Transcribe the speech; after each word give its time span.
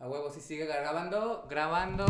A 0.00 0.08
huevo, 0.08 0.30
sí 0.30 0.40
sigue 0.40 0.64
grabando, 0.64 1.46
grabando. 1.50 2.06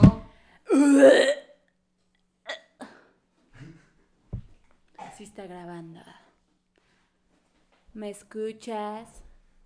Sí 5.17 5.25
está 5.25 5.45
grabando. 5.45 6.01
¿Me 7.93 8.11
escuchas? 8.11 9.25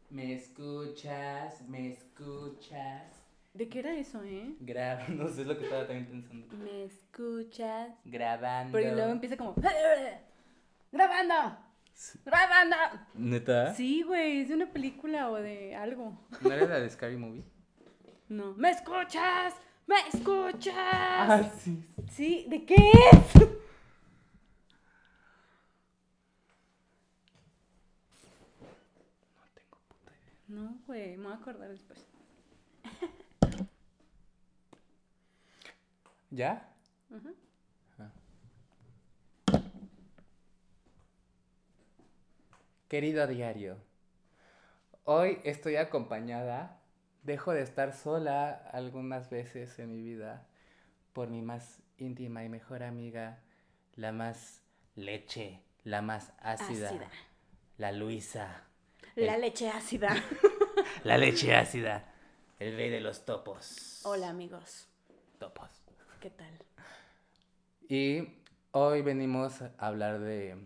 Me 0.08 0.34
escuchas, 0.34 1.60
me 1.68 1.90
escuchas. 1.92 3.12
¿De 3.52 3.68
qué 3.68 3.80
era 3.80 3.94
eso, 3.94 4.24
eh? 4.24 4.56
Grabando, 4.58 5.24
no 5.24 5.28
sé 5.28 5.42
es 5.42 5.46
lo 5.46 5.58
que 5.58 5.64
estaba 5.64 5.86
también 5.86 6.06
pensando. 6.06 6.56
¿Me 6.56 6.84
escuchas? 6.84 7.90
Grabando. 8.06 8.72
Pero 8.72 8.94
luego 8.94 9.12
empieza 9.12 9.36
como... 9.36 9.54
¡Grabando! 10.90 11.58
¡Grabando! 12.24 12.76
¿Neta? 13.12 13.74
Sí, 13.74 14.02
güey, 14.02 14.40
es 14.40 14.48
de 14.48 14.54
una 14.54 14.72
película 14.72 15.30
o 15.30 15.34
de 15.34 15.76
algo. 15.76 16.18
¿No 16.40 16.50
era 16.50 16.64
la 16.64 16.80
de 16.80 16.88
Scary 16.88 17.18
Movie? 17.18 17.44
No. 18.34 18.52
¿Me 18.54 18.70
escuchas? 18.70 19.54
¿Me 19.86 19.94
escuchas? 20.12 20.74
Ah, 20.76 21.52
sí. 21.56 21.88
Sí, 22.10 22.46
¿de 22.48 22.64
qué 22.66 22.74
es? 22.74 23.34
No 23.36 23.46
tengo 29.54 29.78
puta 29.86 30.10
idea. 30.10 30.34
No, 30.48 30.78
güey, 30.84 31.16
me 31.16 31.24
voy 31.24 31.32
a 31.32 31.36
acordar 31.36 31.68
después. 31.68 32.04
¿Ya? 36.30 36.68
Ajá. 37.14 37.30
Querido 42.88 43.28
diario, 43.28 43.76
hoy 45.04 45.38
estoy 45.44 45.76
acompañada, 45.76 46.80
dejo 47.24 47.52
de 47.52 47.62
estar 47.62 47.92
sola 47.94 48.52
algunas 48.72 49.28
veces 49.30 49.78
en 49.78 49.90
mi 49.92 50.02
vida 50.02 50.46
por 51.12 51.28
mi 51.28 51.42
más 51.42 51.80
íntima 51.98 52.44
y 52.44 52.48
mejor 52.48 52.82
amiga, 52.82 53.40
la 53.96 54.12
más 54.12 54.62
leche, 54.94 55.62
la 55.84 56.02
más 56.02 56.32
ácida, 56.38 56.88
Ácida. 56.90 57.10
la 57.78 57.92
Luisa, 57.92 58.64
La 59.16 59.36
leche 59.38 59.68
ácida. 59.70 60.08
la 61.04 61.18
leche 61.18 61.54
ácida, 61.54 62.12
el 62.58 62.76
rey 62.76 62.90
de 62.90 63.00
los 63.00 63.24
topos. 63.24 64.00
Hola, 64.04 64.28
amigos. 64.28 64.88
Topos. 65.38 65.70
¿Qué 66.20 66.30
tal? 66.30 66.58
Y 67.88 68.40
hoy 68.72 69.02
venimos 69.02 69.62
a 69.62 69.72
hablar 69.78 70.18
de 70.20 70.56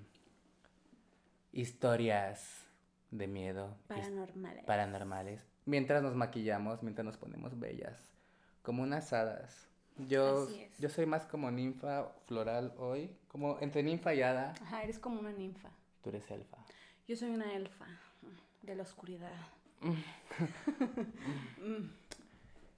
historias 1.53 2.65
de 3.11 3.27
miedo, 3.27 3.77
Paranormales. 3.89 4.65
paranormales, 4.65 5.48
mientras 5.69 6.03
nos 6.03 6.15
maquillamos, 6.15 6.83
mientras 6.83 7.05
nos 7.05 7.17
ponemos 7.19 7.59
bellas, 7.59 7.99
como 8.63 8.83
unas 8.83 9.13
hadas. 9.13 9.69
Yo, 9.99 10.49
yo 10.79 10.89
soy 10.89 11.05
más 11.07 11.27
como 11.27 11.51
ninfa 11.51 12.09
floral 12.27 12.73
hoy, 12.79 13.15
como 13.29 13.59
entre 13.61 13.83
ninfa 13.83 14.15
y 14.15 14.23
hada, 14.23 14.55
Ajá, 14.63 14.83
eres 14.83 14.99
como 14.99 15.21
una 15.21 15.33
ninfa. 15.33 15.69
tú 16.03 16.09
eres 16.11 16.31
elfa. 16.31 16.57
Yo 17.07 17.17
soy 17.17 17.31
una 17.31 17.53
elfa 17.55 17.87
de 18.63 18.75
la 18.75 18.83
oscuridad. 18.83 19.33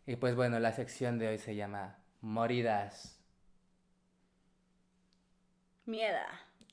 Y 0.06 0.16
pues 0.16 0.34
bueno, 0.34 0.58
la 0.58 0.72
sección 0.72 1.19
de 1.20 1.28
hoy 1.28 1.38
se 1.38 1.54
llama 1.54 1.94
Moridas. 2.20 3.16
Mieda. 5.86 6.27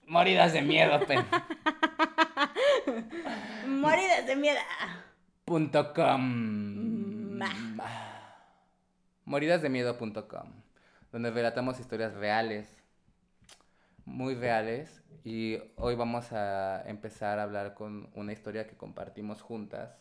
Moridas 0.08 0.54
de 0.54 0.64
miedo, 0.64 1.00
pen. 1.06 1.24
Moridas 3.68 4.26
de 4.26 4.36
mieda. 4.36 4.62
Com. 5.48 7.38
Ma. 7.38 7.50
Moridasdemiedo.com, 9.26 10.52
donde 11.12 11.32
relatamos 11.32 11.80
historias 11.80 12.14
reales, 12.14 12.68
muy 14.06 14.36
reales, 14.36 15.02
y 15.24 15.58
hoy 15.76 15.96
vamos 15.96 16.32
a 16.32 16.84
empezar 16.88 17.40
a 17.40 17.44
hablar 17.44 17.74
con 17.74 18.10
una 18.16 18.32
historia 18.34 18.68
que 18.68 18.76
compartimos 18.78 19.42
juntas 19.42 19.98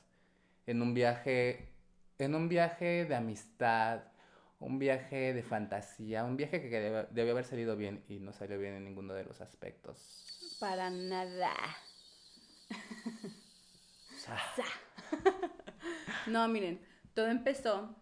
en 0.67 0.83
un 0.83 0.95
viaje, 0.95 1.73
en 2.19 2.34
un 2.34 2.49
viaje 2.49 3.05
de 3.05 3.15
amistad, 3.17 4.03
un 4.61 4.78
viaje 4.78 5.33
de 5.34 5.43
fantasía, 5.43 6.25
un 6.25 6.37
viaje 6.37 6.61
que 6.61 6.81
debe- 6.81 7.09
debió 7.11 7.33
haber 7.33 7.45
salido 7.45 7.77
bien 7.77 8.05
y 8.09 8.19
no 8.21 8.33
salió 8.33 8.59
bien 8.59 8.75
en 8.75 8.84
ninguno 8.84 9.13
de 9.15 9.25
los 9.25 9.41
aspectos. 9.41 10.57
Para 10.61 10.89
nada. 10.91 11.53
Sa- 14.17 14.39
No, 16.27 16.49
miren, 16.49 16.81
todo 17.15 17.28
empezó 17.28 17.94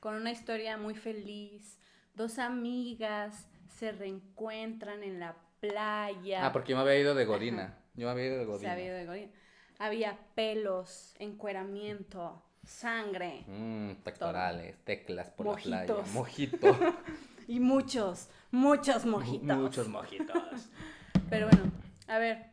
con 0.00 0.14
una 0.14 0.30
historia 0.32 0.76
muy 0.76 0.94
feliz. 0.94 1.78
Dos 2.14 2.38
amigas 2.38 3.48
se 3.78 3.92
reencuentran 3.92 5.02
en 5.02 5.18
la 5.18 5.34
playa. 5.60 6.44
Ah, 6.46 6.52
porque 6.52 6.72
yo 6.72 6.76
me 6.76 6.82
había 6.82 6.98
ido 6.98 7.14
de 7.14 7.24
Godina. 7.24 7.78
Yo 7.94 8.06
me 8.06 8.12
había 8.12 8.26
ido 8.26 8.36
de 8.38 8.44
Se 8.44 8.50
Godina. 8.50 8.72
había 8.72 8.84
ido 8.86 8.96
de 8.96 9.06
Godín. 9.06 9.32
Había 9.78 10.18
pelos, 10.34 11.14
encueramiento, 11.18 12.42
sangre 12.64 13.44
Mm, 13.48 13.92
pectorales, 14.04 14.76
teclas 14.84 15.30
por 15.30 15.46
la 15.46 15.52
Mojitos. 15.52 15.86
playa. 15.86 16.12
Mojito. 16.12 16.76
y 17.48 17.60
muchos, 17.60 18.28
muchos 18.50 19.06
mojitos. 19.06 19.56
Muchos 19.56 19.88
mojitos. 19.88 20.68
Pero 21.30 21.48
bueno, 21.48 21.72
a 22.08 22.18
ver, 22.18 22.44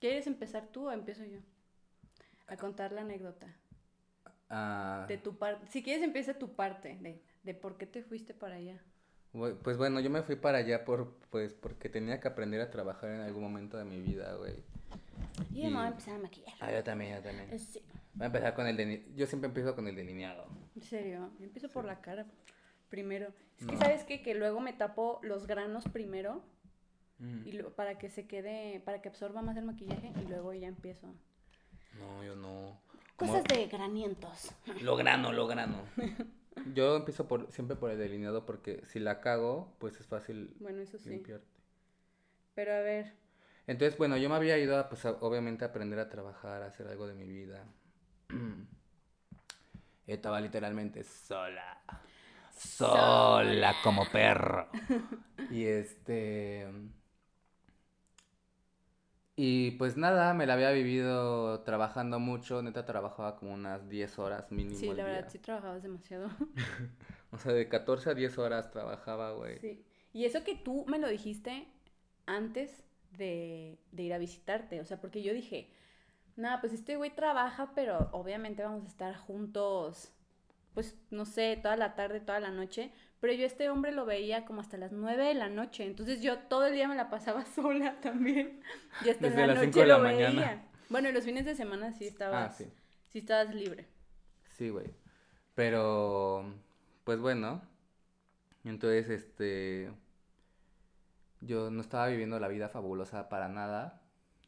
¿quieres 0.00 0.26
empezar 0.26 0.68
tú 0.72 0.88
o 0.88 0.92
empiezo 0.92 1.24
yo? 1.26 1.40
A 2.48 2.56
contar 2.56 2.92
la 2.92 3.02
anécdota 3.02 3.46
Ah, 4.50 5.04
de 5.08 5.18
tu 5.18 5.36
parte. 5.36 5.66
Si 5.68 5.82
quieres 5.82 6.02
empieza 6.02 6.34
tu 6.38 6.54
parte 6.54 6.96
de, 7.00 7.22
de 7.42 7.54
por 7.54 7.76
qué 7.76 7.86
te 7.86 8.02
fuiste 8.02 8.32
para 8.34 8.56
allá. 8.56 8.82
pues 9.62 9.76
bueno, 9.76 10.00
yo 10.00 10.08
me 10.10 10.22
fui 10.22 10.36
para 10.36 10.58
allá 10.58 10.84
por, 10.86 11.14
pues, 11.30 11.52
porque 11.52 11.88
tenía 11.90 12.18
que 12.18 12.28
aprender 12.28 12.60
a 12.62 12.70
trabajar 12.70 13.10
en 13.10 13.20
algún 13.20 13.42
momento 13.42 13.76
de 13.76 13.84
mi 13.84 14.00
vida, 14.00 14.34
güey. 14.36 14.64
Y 15.52 15.62
yo 15.62 15.70
me 15.70 15.76
voy 15.76 15.84
a 15.84 15.88
Y- 15.88 15.88
empezar 15.88 16.14
a 16.14 16.18
maquillar. 16.18 16.54
Ah, 16.60 16.72
yo 16.72 16.82
también, 16.82 17.16
yo 17.16 17.22
también. 17.22 17.52
Eh, 17.52 17.58
Sí, 17.58 17.82
Voy 18.14 18.24
a 18.24 18.26
empezar 18.26 18.54
con 18.54 18.66
el 18.66 18.76
deli- 18.76 19.14
Yo 19.14 19.26
siempre 19.26 19.46
empiezo 19.48 19.74
con 19.76 19.86
el 19.86 19.94
delineado. 19.94 20.48
en 20.74 20.82
serio, 20.82 21.30
yo 21.38 21.44
empiezo 21.44 21.68
por 21.68 21.84
la 21.84 22.00
cara 22.00 22.26
primero. 22.88 23.28
Es 23.60 23.66
que 23.66 23.76
sabes 23.76 24.04
qué? 24.04 24.22
que 24.22 24.34
luego 24.34 24.60
me 24.60 24.72
tapo 24.72 25.20
los 25.22 25.46
granos 25.46 25.84
primero 25.92 26.42
Mm, 27.20 27.46
y 27.48 27.52
lo- 27.52 27.74
para 27.74 27.98
que 27.98 28.08
se 28.08 28.26
quede, 28.26 28.80
para 28.80 29.02
que 29.02 29.08
absorba 29.08 29.42
más 29.42 29.56
el 29.56 29.64
maquillaje 29.66 30.12
y 30.22 30.28
luego 30.28 30.52
ya 30.54 30.68
empiezo. 30.68 31.12
No, 31.98 32.24
yo 32.24 32.34
no. 32.36 32.80
Cosas 33.16 33.44
de 33.44 33.66
granientos. 33.66 34.52
Lo 34.82 34.96
grano, 34.96 35.32
lo 35.32 35.46
grano. 35.46 35.82
Yo 36.74 36.96
empiezo 36.96 37.28
por, 37.28 37.50
siempre 37.52 37.76
por 37.76 37.90
el 37.90 37.98
delineado 37.98 38.44
porque 38.44 38.82
si 38.86 38.98
la 38.98 39.20
cago, 39.20 39.76
pues 39.78 39.98
es 40.00 40.06
fácil 40.06 40.56
Bueno, 40.58 40.80
eso 40.82 40.98
sí. 40.98 41.08
limpiarte. 41.10 41.46
Pero 42.54 42.74
a 42.74 42.80
ver, 42.80 43.14
Entonces, 43.68 43.96
bueno, 43.96 44.16
yo 44.16 44.28
me 44.28 44.34
había 44.34 44.58
ido 44.58 44.76
a, 44.76 44.88
pues, 44.88 45.04
a- 45.04 45.12
obviamente, 45.20 45.64
a 45.64 45.68
aprender 45.68 45.98
a 46.00 46.08
trabajar, 46.08 46.62
a 46.62 46.66
hacer 46.66 46.88
algo 46.88 47.06
de 47.06 47.14
mi 47.14 47.28
vida. 47.28 47.64
Estaba 50.06 50.40
literalmente 50.40 51.04
sola. 51.04 51.80
Sola 52.56 53.74
como 53.84 54.04
perro. 54.10 54.68
Y 55.50 55.64
este... 55.64 56.66
Y 59.40 59.70
pues 59.72 59.96
nada, 59.96 60.34
me 60.34 60.46
la 60.46 60.54
había 60.54 60.72
vivido 60.72 61.60
trabajando 61.62 62.18
mucho. 62.18 62.60
Neta, 62.60 62.84
trabajaba 62.84 63.36
como 63.36 63.54
unas 63.54 63.88
10 63.88 64.18
horas 64.18 64.50
mínimo 64.50 64.74
sí, 64.74 64.92
la 64.92 65.04
verdad, 65.04 65.20
día. 65.22 65.30
sí 65.30 65.38
trabajabas 65.38 65.82
demasiado. 65.82 66.28
O 67.30 67.38
sea, 67.38 67.52
de 67.52 67.68
14 67.68 68.10
a 68.10 68.14
10 68.14 68.38
horas 68.38 68.70
trabajaba, 68.70 69.32
güey. 69.32 69.60
Sí. 69.60 69.84
Y 70.14 70.24
eso 70.24 70.42
que 70.44 70.56
tú 70.56 70.86
me 70.88 70.98
lo 70.98 71.08
dijiste 71.08 71.68
antes 72.26 72.82
de, 73.12 73.78
de 73.92 74.02
ir 74.02 74.14
a 74.14 74.18
visitarte, 74.18 74.80
o 74.80 74.84
sea, 74.86 74.98
porque 75.00 75.22
yo 75.22 75.34
dije, 75.34 75.70
nada, 76.36 76.60
pues 76.60 76.72
este 76.72 76.96
güey 76.96 77.14
trabaja, 77.14 77.72
pero 77.74 78.08
obviamente 78.12 78.62
vamos 78.62 78.84
a 78.84 78.88
estar 78.88 79.14
juntos, 79.16 80.10
pues 80.74 80.98
no 81.10 81.26
sé, 81.26 81.58
toda 81.62 81.76
la 81.76 81.94
tarde, 81.94 82.20
toda 82.20 82.40
la 82.40 82.50
noche, 82.50 82.92
pero 83.20 83.32
yo 83.32 83.46
este 83.46 83.68
hombre 83.70 83.92
lo 83.92 84.04
veía 84.06 84.44
como 84.44 84.60
hasta 84.60 84.76
las 84.76 84.92
9 84.92 85.24
de 85.24 85.34
la 85.34 85.48
noche, 85.48 85.84
entonces 85.84 86.20
yo 86.22 86.38
todo 86.38 86.66
el 86.66 86.74
día 86.74 86.88
me 86.88 86.96
la 86.96 87.10
pasaba 87.10 87.44
sola 87.54 88.00
también, 88.00 88.60
y 89.04 89.10
hasta 89.10 89.26
Desde 89.28 89.40
la 89.40 89.46
las 89.48 89.56
noche 89.56 89.66
cinco 89.66 89.80
de 89.80 89.86
la 89.86 89.96
lo 89.98 90.02
mañana. 90.04 90.30
veía. 90.40 90.64
Bueno, 90.88 91.08
y 91.08 91.12
los 91.12 91.24
fines 91.24 91.44
de 91.44 91.54
semana 91.54 91.92
sí 91.92 92.06
estabas, 92.06 92.52
Ah, 92.52 92.54
sí. 92.54 92.70
sí 93.08 93.18
estabas 93.18 93.54
libre. 93.54 93.86
Sí, 94.56 94.70
güey. 94.70 94.86
Pero, 95.54 96.44
pues 97.04 97.18
bueno. 97.20 97.60
Entonces, 98.64 99.08
este. 99.10 99.90
Yo 101.40 101.70
no 101.70 101.80
estaba 101.80 102.08
viviendo 102.08 102.40
la 102.40 102.48
vida 102.48 102.68
fabulosa 102.68 103.28
para 103.28 103.48
nada. 103.48 104.02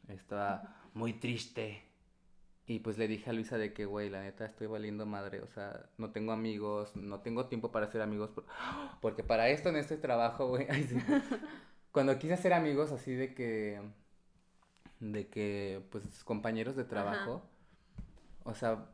Estaba 0.07 0.75
muy 0.93 1.13
triste. 1.13 1.83
Y 2.71 2.79
pues 2.79 2.97
le 2.97 3.09
dije 3.09 3.29
a 3.29 3.33
Luisa 3.33 3.57
de 3.57 3.73
que, 3.73 3.83
güey, 3.83 4.09
la 4.09 4.21
neta 4.21 4.45
estoy 4.45 4.65
valiendo 4.65 5.05
madre. 5.05 5.41
O 5.41 5.47
sea, 5.47 5.89
no 5.97 6.11
tengo 6.11 6.31
amigos, 6.31 6.95
no 6.95 7.19
tengo 7.19 7.47
tiempo 7.47 7.69
para 7.69 7.87
hacer 7.87 8.01
amigos. 8.01 8.29
por- 8.31 8.45
Porque 9.01 9.23
para 9.25 9.49
esto 9.49 9.67
en 9.67 9.75
este 9.75 9.97
trabajo, 9.97 10.47
güey. 10.47 10.65
sí. 10.87 10.95
Cuando 11.91 12.17
quise 12.17 12.35
hacer 12.35 12.53
amigos 12.53 12.93
así 12.93 13.13
de 13.13 13.33
que. 13.33 13.81
De 15.01 15.27
que, 15.27 15.85
pues, 15.91 16.23
compañeros 16.23 16.77
de 16.77 16.85
trabajo. 16.85 17.43
O 18.45 18.53
sea, 18.53 18.89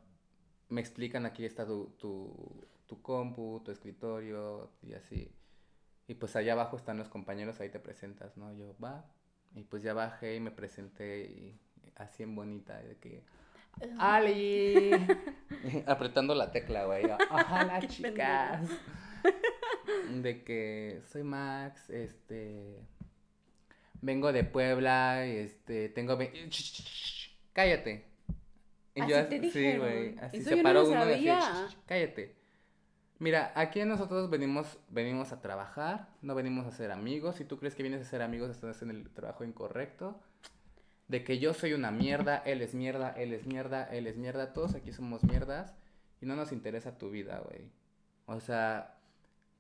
me 0.70 0.82
explican 0.82 1.28
aquí 1.28 1.46
está 1.46 1.68
tu, 1.68 1.92
tu, 2.00 2.66
tu 2.88 3.00
compu, 3.04 3.62
tu 3.64 3.70
escritorio 3.70 4.72
y 4.82 4.94
así. 4.94 5.32
Y 6.08 6.16
pues 6.16 6.36
allá 6.36 6.54
abajo 6.54 6.78
están 6.78 6.98
los 6.98 7.10
compañeros, 7.10 7.60
ahí 7.60 7.70
te 7.70 7.80
presentas, 7.80 8.38
¿no? 8.38 8.52
Yo, 8.54 8.76
va. 8.84 9.06
Y 9.54 9.66
pues 9.66 9.84
ya 9.84 9.94
bajé 9.94 10.36
y 10.36 10.40
me 10.40 10.50
presenté 10.50 11.26
y 11.26 11.60
así 11.96 12.24
en 12.24 12.34
bonita, 12.34 12.82
de 12.82 12.98
que... 12.98 13.24
¡Ali! 13.98 14.92
Apretando 15.86 16.34
la 16.36 16.52
tecla, 16.52 16.86
güey. 16.86 17.06
¡Ojalá, 17.32 17.80
Qué 17.82 17.88
chicas! 17.88 18.70
de 20.12 20.44
que 20.44 21.02
soy 21.12 21.24
Max, 21.24 21.90
este... 21.90 22.80
Vengo 24.02 24.32
de 24.32 24.44
Puebla, 24.44 25.26
este... 25.26 25.90
Tengo... 25.90 26.18
¡Cállate! 27.54 28.06
Y 28.96 29.02
Así 29.02 29.12
yo 29.12 29.28
te 29.28 29.52
sí, 29.52 29.78
güey. 29.78 30.18
Así 30.20 30.42
se 30.42 30.56
no 30.56 30.64
paró 30.64 30.86
uno 30.88 31.08
y 31.10 31.14
así, 31.14 31.26
sabía. 31.28 31.40
"Ch, 31.40 31.44
ch, 31.44 31.70
ch, 31.70 31.78
cállate. 31.86 32.36
Mira, 33.20 33.52
aquí 33.56 33.84
nosotros 33.86 34.30
venimos, 34.30 34.78
venimos 34.90 35.32
a 35.32 35.42
trabajar, 35.42 36.10
no 36.22 36.34
venimos 36.36 36.66
a 36.66 36.72
ser 36.72 36.92
amigos. 36.92 37.36
Si 37.36 37.46
tú 37.46 37.58
crees 37.60 37.76
que 37.76 37.84
vienes 37.84 38.02
a 38.02 38.10
ser 38.10 38.22
amigos, 38.22 38.50
estás 38.50 38.82
en 38.82 38.90
el 38.92 39.10
trabajo 39.12 39.44
incorrecto. 39.44 40.20
De 41.08 41.24
que 41.24 41.40
yo 41.40 41.54
soy 41.54 41.74
una 41.74 41.92
mierda, 41.92 42.38
él 42.46 42.62
es 42.62 42.74
mierda, 42.74 43.12
él 43.12 43.34
es 43.34 43.46
mierda, 43.46 43.84
él 43.86 44.08
es 44.08 44.18
mierda, 44.18 44.52
todos 44.54 44.76
aquí 44.76 44.92
somos 44.92 45.24
mierdas 45.24 45.74
y 46.22 46.26
no 46.26 46.36
nos 46.36 46.52
interesa 46.52 46.98
tu 46.98 47.10
vida, 47.10 47.40
güey. 47.46 47.72
O 48.26 48.40
sea, 48.42 48.98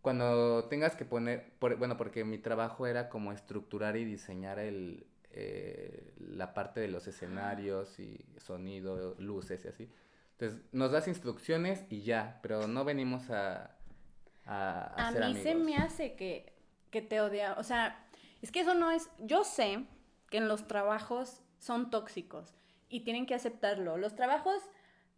cuando 0.01 0.65
tengas 0.65 0.95
que 0.95 1.05
poner, 1.05 1.53
por- 1.59 1.77
bueno, 1.77 1.95
porque 1.95 2.25
mi 2.25 2.37
trabajo 2.37 2.85
era 2.85 3.07
como 3.09 3.31
estructurar 3.31 3.95
y 3.95 4.03
diseñar 4.03 4.59
el, 4.59 5.05
eh, 5.31 6.13
la 6.19 6.53
parte 6.53 6.79
de 6.81 6.89
los 6.89 7.07
escenarios 7.07 7.97
y 7.99 8.25
sonido, 8.37 9.15
luces 9.19 9.63
y 9.63 9.67
así. 9.69 9.89
Entonces, 10.33 10.61
nos 10.73 10.91
das 10.91 11.07
instrucciones 11.07 11.85
y 11.89 12.01
ya, 12.01 12.39
pero 12.41 12.67
no 12.67 12.83
venimos 12.83 13.29
a, 13.29 13.71
a, 14.45 14.81
a 14.81 15.07
A 15.07 15.11
ser 15.13 15.21
mí 15.21 15.25
amigos. 15.31 15.43
se 15.43 15.55
me 15.55 15.77
hace 15.77 16.15
que, 16.15 16.53
que 16.91 17.01
te 17.01 17.21
odia. 17.21 17.53
O 17.57 17.63
sea, 17.63 18.05
es 18.41 18.51
que 18.51 18.59
eso 18.61 18.73
no 18.73 18.91
es. 18.91 19.09
Yo 19.19 19.43
sé 19.43 19.85
que 20.29 20.37
en 20.37 20.47
los 20.47 20.67
trabajos 20.67 21.41
son 21.57 21.89
tóxicos 21.89 22.53
y 22.89 23.01
tienen 23.01 23.25
que 23.25 23.35
aceptarlo. 23.35 23.97
Los 23.97 24.15
trabajos 24.15 24.61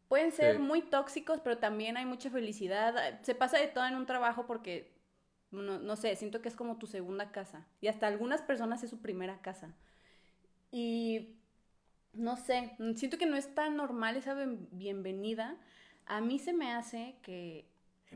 pueden 0.08 0.32
ser 0.32 0.56
Sí. 0.56 0.62
muy 0.62 0.82
tóxicos, 0.82 1.40
pero 1.42 1.58
también 1.58 1.98
hay 1.98 2.06
mucha 2.06 2.30
felicidad. 2.30 3.20
Se 3.22 3.36
pasa 3.36 3.58
de 3.60 3.68
todo 3.68 3.86
en 3.86 3.96
un 3.96 4.06
trabajo 4.06 4.46
porque, 4.48 4.92
no, 5.52 5.80
no 5.80 5.96
sé, 5.96 6.16
siento 6.16 6.42
que 6.42 6.50
es 6.50 6.56
como 6.56 6.78
tu 6.78 6.88
segunda 6.88 7.32
casa. 7.32 7.68
Y 7.82 7.88
hasta 7.88 8.08
algunas 8.08 8.42
personas 8.42 8.84
es 8.84 8.90
su 8.90 9.02
primera 9.02 9.42
casa. 9.42 9.76
Y 10.72 11.36
no 12.14 12.38
sé, 12.38 12.76
siento 12.96 13.18
que 13.18 13.26
no 13.26 13.36
es 13.38 13.54
tan 13.54 13.76
normal 13.76 14.16
esa 14.18 14.36
bienvenida. 14.72 15.58
A 16.06 16.22
mí 16.22 16.40
se 16.40 16.54
me 16.54 16.72
hace 16.74 17.16
que 17.22 17.68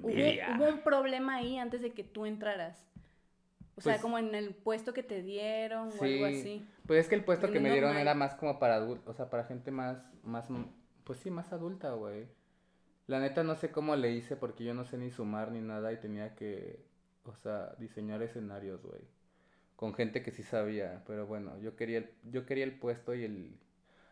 hubo, 0.02 0.10
hubo 0.58 0.66
un 0.70 0.82
problema 0.82 1.36
ahí 1.36 1.58
antes 1.58 1.82
de 1.82 1.92
que 1.92 2.04
tú 2.04 2.26
entraras. 2.26 2.88
O 3.84 3.86
sea, 3.86 3.94
Pues- 3.96 4.02
como 4.02 4.18
en 4.18 4.34
el 4.34 4.56
puesto 4.56 4.94
que 4.94 5.04
te 5.04 5.22
dieron 5.22 5.90
o 5.90 5.92
algo 5.92 6.04
Sí, 6.06 6.24
así. 6.24 6.66
Pues 6.88 7.02
es 7.02 7.10
que 7.10 7.16
el 7.16 7.24
puesto 7.26 7.52
Que 7.52 7.60
me 7.60 7.70
dieron 7.70 7.90
normal. 7.90 8.02
era 8.02 8.16
más 8.16 8.34
como 8.36 8.58
para 8.60 8.76
adultos, 8.76 9.08
o 9.10 9.14
sea, 9.14 9.30
para 9.30 9.44
gente 9.44 9.72
más, 9.72 9.98
más, 10.24 10.48
pues 11.04 11.20
sí, 11.20 11.30
más 11.30 11.52
adulta, 11.52 11.92
güey. 11.92 12.28
La 13.08 13.20
neta 13.20 13.44
no 13.44 13.56
sé 13.56 13.72
cómo 13.72 13.98
le 13.98 14.12
hice 14.14 14.38
porque 14.38 14.64
yo 14.64 14.74
no 14.74 14.86
sé 14.86 14.98
ni 14.98 15.12
sumar 15.12 15.52
ni 15.52 15.60
nada 15.60 15.92
y 15.92 15.98
tenía 15.98 16.34
que, 16.36 16.80
o 17.26 17.36
sea, 17.36 17.76
diseñar 17.78 18.22
escenarios, 18.22 18.82
güey. 18.84 19.02
Con 19.76 19.94
gente 19.94 20.24
que 20.24 20.32
sí 20.32 20.44
sabía, 20.44 21.04
pero 21.06 21.28
bueno, 21.28 21.60
yo 21.60 21.76
quería 21.76 21.98
el, 21.98 22.10
yo 22.24 22.46
quería 22.46 22.64
el 22.64 22.80
puesto 22.80 23.14
y 23.14 23.26
el... 23.26 23.58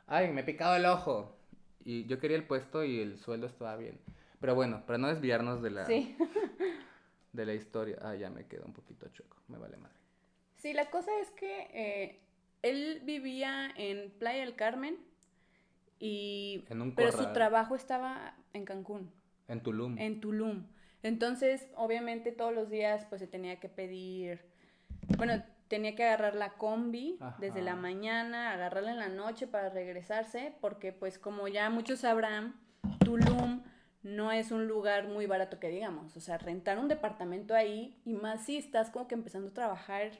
¡Ay, 0.07 0.29
me 0.33 0.41
he 0.41 0.43
picado 0.43 0.75
el 0.75 0.85
ojo! 0.85 1.37
Y 1.85 2.05
yo 2.07 2.19
quería 2.19 2.35
el 2.35 2.43
puesto 2.45 2.83
y 2.83 2.99
el 2.99 3.17
sueldo 3.17 3.47
estaba 3.47 3.77
bien. 3.77 3.97
Pero 4.41 4.53
bueno, 4.55 4.83
para 4.85 4.97
no 4.97 5.07
desviarnos 5.07 5.61
de 5.61 5.69
la, 5.71 5.85
Sí. 5.85 6.17
de 7.33 7.45
la 7.45 7.53
historia. 7.53 7.97
Ah, 8.01 8.15
ya 8.15 8.29
me 8.29 8.45
quedó 8.45 8.65
un 8.65 8.73
poquito 8.73 9.07
choco, 9.09 9.37
me 9.47 9.57
vale 9.57 9.77
madre. 9.77 9.95
Sí, 10.57 10.73
la 10.73 10.89
cosa 10.89 11.11
es 11.21 11.31
que 11.31 11.69
eh, 11.73 12.19
él 12.61 13.01
vivía 13.03 13.71
en 13.75 14.11
Playa 14.11 14.41
del 14.41 14.55
Carmen 14.55 14.97
y... 15.99 16.65
En 16.69 16.81
un 16.81 16.95
Pero 16.95 17.11
su 17.11 17.33
trabajo 17.33 17.75
estaba 17.75 18.35
en 18.53 18.65
Cancún. 18.65 19.11
En 19.47 19.61
Tulum. 19.61 19.97
en 19.97 20.21
Tulum. 20.21 20.67
Entonces, 21.03 21.67
obviamente 21.75 22.31
todos 22.31 22.53
los 22.53 22.69
días 22.69 23.05
pues 23.09 23.21
se 23.21 23.27
tenía 23.27 23.59
que 23.59 23.69
pedir, 23.69 24.41
bueno, 25.17 25.43
tenía 25.67 25.95
que 25.95 26.03
agarrar 26.03 26.35
la 26.35 26.51
combi 26.51 27.17
desde 27.39 27.61
la 27.61 27.75
mañana, 27.75 28.51
agarrarla 28.51 28.91
en 28.91 28.99
la 28.99 29.09
noche 29.09 29.47
para 29.47 29.69
regresarse, 29.69 30.53
porque 30.61 30.91
pues 30.93 31.17
como 31.17 31.47
ya 31.47 31.69
muchos 31.69 32.01
sabrán, 32.01 32.59
Tulum 32.99 33.63
no 34.03 34.31
es 34.31 34.51
un 34.51 34.67
lugar 34.67 35.07
muy 35.07 35.25
barato 35.27 35.59
que 35.59 35.69
digamos, 35.69 36.15
o 36.17 36.19
sea, 36.19 36.37
rentar 36.37 36.79
un 36.79 36.87
departamento 36.87 37.53
ahí 37.53 37.99
y 38.05 38.13
más 38.13 38.45
si 38.45 38.57
estás 38.57 38.89
como 38.89 39.07
que 39.07 39.15
empezando 39.15 39.49
a 39.49 39.53
trabajar, 39.53 40.11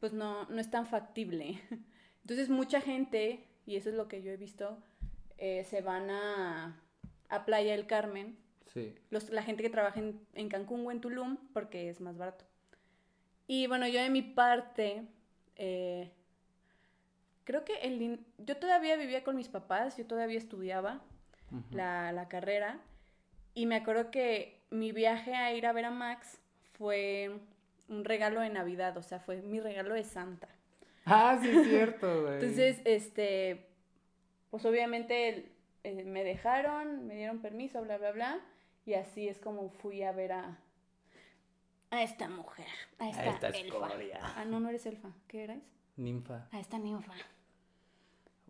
pues 0.00 0.12
no, 0.12 0.44
no 0.46 0.60
es 0.60 0.70
tan 0.70 0.86
factible. 0.86 1.60
Entonces 2.22 2.48
mucha 2.48 2.80
gente, 2.80 3.44
y 3.66 3.76
eso 3.76 3.88
es 3.88 3.94
lo 3.96 4.06
que 4.08 4.22
yo 4.22 4.30
he 4.30 4.36
visto, 4.36 4.78
eh, 5.38 5.64
se 5.64 5.80
van 5.80 6.10
a, 6.10 6.80
a 7.28 7.44
Playa 7.44 7.72
del 7.72 7.86
Carmen 7.86 8.36
Sí. 8.66 8.94
los- 9.10 9.30
la 9.30 9.42
gente 9.42 9.62
que 9.62 9.70
trabaja 9.70 9.98
en, 9.98 10.20
en 10.34 10.48
Cancún 10.50 10.86
o 10.86 10.90
en 10.92 11.00
Tulum 11.00 11.38
porque 11.54 11.88
es 11.88 12.00
más 12.02 12.18
barato. 12.18 12.44
Y 13.46 13.66
bueno, 13.66 13.88
yo 13.88 13.98
de 14.02 14.10
mi 14.10 14.20
parte, 14.20 15.04
eh, 15.56 16.12
creo 17.44 17.64
que 17.64 17.76
el, 17.78 18.20
yo 18.38 18.56
todavía 18.58 18.96
vivía 18.96 19.24
con 19.24 19.36
mis 19.36 19.48
papás, 19.48 19.96
yo 19.96 20.04
todavía 20.06 20.36
estudiaba 20.38 21.00
la, 21.70 22.12
la 22.12 22.28
carrera 22.28 22.78
y 23.58 23.66
me 23.66 23.74
acuerdo 23.74 24.12
que 24.12 24.60
mi 24.70 24.92
viaje 24.92 25.34
a 25.34 25.52
ir 25.52 25.66
a 25.66 25.72
ver 25.72 25.86
a 25.86 25.90
Max 25.90 26.38
fue 26.74 27.40
un 27.88 28.04
regalo 28.04 28.40
de 28.40 28.50
Navidad, 28.50 28.96
o 28.96 29.02
sea, 29.02 29.18
fue 29.18 29.42
mi 29.42 29.58
regalo 29.58 29.94
de 29.94 30.04
Santa. 30.04 30.48
Ah, 31.04 31.36
sí, 31.42 31.48
es 31.50 31.66
cierto, 31.68 32.22
güey. 32.22 32.34
Entonces, 32.34 32.80
este, 32.84 33.66
pues 34.50 34.64
obviamente 34.64 35.50
eh, 35.82 36.04
me 36.04 36.22
dejaron, 36.22 37.08
me 37.08 37.16
dieron 37.16 37.40
permiso, 37.40 37.82
bla, 37.82 37.98
bla, 37.98 38.12
bla, 38.12 38.40
y 38.86 38.94
así 38.94 39.26
es 39.26 39.38
como 39.40 39.70
fui 39.70 40.04
a 40.04 40.12
ver 40.12 40.34
a, 40.34 40.56
a 41.90 42.02
esta 42.04 42.28
mujer, 42.28 42.68
a 43.00 43.08
esta, 43.08 43.24
esta 43.24 43.48
elfa. 43.48 43.58
escoria. 43.88 44.20
Ah, 44.36 44.44
no, 44.44 44.60
no 44.60 44.68
eres 44.68 44.86
elfa, 44.86 45.10
¿qué 45.26 45.42
eres? 45.42 45.64
Ninfa. 45.96 46.46
A 46.52 46.60
esta 46.60 46.78
ninfa. 46.78 47.12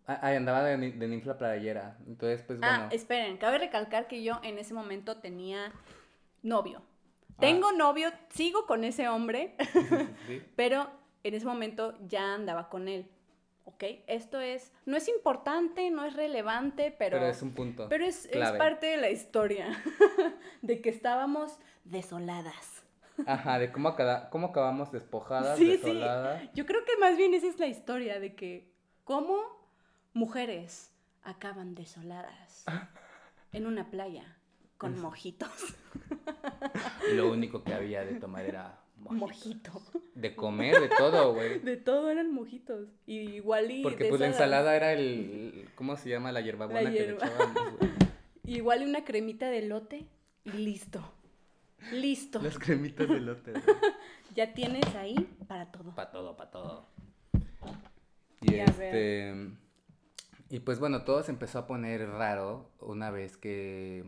Ah, 0.09 0.19
ay, 0.23 0.37
andaba 0.37 0.65
de, 0.65 0.77
de 0.77 1.07
ninfa 1.09 1.37
playera. 1.39 1.97
Entonces, 2.07 2.43
pues 2.43 2.59
Ah, 2.63 2.79
bueno. 2.79 2.89
esperen, 2.93 3.37
cabe 3.37 3.59
recalcar 3.59 4.09
que 4.09 4.23
yo 4.23 4.41
en 4.43 4.59
ese 4.59 4.73
momento 4.75 5.19
tenía 5.19 5.71
novio. 6.43 6.81
Ah. 6.81 7.35
Tengo 7.41 7.73
novio, 7.73 8.11
sigo 8.31 8.67
con 8.67 8.85
ese 8.85 9.09
hombre, 9.09 9.55
Sí, 9.73 9.81
sí, 9.81 10.07
sí. 10.27 10.43
pero 10.57 10.88
en 11.23 11.35
ese 11.35 11.47
momento 11.47 11.95
ya 12.07 12.35
andaba 12.35 12.69
con 12.69 12.88
él. 12.88 13.07
¿Ok? 13.67 13.85
Esto 14.07 14.41
es, 14.41 14.73
no 14.87 14.97
es 14.97 15.09
importante, 15.09 15.91
no 15.91 16.07
es 16.07 16.15
relevante, 16.15 16.91
pero... 16.99 17.19
Pero 17.19 17.31
es 17.31 17.43
un 17.43 17.53
punto. 17.53 17.87
Pero 17.91 18.07
es, 18.07 18.25
es 18.25 18.50
parte 18.53 18.87
de 18.87 18.97
la 18.97 19.11
historia 19.11 19.67
de 20.62 20.81
que 20.81 20.88
estábamos 20.88 21.59
desoladas. 21.85 22.83
Ajá, 23.27 23.59
de 23.59 23.71
cómo, 23.71 23.91
acaba- 23.91 24.31
cómo 24.31 24.47
acabamos 24.49 24.91
despojadas, 24.91 25.59
Sí, 25.59 25.67
sí. 25.67 25.73
desoladas. 25.93 26.43
Yo 26.55 26.65
creo 26.65 26.83
que 26.87 26.97
más 26.97 27.19
bien 27.19 27.35
esa 27.35 27.47
es 27.47 27.59
la 27.59 27.67
historia 27.67 28.19
de 28.21 28.35
que 28.35 28.73
cómo 29.05 29.37
mujeres 30.19 30.91
acaban 31.23 31.75
desoladas 31.75 32.65
en 33.53 33.67
una 33.67 33.91
playa 33.91 34.37
con 34.77 35.01
mojitos. 35.01 35.51
Y 37.11 37.15
lo 37.17 37.31
único 37.31 37.63
que 37.65 37.73
había 37.73 38.05
de 38.05 38.15
tomar 38.15 38.45
era 38.45 38.81
mojito. 38.97 39.73
Mojito. 39.73 39.83
De 40.15 40.35
comer, 40.35 40.81
de 40.81 40.89
todo, 40.89 41.35
güey. 41.35 41.59
De 41.65 41.77
todo 41.77 42.11
eran 42.11 42.33
mojitos. 42.33 42.89
Y 43.07 43.19
igual 43.19 43.71
y 43.71 43.83
Porque 43.83 44.05
de 44.05 44.11
pues 44.11 44.21
la 44.21 44.27
ensalada 44.27 44.75
era 44.75 44.93
el... 44.93 45.69
¿Cómo 45.77 45.97
se 45.97 46.11
llama? 46.11 46.33
La 46.33 46.41
hierbabuena 46.41 46.83
La 46.83 46.91
que 46.91 47.01
le 47.01 47.07
hierba. 47.07 47.27
echábamos, 47.27 47.79
güey. 47.79 47.91
Igual 48.45 48.83
y 48.83 48.85
una 48.87 49.05
cremita 49.05 49.51
de 49.51 49.63
lote 49.63 50.07
y 50.45 50.51
listo. 50.53 51.13
Listo. 51.93 52.41
Las 52.43 52.59
cremitas 52.59 53.09
de 53.09 53.21
lote, 53.21 53.53
güey. 53.53 53.63
Ya 54.35 54.53
tienes 54.53 54.95
ahí 54.97 55.15
para 55.47 55.71
todo. 55.71 55.95
Pa' 55.95 56.11
todo, 56.11 56.37
pa' 56.37 56.51
todo. 56.51 56.87
Y 58.41 58.57
Ya 58.57 58.65
este. 58.65 59.51
Y 60.50 60.61
pues 60.61 60.78
bueno, 60.78 61.05
todo 61.05 61.23
se 61.23 61.31
empezó 61.31 61.59
a 61.61 61.67
poner 61.67 62.09
raro 62.09 62.71
una 62.81 63.11
vez 63.11 63.37
que 63.37 64.05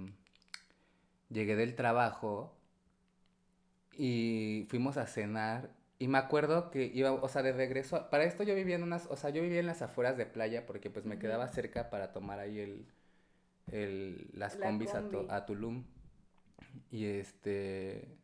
llegué 1.28 1.56
del 1.56 1.74
trabajo 1.76 2.56
y 3.96 4.66
fuimos 4.70 4.96
a 4.96 5.06
cenar. 5.06 5.70
Y 5.98 6.08
me 6.08 6.18
acuerdo 6.18 6.70
que 6.70 6.84
iba, 6.94 7.12
o 7.12 7.28
sea, 7.28 7.42
de 7.42 7.52
regreso. 7.52 8.08
Para 8.10 8.24
esto 8.24 8.42
yo 8.42 8.54
vivía 8.54 8.76
en 8.76 8.82
unas, 8.82 9.06
o 9.10 9.16
sea, 9.16 9.30
yo 9.30 9.42
vivía 9.42 9.60
en 9.60 9.66
las 9.66 9.82
afueras 9.82 10.16
de 10.16 10.24
playa 10.26 10.64
porque 10.66 10.88
pues 10.90 11.04
me 11.04 11.18
quedaba 11.18 11.46
cerca 11.48 11.90
para 11.90 12.12
tomar 12.12 12.38
ahí 12.38 12.58
el, 12.58 12.86
el, 13.70 14.30
las 14.32 14.56
La 14.58 14.66
combis 14.66 14.94
a, 14.94 15.02
Tu- 15.10 15.18
combi. 15.18 15.26
a 15.28 15.44
Tulum. 15.46 15.84
Y 16.90 17.04
este. 17.06 18.16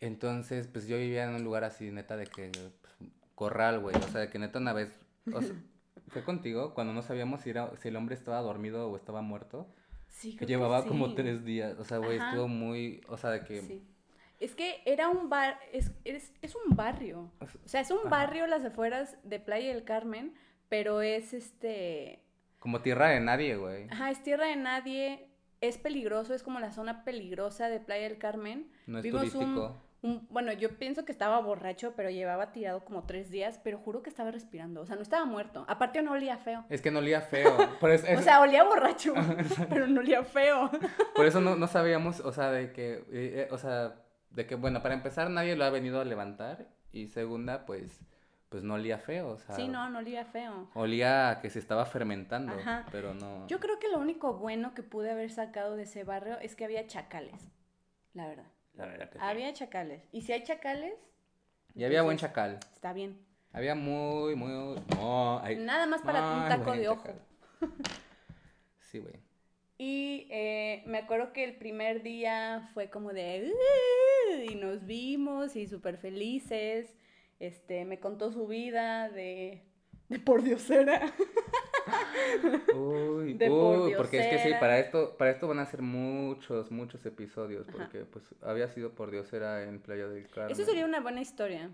Entonces, 0.00 0.68
pues 0.68 0.86
yo 0.86 0.96
vivía 0.96 1.24
en 1.24 1.34
un 1.34 1.44
lugar 1.44 1.64
así, 1.64 1.90
neta, 1.90 2.16
de 2.16 2.26
que. 2.26 2.50
pues, 2.50 2.94
corral, 3.34 3.80
güey. 3.80 3.96
O 3.96 4.08
sea, 4.08 4.22
de 4.22 4.30
que 4.30 4.38
neta 4.38 4.58
una 4.58 4.72
vez. 4.72 4.90
o 5.32 5.40
sea, 5.42 5.54
fue 6.08 6.24
contigo 6.24 6.74
cuando 6.74 6.92
no 6.92 7.02
sabíamos 7.02 7.42
si, 7.42 7.50
era, 7.50 7.76
si 7.76 7.88
el 7.88 7.96
hombre 7.96 8.14
estaba 8.14 8.40
dormido 8.40 8.90
o 8.90 8.96
estaba 8.96 9.22
muerto. 9.22 9.66
Sí, 10.08 10.32
que 10.32 10.38
creo 10.46 10.48
llevaba 10.48 10.82
sí. 10.82 10.88
como 10.88 11.14
tres 11.14 11.44
días. 11.44 11.78
O 11.78 11.84
sea, 11.84 11.98
güey, 11.98 12.18
estuvo 12.18 12.48
muy. 12.48 13.00
O 13.08 13.16
sea, 13.16 13.30
de 13.30 13.44
que. 13.44 13.60
Sí. 13.62 13.82
Es 14.40 14.54
que 14.54 14.82
era 14.84 15.08
un 15.08 15.28
bar, 15.28 15.58
es, 15.72 15.90
es, 16.04 16.32
es 16.42 16.54
un 16.54 16.76
barrio. 16.76 17.30
O 17.40 17.68
sea, 17.68 17.80
es 17.80 17.90
un 17.90 17.98
Ajá. 18.00 18.08
barrio 18.08 18.46
las 18.46 18.64
afueras 18.64 19.16
de 19.24 19.40
Playa 19.40 19.68
del 19.72 19.84
Carmen, 19.84 20.34
pero 20.68 21.02
es 21.02 21.34
este. 21.34 22.22
Como 22.58 22.80
tierra 22.80 23.08
de 23.08 23.20
nadie, 23.20 23.56
güey. 23.56 23.86
Ajá, 23.90 24.10
es 24.10 24.22
tierra 24.22 24.46
de 24.46 24.56
nadie, 24.56 25.28
es 25.60 25.78
peligroso, 25.78 26.34
es 26.34 26.42
como 26.42 26.58
la 26.60 26.72
zona 26.72 27.04
peligrosa 27.04 27.68
de 27.68 27.80
Playa 27.80 28.08
del 28.08 28.18
Carmen. 28.18 28.70
No 28.86 28.98
es 28.98 29.04
Vimos 29.04 29.20
turístico. 29.30 29.66
Un- 29.66 29.87
bueno, 30.02 30.52
yo 30.52 30.78
pienso 30.78 31.04
que 31.04 31.10
estaba 31.12 31.40
borracho, 31.40 31.94
pero 31.96 32.08
llevaba 32.10 32.52
tirado 32.52 32.84
como 32.84 33.04
tres 33.04 33.30
días, 33.30 33.58
pero 33.64 33.78
juro 33.78 34.02
que 34.02 34.10
estaba 34.10 34.30
respirando. 34.30 34.80
O 34.80 34.86
sea, 34.86 34.96
no 34.96 35.02
estaba 35.02 35.24
muerto. 35.24 35.64
Aparte, 35.68 36.02
no 36.02 36.12
olía 36.12 36.36
feo. 36.38 36.64
Es 36.68 36.80
que 36.82 36.90
no 36.90 37.00
olía 37.00 37.20
feo. 37.20 37.56
Por 37.80 37.90
eso, 37.90 38.06
O 38.16 38.22
sea, 38.22 38.40
olía 38.40 38.62
borracho, 38.62 39.12
pero 39.68 39.86
no 39.88 40.00
olía 40.00 40.22
feo. 40.22 40.70
por 41.16 41.26
eso 41.26 41.40
no, 41.40 41.56
no 41.56 41.66
sabíamos, 41.66 42.20
o 42.20 42.32
sea, 42.32 42.50
de 42.52 42.72
que. 42.72 42.94
eh, 42.94 43.04
eh, 43.12 43.48
o 43.50 43.58
sea, 43.58 43.96
de 44.30 44.46
que, 44.46 44.54
bueno, 44.54 44.82
para 44.82 44.94
empezar, 44.94 45.30
nadie 45.30 45.56
lo 45.56 45.64
ha 45.64 45.70
venido 45.70 46.00
a 46.00 46.04
levantar. 46.04 46.68
Y 46.92 47.08
segunda, 47.08 47.66
pues. 47.66 48.00
Pues 48.50 48.62
no 48.62 48.74
olía 48.74 48.96
feo. 48.98 49.32
O 49.32 49.38
sea, 49.38 49.54
Sí, 49.56 49.68
no, 49.68 49.90
no 49.90 49.98
olía 49.98 50.24
feo. 50.24 50.70
Olía 50.72 51.28
a 51.28 51.40
que 51.42 51.50
se 51.50 51.58
estaba 51.58 51.84
fermentando. 51.84 52.54
Ajá. 52.54 52.86
Pero 52.90 53.12
no. 53.12 53.46
Yo 53.46 53.60
creo 53.60 53.78
que 53.78 53.88
lo 53.88 53.98
único 53.98 54.38
bueno 54.38 54.72
que 54.74 54.82
pude 54.82 55.10
haber 55.10 55.30
sacado 55.30 55.76
de 55.76 55.82
ese 55.82 56.02
barrio 56.04 56.38
es 56.40 56.56
que 56.56 56.64
había 56.64 56.86
chacales, 56.86 57.50
la 58.14 58.26
verdad. 58.26 58.46
La 58.78 58.86
verdad 58.86 59.10
que 59.10 59.18
sí. 59.18 59.24
Había 59.24 59.52
chacales. 59.52 60.02
Y 60.12 60.22
si 60.22 60.32
hay 60.32 60.42
chacales, 60.44 60.94
Y 61.74 61.84
había 61.84 62.02
buen 62.02 62.16
chacal. 62.16 62.58
está 62.72 62.92
bien. 62.94 63.18
Había 63.52 63.74
muy, 63.74 64.34
muy. 64.36 64.80
No, 64.96 65.40
hay. 65.40 65.56
Nada 65.56 65.86
más 65.86 66.00
para 66.02 66.20
un 66.42 66.48
taco 66.48 66.72
de 66.72 66.88
ojo. 66.88 67.02
chacal. 67.02 67.20
Sí, 68.80 69.00
güey. 69.00 69.14
Y 69.78 70.26
eh, 70.30 70.82
me 70.86 70.98
acuerdo 70.98 71.32
que 71.32 71.44
el 71.44 71.56
primer 71.56 72.02
día 72.02 72.68
fue 72.74 72.88
como 72.90 73.12
de... 73.12 73.52
"Uh", 73.52 74.42
y 74.50 74.54
nos 74.56 74.84
vimos 74.86 75.54
y 75.56 75.66
súper 75.66 75.98
felices. 75.98 76.96
Este, 77.38 77.84
me 77.84 78.00
contó 78.00 78.32
su 78.32 78.46
vida 78.48 79.08
de... 79.08 79.62
De 80.08 80.18
por 80.18 80.42
diosera. 80.42 81.12
Uy, 82.74 83.34
De 83.34 83.50
uy, 83.50 83.94
porque 83.96 84.20
es 84.20 84.26
que 84.26 84.38
sí, 84.38 84.54
para 84.60 84.78
esto, 84.78 85.16
para 85.16 85.30
esto 85.30 85.48
van 85.48 85.58
a 85.58 85.66
ser 85.66 85.82
muchos, 85.82 86.70
muchos 86.70 87.04
episodios, 87.06 87.68
Ajá. 87.68 87.78
porque 87.78 88.04
pues 88.04 88.24
había 88.42 88.68
sido 88.68 88.92
por 88.94 89.10
Diosera 89.10 89.64
en 89.64 89.80
Playa 89.80 90.06
del 90.08 90.28
Carmen. 90.28 90.52
Eso 90.52 90.64
sería 90.64 90.84
una 90.84 91.00
buena 91.00 91.20
historia. 91.20 91.70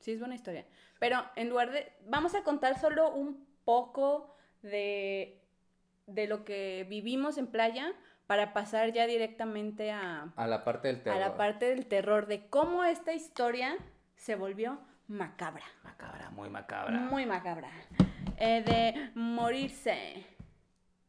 Sí, 0.00 0.12
es 0.12 0.18
buena 0.20 0.34
historia. 0.34 0.64
Pero 0.98 1.24
en 1.36 1.48
lugar 1.48 1.70
de... 1.72 1.92
Vamos 2.06 2.34
a 2.34 2.42
contar 2.42 2.78
solo 2.78 3.10
un 3.12 3.46
poco 3.64 4.34
de, 4.62 5.40
de 6.06 6.26
lo 6.26 6.44
que 6.44 6.86
vivimos 6.88 7.36
en 7.38 7.46
playa 7.48 7.92
para 8.26 8.52
pasar 8.52 8.92
ya 8.92 9.06
directamente 9.06 9.90
a, 9.90 10.32
A 10.36 10.46
la 10.46 10.62
parte 10.64 10.88
del 10.88 10.96
a 10.98 11.02
terror. 11.02 11.20
la 11.20 11.36
parte 11.36 11.66
del 11.66 11.86
terror, 11.86 12.26
de 12.26 12.46
cómo 12.48 12.84
esta 12.84 13.12
historia 13.14 13.76
se 14.16 14.34
volvió 14.36 14.78
macabra. 15.06 15.64
Macabra, 15.82 16.30
muy 16.30 16.50
macabra. 16.50 16.98
Muy 16.98 17.24
macabra. 17.26 17.70
Eh, 18.40 18.62
de 18.62 19.10
morirse 19.14 20.24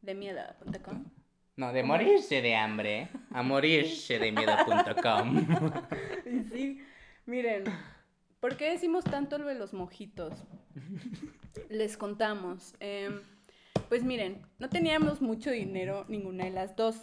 de 0.02 0.14
miedo.com. 0.14 1.04
No, 1.56 1.72
de 1.72 1.82
morirse 1.82 2.42
de 2.42 2.56
hambre 2.56 3.08
a 3.30 3.42
morirse 3.42 4.18
de 4.18 4.32
miedo.com. 4.32 5.46
Sí, 6.52 6.80
miren, 7.26 7.64
¿por 8.40 8.56
qué 8.56 8.70
decimos 8.70 9.04
tanto 9.04 9.38
lo 9.38 9.46
de 9.46 9.54
los 9.54 9.72
mojitos? 9.72 10.32
Les 11.68 11.96
contamos. 11.96 12.74
Em, 12.80 13.20
pues 13.88 14.02
miren, 14.02 14.42
no 14.58 14.68
teníamos 14.68 15.20
mucho 15.20 15.50
dinero 15.50 16.06
ninguna 16.08 16.44
de 16.44 16.50
las 16.50 16.74
dos. 16.74 16.96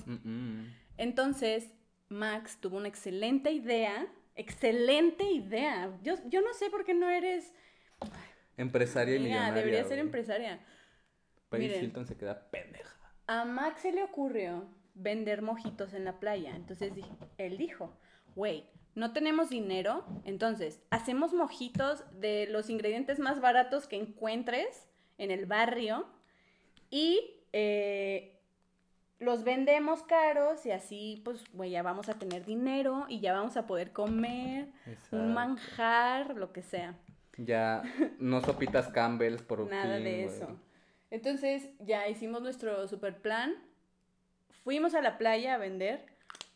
Entonces, 0.98 1.72
Max 2.10 2.57
tuvo 2.60 2.77
una 2.77 2.88
excelente 2.88 3.51
idea. 3.51 4.07
Excelente 4.36 5.24
idea. 5.24 5.98
Yo, 6.03 6.15
yo 6.29 6.41
no 6.41 6.53
sé 6.53 6.69
por 6.69 6.84
qué 6.84 6.93
no 6.93 7.10
eres... 7.10 7.53
Empresaria 8.57 9.15
y 9.15 9.19
millonaria. 9.19 9.53
debería 9.53 9.79
ser 9.83 9.89
güey. 9.97 9.99
empresaria. 10.01 10.59
Paris 11.49 11.67
Miren. 11.69 11.83
Hilton 11.85 12.05
se 12.07 12.17
queda 12.17 12.49
pendeja. 12.49 12.97
A 13.27 13.45
Max 13.45 13.81
se 13.81 13.91
le 13.91 14.03
ocurrió 14.03 14.67
vender 14.95 15.41
mojitos 15.41 15.93
en 15.93 16.03
la 16.05 16.19
playa. 16.19 16.55
Entonces 16.55 16.93
dije- 16.95 17.15
él 17.37 17.57
dijo, 17.57 17.97
güey, 18.35 18.65
no 18.95 19.13
tenemos 19.13 19.49
dinero, 19.49 20.05
entonces 20.25 20.81
hacemos 20.89 21.33
mojitos 21.33 22.03
de 22.19 22.47
los 22.49 22.69
ingredientes 22.69 23.19
más 23.19 23.39
baratos 23.39 23.87
que 23.87 23.95
encuentres 23.95 24.87
en 25.19 25.29
el 25.29 25.45
barrio 25.45 26.07
y 26.89 27.35
eh, 27.53 28.39
los 29.19 29.43
vendemos 29.43 30.03
caros 30.03 30.65
y 30.65 30.71
así, 30.71 31.21
pues, 31.23 31.43
güey, 31.53 31.71
ya 31.71 31.83
vamos 31.83 32.09
a 32.09 32.17
tener 32.19 32.43
dinero 32.45 33.05
y 33.07 33.19
ya 33.19 33.33
vamos 33.33 33.55
a 33.57 33.67
poder 33.67 33.91
comer 33.91 34.69
Exacto. 34.85 35.15
un 35.17 35.33
manjar, 35.33 36.35
lo 36.35 36.51
que 36.51 36.61
sea. 36.63 36.95
Ya, 37.38 37.84
no 38.20 38.41
sopitas 38.41 38.88
Campbell's 38.89 39.41
por 39.41 39.67
Nada 39.70 39.96
fin, 39.96 40.03
de 40.03 40.25
eso. 40.25 40.60
Entonces 41.12 41.70
ya 41.79 42.08
hicimos 42.08 42.41
nuestro 42.41 42.88
super 42.88 43.22
plan. 43.22 43.53
Fuimos 44.63 44.96
a 44.96 45.01
la 45.01 45.17
playa 45.17 45.53
a 45.53 45.58
vender. 45.58 46.06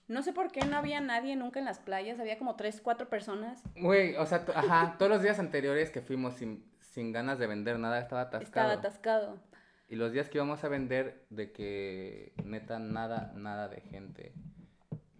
No 0.07 0.23
sé 0.23 0.33
por 0.33 0.51
qué 0.51 0.65
no 0.65 0.75
había 0.77 0.99
nadie 0.99 1.35
nunca 1.35 1.59
en 1.59 1.65
las 1.65 1.79
playas. 1.79 2.19
Había 2.19 2.37
como 2.37 2.55
tres, 2.55 2.81
cuatro 2.81 3.07
personas. 3.07 3.63
Güey, 3.75 4.15
o 4.15 4.25
sea, 4.25 4.43
ajá, 4.55 4.95
todos 4.97 5.09
los 5.09 5.21
días 5.21 5.39
anteriores 5.39 5.89
que 5.89 6.01
fuimos 6.01 6.33
sin, 6.33 6.69
sin 6.79 7.13
ganas 7.13 7.39
de 7.39 7.47
vender 7.47 7.79
nada, 7.79 7.99
estaba 7.99 8.21
atascado. 8.21 8.71
Estaba 8.71 8.73
atascado. 8.73 9.39
Y 9.87 9.95
los 9.95 10.11
días 10.11 10.29
que 10.29 10.37
íbamos 10.37 10.63
a 10.63 10.67
vender, 10.67 11.25
de 11.29 11.51
que 11.51 12.33
neta, 12.43 12.79
nada, 12.79 13.31
nada 13.35 13.69
de 13.69 13.81
gente. 13.81 14.33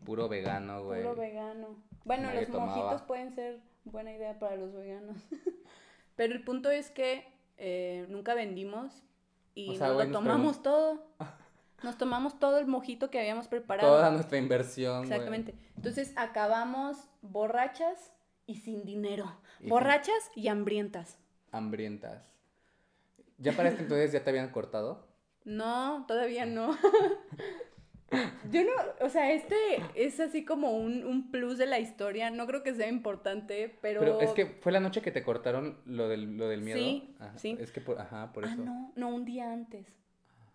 Puro 0.04 0.28
vegano, 0.28 0.84
güey. 0.84 1.04
Puro 1.04 1.16
vegano. 1.16 1.76
Bueno, 2.04 2.28
Nadie 2.28 2.42
los 2.42 2.52
tomaba. 2.52 2.76
mojitos 2.76 3.02
pueden 3.04 3.32
ser 3.34 3.60
buena 3.84 4.14
idea 4.14 4.40
para 4.40 4.56
los 4.56 4.74
veganos. 4.74 5.18
Pero 6.16 6.34
el 6.34 6.44
punto 6.44 6.70
es 6.70 6.92
que 6.92 7.26
eh, 7.58 8.06
nunca 8.10 8.34
vendimos 8.34 9.04
y 9.56 9.72
O 9.72 9.76
sea, 9.76 9.88
nos 9.88 9.96
güey, 9.96 10.08
lo 10.08 10.14
nos 10.14 10.24
tomamos 10.24 10.64
todo. 10.64 11.06
Nos 11.84 11.98
tomamos 11.98 12.38
todo 12.40 12.60
el 12.60 12.68
mojito 12.68 13.10
que 13.10 13.20
habíamos 13.20 13.48
preparado. 13.48 13.90
Toda 13.90 14.12
nuestra 14.12 14.38
inversión, 14.38 14.98
güey. 15.00 15.10
Exactamente. 15.12 15.56
Entonces 15.76 16.14
acabamos 16.16 17.10
borrachas 17.24 18.14
y 18.46 18.58
sin 18.58 18.86
dinero. 18.86 19.36
Y 19.58 19.62
sin- 19.62 19.70
borrachas 19.70 20.30
y 20.36 20.48
hambrientas. 20.48 21.18
Hambrientas. 21.52 22.32
¿Ya 23.40 23.54
para 23.54 23.70
este 23.70 23.82
entonces 23.82 24.12
ya 24.12 24.24
te 24.24 24.30
habían 24.30 24.52
cortado? 24.52 25.08
No, 25.44 26.06
todavía 26.08 26.46
no. 26.46 26.78
Yo 28.52 28.64
no, 28.64 28.72
o 29.06 29.10
sea, 29.10 29.32
este 29.32 29.56
es 29.96 30.20
así 30.20 30.44
como 30.44 30.72
un, 30.78 31.06
un 31.06 31.32
plus 31.32 31.58
de 31.58 31.66
la 31.66 31.80
historia. 31.80 32.30
No 32.30 32.46
creo 32.46 32.62
que 32.64 32.74
sea 32.74 32.90
importante, 32.90 33.78
pero. 33.82 34.02
Pero 34.02 34.20
es 34.22 34.32
que 34.32 34.46
fue 34.46 34.72
la 34.72 34.80
noche 34.82 35.02
que 35.02 35.12
te 35.12 35.24
cortaron 35.24 35.78
lo 35.86 36.10
del, 36.10 36.38
lo 36.38 36.48
del 36.50 36.62
miedo. 36.62 36.78
Sí, 36.78 37.16
Ajá, 37.20 37.38
sí. 37.38 37.58
Es 37.60 37.72
que, 37.72 37.80
por, 37.82 38.00
ajá, 38.00 38.34
por 38.34 38.46
Ah, 38.46 38.52
eso. 38.54 38.64
no, 38.64 38.92
no, 38.96 39.10
un 39.16 39.24
día 39.26 39.52
antes. 39.52 39.88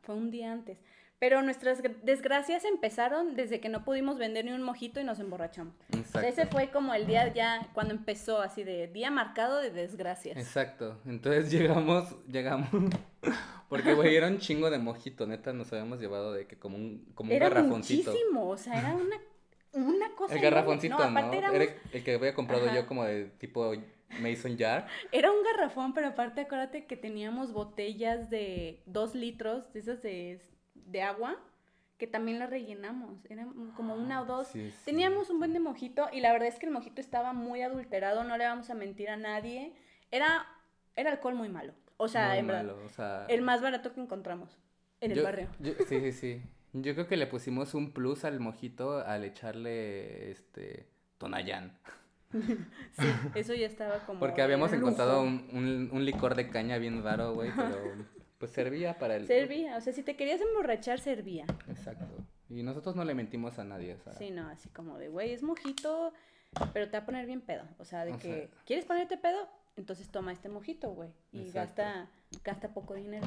Fue 0.03 0.15
un 0.15 0.31
día 0.31 0.53
antes. 0.53 0.79
Pero 1.19 1.41
nuestras 1.43 1.83
gr- 1.83 1.97
desgracias 2.03 2.65
empezaron 2.67 3.37
desde 3.37 3.59
que 3.59 3.71
no 3.71 3.85
pudimos 3.85 4.19
vender 4.19 4.45
ni 4.45 4.53
un 4.53 4.63
mojito 4.63 5.01
y 5.01 5.05
nos 5.05 5.19
emborrachamos. 5.19 5.75
O 5.89 5.93
sea, 5.93 6.01
Exacto. 6.01 6.29
ese 6.29 6.47
fue 6.47 6.69
como 6.71 6.93
el 6.93 7.07
día 7.07 7.33
ya 7.33 7.69
cuando 7.73 7.95
empezó, 7.95 8.43
así 8.43 8.65
de 8.65 8.87
día 8.89 9.11
marcado 9.11 9.59
de 9.59 9.71
desgracias. 9.71 10.37
Exacto. 10.37 11.01
Entonces 11.07 11.51
llegamos, 11.51 12.15
llegamos. 12.27 12.69
Porque, 13.69 13.95
güey, 13.95 14.15
era 14.15 14.29
un 14.29 14.39
chingo 14.39 14.71
de 14.71 14.79
mojito, 14.79 15.27
neta, 15.27 15.53
nos 15.53 15.73
habíamos 15.73 16.01
llevado 16.01 16.33
de 16.33 16.47
que 16.47 16.57
como 16.59 16.77
un, 16.77 17.05
como 17.15 17.31
un 17.31 17.37
Era 17.37 17.49
garrafoncito. 17.49 18.11
muchísimo, 18.13 18.49
o 18.49 18.57
sea, 18.57 18.79
era 18.79 18.95
una, 18.95 19.17
una 19.73 20.11
cosa 20.15 20.35
El 20.35 20.41
garrafoncito, 20.41 20.97
¿no? 20.99 21.11
No, 21.11 21.19
aparte 21.19 21.39
era, 21.39 21.51
el 21.93 22.05
que 22.05 22.15
había 22.15 22.35
comprado 22.35 22.67
Ajá. 22.67 22.75
yo 22.77 22.87
como 22.87 23.05
de 23.05 23.25
tipo 23.39 23.73
Mason 24.21 24.57
Jar. 24.57 24.87
era 25.11 25.33
un 25.33 25.43
garrafón, 25.43 25.95
pero 25.95 26.09
aparte 26.09 26.43
acuérdate 26.43 26.85
que 26.87 26.97
teníamos 26.97 27.53
botellas 27.53 28.31
de 28.31 28.83
dos 28.87 29.17
litros, 29.17 29.73
de 29.73 29.81
esas 29.81 30.01
de, 30.01 30.41
de 30.87 31.03
agua, 31.03 31.37
que 31.99 32.07
también 32.07 32.39
las 32.39 32.51
rellenamos, 32.51 33.25
eran 33.31 33.73
como 33.77 33.95
una 33.95 34.21
o 34.23 34.25
dos. 34.25 34.49
Ah, 34.49 34.53
Sí, 34.53 34.71
sí. 34.71 34.77
Teníamos 34.85 35.31
un 35.31 35.39
buen 35.39 35.53
de 35.53 35.61
mojito 35.61 36.09
y 36.13 36.21
la 36.21 36.33
verdad 36.33 36.49
es 36.49 36.59
que 36.59 36.67
el 36.67 36.73
mojito 36.73 37.01
estaba 37.01 37.33
muy 37.33 37.63
adulterado, 37.63 38.25
no 38.25 38.37
le 38.37 38.45
vamos 38.45 38.69
a 38.71 38.75
mentir 38.75 39.09
a 39.11 39.17
nadie. 39.17 39.73
Era, 40.11 40.47
era 40.95 41.11
alcohol 41.13 41.35
muy 41.35 41.49
malo, 41.49 41.73
o 41.97 42.09
sea, 42.09 42.31
Muy 42.31 42.39
en 42.39 42.47
verdad, 42.47 42.63
malo, 42.65 42.85
o 42.85 42.89
sea, 42.91 43.27
el 43.29 43.43
más 43.43 43.63
barato 43.63 43.93
que 43.95 44.01
encontramos 44.01 44.59
en 45.01 45.13
el 45.13 45.23
barrio. 45.23 45.49
yo- 45.61 45.73
sí, 45.89 46.01
sí, 46.01 46.13
sí. 46.13 46.43
Yo 46.73 46.93
creo 46.95 47.07
que 47.09 47.17
le 47.17 47.27
pusimos 47.27 47.73
un 47.75 47.93
plus 47.93 48.25
al 48.27 48.39
mojito 48.39 48.99
al 48.99 49.25
echarle 49.25 50.31
este 50.31 50.87
Tonayán. 51.19 51.73
Sí, 52.93 53.09
eso 53.35 53.55
ya 53.55 53.67
estaba 53.67 53.99
como 54.01 54.21
Porque 54.21 54.43
habíamos 54.43 54.73
encontrado 54.73 55.23
un, 55.23 55.49
un, 55.53 55.89
un 55.93 56.05
licor 56.05 56.35
de 56.35 56.49
caña 56.51 56.77
bien 56.79 57.03
raro, 57.03 57.33
güey, 57.35 57.51
pero 57.57 57.95
pues 58.39 58.51
servía 58.53 58.99
para 58.99 59.17
el... 59.17 59.27
Servía, 59.27 59.77
o 59.77 59.81
sea, 59.81 59.93
si 59.93 60.03
te 60.03 60.17
querías 60.17 60.41
emborrachar, 60.41 61.01
servía. 61.01 61.45
Exacto. 61.69 62.07
Y 62.49 62.63
nosotros 62.63 62.95
no 62.97 63.05
le 63.05 63.15
mentimos 63.15 63.59
a 63.59 63.65
nadie, 63.65 63.97
sea. 63.99 64.13
Sí, 64.15 64.31
no, 64.31 64.49
así 64.49 64.69
como 64.69 64.99
de, 64.99 65.09
güey, 65.09 65.33
es 65.33 65.43
mojito, 65.43 66.13
pero 66.73 66.87
te 66.89 66.93
va 66.97 67.03
a 67.03 67.07
poner 67.07 67.27
bien 67.27 67.41
pedo. 67.41 67.65
O 67.79 67.85
sea, 67.85 68.05
de 68.05 68.13
O 68.13 68.19
que, 68.19 68.33
sea- 68.49 68.49
¿quieres 68.65 68.85
ponerte 68.85 69.17
pedo? 69.17 69.49
Entonces 69.77 70.09
toma 70.11 70.33
este 70.33 70.49
mojito, 70.49 70.91
güey. 70.91 71.11
Y 71.33 71.41
Exacto. 71.41 71.83
gasta, 71.83 72.11
gasta 72.45 72.73
poco 72.73 72.95
dinero, 72.95 73.27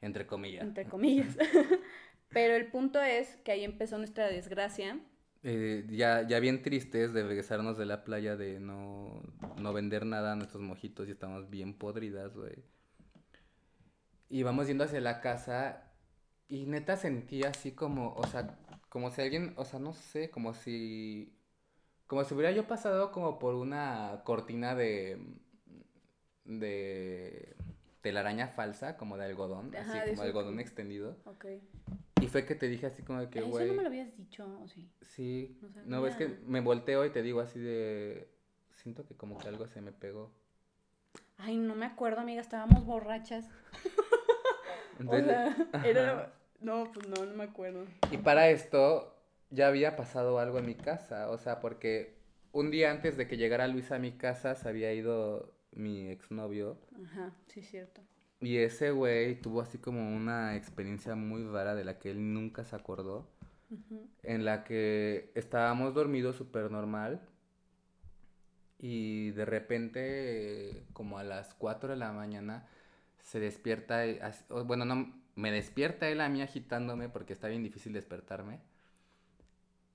Entre 0.00 0.26
comillas. 0.26 0.62
entre 0.64 0.84
comillas. 0.86 1.36
Pero 2.30 2.54
el 2.56 2.66
punto 2.66 3.00
es 3.00 3.36
que 3.44 3.52
ahí 3.52 3.62
empezó 3.64 3.98
nuestra 3.98 4.26
desgracia. 4.28 4.98
Eh, 5.44 5.86
ya, 5.90 6.26
ya 6.26 6.40
bien 6.40 6.62
tristes 6.62 7.12
de 7.12 7.22
regresarnos 7.22 7.76
de 7.78 7.84
la 7.86 8.02
playa, 8.02 8.34
de 8.36 8.58
no, 8.58 9.22
no 9.60 9.72
vender 9.72 10.06
nada 10.06 10.32
a 10.32 10.36
nuestros 10.36 10.62
mojitos 10.62 11.06
y 11.06 11.12
estamos 11.12 11.50
bien 11.50 11.74
podridas, 11.74 12.34
güey. 12.34 12.54
Y 14.34 14.42
vamos 14.42 14.66
yendo 14.66 14.82
hacia 14.82 15.00
la 15.00 15.20
casa 15.20 15.92
y 16.48 16.66
neta 16.66 16.96
sentí 16.96 17.44
así 17.44 17.70
como, 17.70 18.14
o 18.14 18.26
sea, 18.26 18.58
como 18.88 19.12
si 19.12 19.22
alguien, 19.22 19.54
o 19.56 19.64
sea, 19.64 19.78
no 19.78 19.92
sé, 19.92 20.28
como 20.28 20.54
si, 20.54 21.32
como 22.08 22.24
si 22.24 22.34
hubiera 22.34 22.50
yo 22.50 22.66
pasado 22.66 23.12
como 23.12 23.38
por 23.38 23.54
una 23.54 24.22
cortina 24.24 24.74
de, 24.74 25.24
de 26.44 27.54
telaraña 28.00 28.48
falsa, 28.48 28.96
como 28.96 29.16
de 29.16 29.24
algodón, 29.26 29.70
Ajá, 29.76 29.82
así 29.82 29.92
de 30.00 30.00
como 30.00 30.12
eso 30.14 30.22
algodón 30.22 30.56
que- 30.56 30.62
extendido. 30.62 31.16
Ok. 31.26 31.44
Y 32.20 32.26
fue 32.26 32.44
que 32.44 32.56
te 32.56 32.66
dije 32.66 32.86
así 32.86 33.04
como 33.04 33.20
de 33.20 33.30
que, 33.30 33.38
Eso 33.38 33.48
güey. 33.50 33.68
no 33.68 33.74
me 33.74 33.82
lo 33.82 33.88
habías 33.88 34.16
dicho, 34.16 34.46
¿o 34.60 34.66
sí? 34.66 34.90
Sí, 35.02 35.60
No 35.60 35.98
no, 35.98 36.02
ves 36.02 36.16
que 36.16 36.26
me 36.44 36.60
volteo 36.60 37.04
y 37.06 37.10
te 37.10 37.22
digo 37.22 37.40
así 37.40 37.60
de... 37.60 38.28
Siento 38.72 39.06
que 39.06 39.14
como 39.14 39.38
que 39.38 39.46
algo 39.46 39.68
se 39.68 39.80
me 39.80 39.92
pegó. 39.92 40.32
Ay, 41.38 41.56
no 41.56 41.76
me 41.76 41.86
acuerdo, 41.86 42.20
amiga, 42.20 42.40
estábamos 42.40 42.84
borrachas. 42.84 43.48
Entonces, 44.98 45.24
o 45.24 45.26
sea, 45.28 45.68
ajá. 45.72 45.88
era... 45.88 46.32
No, 46.60 46.90
pues 46.92 47.06
no, 47.08 47.24
no 47.26 47.34
me 47.34 47.44
acuerdo. 47.44 47.84
Y 48.10 48.18
para 48.18 48.48
esto 48.48 49.14
ya 49.50 49.68
había 49.68 49.96
pasado 49.96 50.38
algo 50.38 50.58
en 50.58 50.66
mi 50.66 50.74
casa, 50.76 51.30
o 51.30 51.38
sea, 51.38 51.60
porque 51.60 52.16
un 52.52 52.70
día 52.70 52.90
antes 52.90 53.16
de 53.16 53.26
que 53.28 53.36
llegara 53.36 53.66
Luis 53.68 53.90
a 53.92 53.98
mi 53.98 54.12
casa 54.12 54.54
se 54.54 54.68
había 54.68 54.92
ido 54.92 55.52
mi 55.72 56.08
exnovio 56.08 56.78
Ajá, 57.04 57.32
sí, 57.48 57.62
cierto. 57.62 58.00
y 58.40 58.58
ese 58.58 58.90
güey 58.92 59.40
tuvo 59.40 59.60
así 59.60 59.78
como 59.78 60.14
una 60.14 60.56
experiencia 60.56 61.14
muy 61.16 61.44
rara 61.44 61.74
de 61.74 61.84
la 61.84 61.98
que 61.98 62.10
él 62.12 62.32
nunca 62.32 62.64
se 62.64 62.76
acordó, 62.76 63.28
en 64.22 64.44
la 64.44 64.62
que 64.64 65.32
estábamos 65.34 65.94
dormidos 65.94 66.36
súper 66.36 66.70
normal 66.70 67.20
y 68.78 69.30
de 69.32 69.44
repente 69.44 70.86
como 70.92 71.18
a 71.18 71.24
las 71.24 71.54
4 71.54 71.90
de 71.90 71.96
la 71.96 72.12
mañana 72.12 72.66
se 73.24 73.40
despierta, 73.40 74.02
o, 74.50 74.64
bueno, 74.64 74.84
no, 74.84 75.12
me 75.34 75.50
despierta 75.50 76.08
él 76.08 76.20
a 76.20 76.28
mí 76.28 76.42
agitándome 76.42 77.08
porque 77.08 77.32
está 77.32 77.48
bien 77.48 77.62
difícil 77.62 77.92
despertarme. 77.92 78.60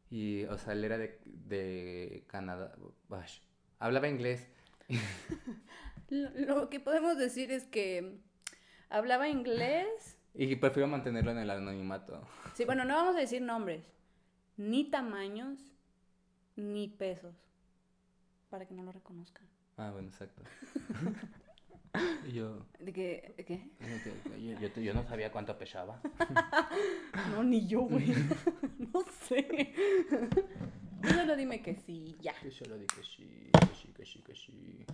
Y, 0.10 0.46
o 0.46 0.58
sea, 0.58 0.74
él 0.74 0.84
era 0.84 0.98
de, 0.98 1.22
de 1.26 2.26
Canadá, 2.28 2.76
Bash, 3.08 3.40
hablaba 3.78 4.10
inglés. 4.10 4.50
Lo, 6.10 6.32
lo 6.32 6.70
que 6.72 6.80
podemos 6.80 7.20
decir 7.20 7.52
es 7.52 7.68
que 7.68 8.20
hablaba 8.90 9.30
inglés. 9.30 10.18
Y 10.34 10.56
prefiero 10.56 10.88
mantenerlo 10.88 11.30
en 11.32 11.38
el 11.38 11.50
anonimato. 11.52 12.28
Sí, 12.56 12.66
bueno, 12.66 12.84
no 12.84 12.96
vamos 12.96 13.16
a 13.16 13.20
decir 13.20 13.44
nombres, 13.44 13.86
ni 14.58 14.90
tamaños, 14.90 15.60
ni 16.56 16.88
pesos, 16.88 17.36
para 18.50 18.66
que 18.66 18.74
no 18.74 18.82
lo 18.82 18.92
reconozcan. 18.92 19.48
Ah, 19.78 19.92
bueno, 19.92 20.08
exacto. 20.08 20.42
y 22.28 22.32
yo, 22.34 22.66
¿De 22.80 22.94
qué? 22.94 23.34
¿De 23.38 23.46
qué? 23.46 23.70
yo, 24.40 24.60
yo- 24.60 24.82
yo 24.82 24.94
no 24.94 25.04
sabía 25.08 25.32
cuánto 25.32 25.58
pesaba. 25.58 26.02
No, 27.32 27.44
ni 27.44 27.68
yo, 27.68 27.82
güey. 27.82 28.08
no 28.94 29.04
sé. 29.28 29.74
Tú 31.02 31.10
solo 31.10 31.36
dime 31.36 31.62
que 31.62 31.76
sí, 31.76 32.16
ya. 32.22 32.34
Yo 32.44 32.52
solo 32.52 32.76
dije 32.78 32.88
que 32.96 33.04
sí, 33.04 33.50
que 33.54 33.76
sí, 33.76 33.94
que 33.94 34.06
sí, 34.06 34.22
que 34.22 34.36
sí. 34.36 34.86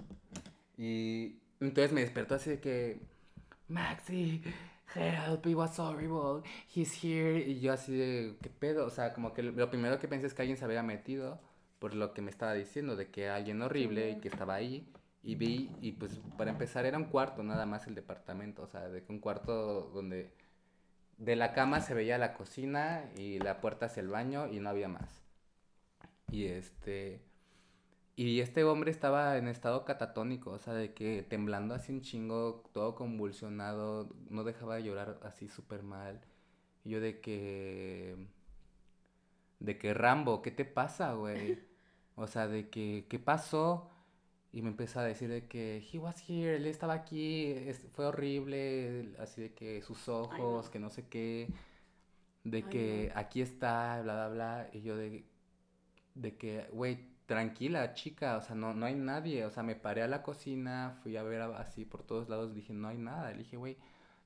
Y 0.78 1.40
entonces 1.60 1.92
me 1.94 2.02
despertó 2.02 2.36
así 2.36 2.50
de 2.52 2.60
que, 2.60 3.00
Maxi, 3.68 4.42
help, 4.94 5.46
it 5.48 5.56
was 5.56 5.80
horrible, 5.80 6.44
he's 6.74 7.04
here. 7.04 7.40
Y 7.40 7.60
yo 7.60 7.74
así 7.74 7.94
de, 7.96 8.36
¿qué 8.42 8.50
pedo? 8.50 8.86
O 8.86 8.90
sea, 8.90 9.14
como 9.14 9.34
que 9.34 9.44
lo 9.44 9.70
primero 9.70 10.00
que 10.00 10.08
pensé 10.08 10.28
es 10.28 10.34
que 10.34 10.42
alguien 10.44 10.58
se 10.58 10.66
había 10.66 10.84
metido 10.84 11.40
por 11.80 11.94
lo 11.96 12.14
que 12.14 12.22
me 12.22 12.32
estaba 12.32 12.54
diciendo, 12.54 12.96
de 12.96 13.10
que 13.10 13.30
alguien 13.30 13.62
horrible 13.62 14.12
y 14.12 14.20
que 14.20 14.28
estaba 14.28 14.56
ahí. 14.56 14.88
Y 15.26 15.36
vi, 15.36 15.72
y 15.82 15.94
pues 15.94 16.22
para 16.38 16.52
empezar 16.52 16.86
era 16.86 17.00
un 17.00 17.06
cuarto, 17.06 17.42
nada 17.44 17.66
más 17.66 17.88
el 17.88 17.96
departamento, 17.96 18.62
o 18.62 18.68
sea, 18.68 18.88
de 18.90 19.04
que 19.04 19.12
un 19.12 19.20
cuarto 19.20 19.90
donde 19.92 20.32
de 21.18 21.36
la 21.36 21.54
cama 21.54 21.82
se 21.82 21.96
veía 21.96 22.18
la 22.20 22.36
cocina 22.36 23.10
y 23.18 23.40
la 23.40 23.60
puerta 23.60 23.88
hacia 23.88 24.02
el 24.02 24.10
baño 24.10 24.48
y 24.48 24.60
no 24.60 24.70
había 24.70 24.88
más. 24.88 25.24
Y 26.30 26.46
este. 26.46 27.22
Y 28.16 28.40
este 28.40 28.64
hombre 28.64 28.92
estaba 28.92 29.38
en 29.38 29.48
estado 29.48 29.84
catatónico, 29.84 30.52
o 30.52 30.60
sea, 30.60 30.74
de 30.74 30.94
que 30.94 31.24
temblando 31.24 31.74
así 31.76 31.92
un 31.92 32.02
chingo, 32.02 32.64
todo 32.74 32.96
convulsionado, 32.96 34.10
no 34.30 34.44
dejaba 34.44 34.76
de 34.76 34.84
llorar 34.84 35.20
así 35.24 35.50
súper 35.50 35.84
mal. 35.84 36.22
Y 36.84 36.92
yo 36.92 37.02
de 37.02 37.20
que. 37.20 38.16
De 39.60 39.78
que 39.80 39.94
Rambo, 39.94 40.42
¿qué 40.42 40.52
te 40.52 40.66
pasa, 40.66 41.14
güey? 41.14 41.60
O 42.18 42.28
sea, 42.28 42.48
de 42.48 42.70
que, 42.70 43.08
¿qué 43.10 43.20
pasó? 43.20 43.90
Y 44.56 44.62
me 44.62 44.70
empezó 44.70 45.02
a 45.02 45.04
decir 45.04 45.28
de 45.30 45.48
que, 45.48 45.86
he 45.92 46.00
was 46.00 46.24
here, 46.30 46.56
él 46.56 46.66
estaba 46.66 46.94
aquí, 46.94 47.48
es- 47.48 47.86
fue 47.94 48.06
horrible, 48.06 49.14
así 49.20 49.42
de 49.42 49.54
que 49.54 49.82
sus 49.82 50.08
ojos, 50.08 50.70
que 50.70 50.80
no 50.80 50.90
sé 50.90 51.06
qué, 51.10 51.50
de 52.46 52.58
Ay, 52.60 52.64
que 52.64 53.12
no. 53.14 53.20
aquí 53.20 53.42
está, 53.42 54.02
bla, 54.02 54.14
bla, 54.16 54.30
bla. 54.30 54.70
Y 54.72 54.82
yo 54.82 54.96
de, 54.96 55.26
de 56.16 56.38
que, 56.38 56.68
güey, 56.72 57.00
tranquila, 57.26 57.94
chica, 57.96 58.38
o 58.38 58.42
sea, 58.42 58.56
no, 58.56 58.74
no 58.74 58.86
hay 58.86 58.96
nadie. 58.96 59.44
O 59.46 59.52
sea, 59.52 59.62
me 59.62 59.76
paré 59.76 60.04
a 60.04 60.08
la 60.08 60.24
cocina, 60.24 60.98
fui 61.04 61.18
a 61.18 61.24
ver 61.24 61.42
así 61.42 61.84
por 61.84 62.04
todos 62.04 62.30
lados, 62.30 62.56
dije, 62.56 62.72
no 62.74 62.88
hay 62.88 62.98
nada. 62.98 63.32
Le 63.32 63.40
dije, 63.40 63.58
güey, 63.58 63.76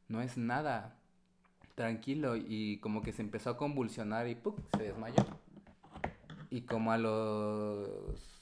no 0.09 0.21
es 0.21 0.37
nada. 0.37 0.95
Tranquilo. 1.73 2.35
Y 2.35 2.77
como 2.81 3.01
que 3.01 3.13
se 3.13 3.23
empezó 3.23 3.49
a 3.49 3.57
convulsionar 3.57 4.27
y 4.27 4.35
¡pum! 4.35 4.55
se 4.77 4.83
desmayó. 4.83 5.25
Y 6.51 6.61
como 6.61 6.91
a 6.91 6.99
los... 6.99 8.38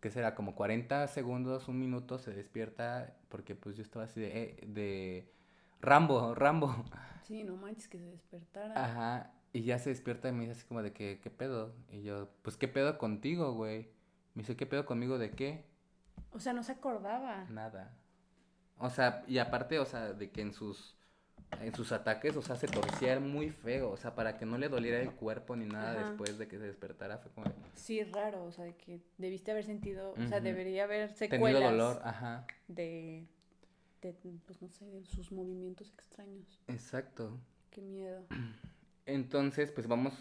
¿Qué 0.00 0.10
será? 0.10 0.34
Como 0.34 0.54
40 0.54 1.06
segundos, 1.08 1.68
un 1.68 1.78
minuto, 1.78 2.18
se 2.18 2.32
despierta 2.32 3.16
porque 3.28 3.54
pues 3.54 3.76
yo 3.76 3.82
estaba 3.82 4.06
así 4.06 4.20
de... 4.20 4.28
eh, 4.42 4.64
de 4.66 5.32
Rambo, 5.80 6.34
Rambo. 6.34 6.84
Sí, 7.22 7.44
no 7.44 7.56
manches 7.56 7.88
que 7.88 7.98
se 7.98 8.04
despertara. 8.06 8.74
Ajá, 8.74 9.32
y 9.52 9.62
ya 9.62 9.78
se 9.78 9.90
despierta 9.90 10.28
y 10.28 10.32
me 10.32 10.40
dice 10.40 10.52
así 10.52 10.64
como 10.66 10.82
de 10.82 10.92
que, 10.92 11.20
¿qué 11.22 11.30
pedo? 11.30 11.74
Y 11.90 12.02
yo, 12.02 12.28
pues, 12.42 12.56
¿qué 12.56 12.68
pedo 12.68 12.98
contigo, 12.98 13.52
güey? 13.54 13.90
Me 14.34 14.42
dice, 14.42 14.56
¿qué 14.56 14.66
pedo 14.66 14.86
conmigo 14.86 15.18
de 15.18 15.30
qué? 15.32 15.64
O 16.32 16.38
sea, 16.40 16.52
no 16.52 16.62
se 16.62 16.72
acordaba. 16.72 17.46
Nada. 17.48 17.94
O 18.78 18.90
sea, 18.90 19.24
y 19.28 19.38
aparte, 19.38 19.78
o 19.78 19.84
sea, 19.84 20.12
de 20.12 20.30
que 20.30 20.40
en 20.42 20.52
sus, 20.52 20.96
en 21.62 21.74
sus 21.74 21.92
ataques, 21.92 22.36
o 22.36 22.42
sea, 22.42 22.56
se 22.56 22.66
torcía 22.68 23.18
muy 23.20 23.50
feo, 23.50 23.90
o 23.90 23.96
sea, 23.96 24.14
para 24.14 24.38
que 24.38 24.46
no 24.46 24.56
le 24.56 24.68
doliera 24.68 25.00
el 25.00 25.10
cuerpo 25.12 25.56
ni 25.56 25.66
nada 25.66 25.92
Ajá. 25.92 26.08
después 26.08 26.38
de 26.38 26.48
que 26.48 26.58
se 26.58 26.64
despertara, 26.66 27.18
fue 27.18 27.30
como, 27.32 27.46
Sí, 27.74 28.02
raro, 28.04 28.44
o 28.44 28.52
sea, 28.52 28.64
de 28.64 28.74
que 28.76 29.00
debiste 29.18 29.50
haber 29.50 29.64
sentido, 29.64 30.12
o 30.12 30.26
sea, 30.26 30.40
debería 30.40 30.84
haber 30.84 31.08
tenido 31.14 31.18
secuelas 31.18 31.62
dolor, 31.62 32.00
ajá, 32.04 32.46
de, 32.68 33.26
de, 34.00 34.14
pues 34.46 34.62
no 34.62 34.68
sé, 34.70 34.86
de 34.86 35.04
sus 35.04 35.32
movimientos 35.32 35.90
extraños. 35.90 36.60
exacto. 36.68 37.38
Qué 37.70 37.82
miedo. 37.82 38.24
Entonces, 39.06 39.70
pues 39.72 39.86
vamos, 39.88 40.14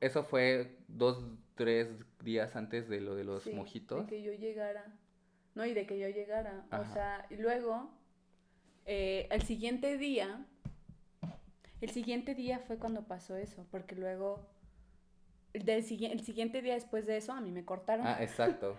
eso 0.00 0.24
fue 0.24 0.78
dos, 0.88 1.22
tres 1.54 1.88
días 2.24 2.56
antes 2.56 2.88
de 2.88 3.00
lo 3.00 3.14
de 3.14 3.24
los 3.24 3.42
Sí, 3.42 3.52
mojitos. 3.52 4.06
De 4.06 4.06
que 4.16 4.22
yo 4.22 4.32
llegara. 4.32 4.86
No, 5.54 5.66
y 5.66 5.74
de 5.74 5.86
que 5.86 5.98
yo 5.98 6.08
llegara. 6.08 6.64
O 6.72 6.84
sea, 6.94 7.26
y 7.28 7.36
luego, 7.36 7.90
eh, 8.86 9.28
el 9.30 9.42
siguiente 9.42 9.98
día, 9.98 10.46
el 11.82 11.90
siguiente 11.90 12.36
día 12.36 12.60
fue 12.60 12.78
cuando 12.78 13.02
pasó 13.02 13.36
eso, 13.36 13.66
porque 13.72 13.96
luego, 13.96 14.48
del 15.52 15.68
el 15.68 16.20
siguiente 16.20 16.62
día 16.62 16.74
después 16.74 17.06
de 17.06 17.16
eso, 17.16 17.32
a 17.32 17.40
mí 17.40 17.50
me 17.50 17.64
cortaron. 17.64 18.06
Ah, 18.06 18.22
exacto. 18.22 18.76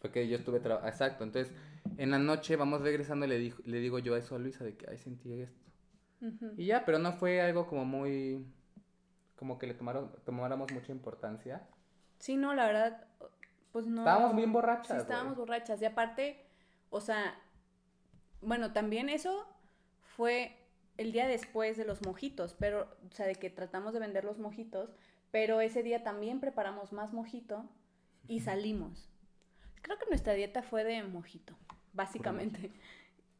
Fue 0.00 0.10
que 0.10 0.26
yo 0.26 0.38
estuve 0.38 0.58
trabajando. 0.60 0.90
Exacto. 0.90 1.24
Entonces, 1.24 1.54
en 1.98 2.10
la 2.10 2.18
noche 2.18 2.56
vamos 2.56 2.80
regresando 2.80 3.26
y 3.26 3.28
le, 3.28 3.38
dijo, 3.38 3.62
le 3.66 3.80
digo 3.80 3.98
yo 3.98 4.14
a 4.14 4.18
eso 4.18 4.34
a 4.34 4.38
Luisa 4.38 4.64
de 4.64 4.78
que, 4.78 4.88
ay, 4.88 4.96
sentí 4.96 5.30
esto. 5.30 5.60
Y 6.56 6.64
ya, 6.64 6.86
pero 6.86 6.98
no 6.98 7.12
fue 7.12 7.42
algo 7.42 7.66
como 7.66 7.84
muy. 7.84 8.46
Como 9.36 9.58
que 9.58 9.66
le 9.66 9.74
tomaron, 9.74 10.10
tomáramos 10.24 10.72
mucha 10.72 10.92
importancia. 10.92 11.68
Sí, 12.18 12.38
no, 12.38 12.54
la 12.54 12.66
verdad, 12.66 13.06
pues 13.72 13.84
no. 13.84 14.00
Estábamos 14.00 14.34
bien 14.34 14.54
borrachas, 14.54 14.96
Sí, 14.96 14.96
estábamos 14.96 15.36
borrachas. 15.36 15.82
Y 15.82 15.84
aparte, 15.84 16.46
o 16.88 17.02
sea, 17.02 17.38
bueno, 18.40 18.72
también 18.72 19.10
eso 19.10 19.46
fue 20.16 20.65
el 20.96 21.12
día 21.12 21.26
después 21.26 21.76
de 21.76 21.84
los 21.84 22.02
mojitos, 22.02 22.54
pero, 22.58 22.88
o 23.10 23.14
sea, 23.14 23.26
de 23.26 23.34
que 23.34 23.50
tratamos 23.50 23.92
de 23.92 24.00
vender 24.00 24.24
los 24.24 24.38
mojitos, 24.38 24.90
pero 25.30 25.60
ese 25.60 25.82
día 25.82 26.02
también 26.02 26.40
preparamos 26.40 26.92
más 26.92 27.12
mojito 27.12 27.68
y 28.28 28.40
salimos. 28.40 29.08
Creo 29.82 29.98
que 29.98 30.06
nuestra 30.06 30.32
dieta 30.32 30.62
fue 30.62 30.84
de 30.84 31.02
mojito, 31.02 31.56
básicamente. 31.92 32.72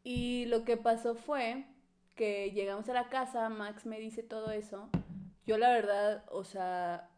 Y 0.04 0.44
lo 0.46 0.64
que 0.64 0.76
pasó 0.76 1.14
fue 1.14 1.66
que 2.14 2.52
llegamos 2.52 2.88
a 2.88 2.94
la 2.94 3.08
casa, 3.08 3.48
Max 3.48 3.86
me 3.86 3.98
dice 3.98 4.22
todo 4.22 4.50
eso. 4.50 4.88
Yo 5.46 5.58
la 5.58 5.70
verdad, 5.70 6.24
o 6.30 6.44
sea, 6.44 7.10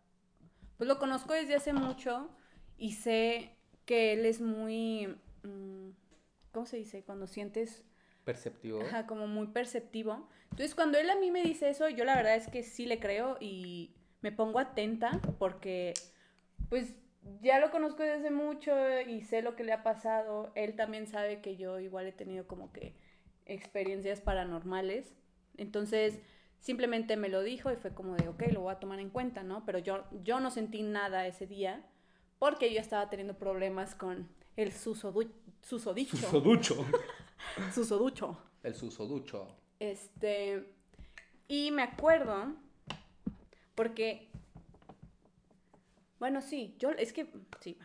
pues 0.77 0.88
lo 0.88 0.98
conozco 0.98 1.35
desde 1.35 1.55
hace 1.55 1.72
mucho 1.72 2.31
y 2.77 2.92
sé 2.92 3.57
que 3.85 4.12
él 4.12 4.27
es 4.27 4.40
muy, 4.40 5.07
mm, 5.42 5.90
¿cómo 6.53 6.66
se 6.66 6.77
dice? 6.77 7.03
Cuando 7.05 7.27
sientes 7.27 7.85
Perceptivo. 8.29 8.83
Ajá, 8.83 9.07
como 9.07 9.27
muy 9.27 9.47
perceptivo. 9.47 10.29
Entonces, 10.51 10.75
cuando 10.75 10.99
él 10.99 11.09
a 11.09 11.17
mí 11.17 11.31
me 11.31 11.43
dice 11.43 11.71
eso, 11.71 11.88
yo 11.88 12.05
la 12.05 12.14
verdad 12.14 12.37
es 12.37 12.47
que 12.47 12.62
sí 12.62 12.85
le 12.85 13.01
creo 13.01 13.38
y 13.41 13.95
me 14.21 14.33
pongo 14.33 14.59
atenta 14.59 15.19
porque, 15.38 15.95
pues, 16.69 16.95
ya 17.41 17.59
lo 17.59 17.71
conozco 17.71 18.03
desde 18.03 18.31
mucho 18.31 18.71
y 19.01 19.23
sé 19.23 19.41
lo 19.41 19.57
que 19.57 19.64
le 19.64 19.73
ha 19.73 19.83
pasado. 19.83 20.53
Él 20.57 20.77
también 20.77 21.07
sabe 21.07 21.41
que 21.41 21.57
yo 21.57 21.81
igual 21.81 22.07
he 22.07 22.12
tenido 22.12 22.47
como 22.47 22.71
que 22.71 22.95
experiencias 23.47 24.21
paranormales. 24.21 25.14
Entonces, 25.57 26.21
simplemente 26.61 27.17
me 27.17 27.31
lo 27.31 27.43
dijo 27.43 27.73
y 27.73 27.77
fue 27.77 27.95
como 27.95 28.14
de, 28.14 28.29
ok, 28.29 28.43
lo 28.53 28.61
voy 28.61 28.75
a 28.75 28.79
tomar 28.79 29.01
en 29.01 29.09
cuenta, 29.09 29.43
¿no? 29.43 29.64
Pero 29.64 29.79
yo, 29.79 30.05
yo 30.23 30.38
no 30.38 30.51
sentí 30.51 30.83
nada 30.83 31.27
ese 31.27 31.47
día 31.47 31.83
porque 32.38 32.75
yo 32.75 32.81
estaba 32.83 33.09
teniendo 33.09 33.38
problemas 33.38 33.95
con 33.95 34.29
el 34.57 34.73
susodu 34.73 35.33
susodicho. 35.62 36.16
Susoducho. 36.16 36.85
Susoducho. 37.75 38.37
El 38.62 38.75
susoducho. 38.75 39.49
Este, 39.81 40.73
y 41.47 41.71
me 41.71 41.83
acuerdo, 41.83 42.55
porque, 43.75 44.29
bueno, 46.18 46.40
sí, 46.42 46.75
yo, 46.79 46.90
es 46.90 47.12
que, 47.12 47.33
sí, 47.61 47.79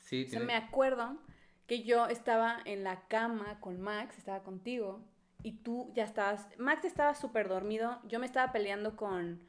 Sí, 0.00 0.24
o 0.24 0.28
sea, 0.28 0.38
tiene- 0.40 0.44
me 0.46 0.54
acuerdo 0.54 1.18
que 1.66 1.82
yo 1.84 2.06
estaba 2.06 2.58
en 2.64 2.82
la 2.82 3.06
cama 3.08 3.60
con 3.60 3.80
Max, 3.80 4.16
estaba 4.18 4.42
contigo, 4.42 5.00
y 5.42 5.52
tú 5.52 5.92
ya 5.94 6.04
estabas, 6.04 6.48
Max 6.58 6.84
estaba 6.84 7.14
súper 7.14 7.48
dormido, 7.48 8.00
yo 8.08 8.18
me 8.18 8.26
estaba 8.26 8.50
peleando 8.52 8.96
con, 8.96 9.40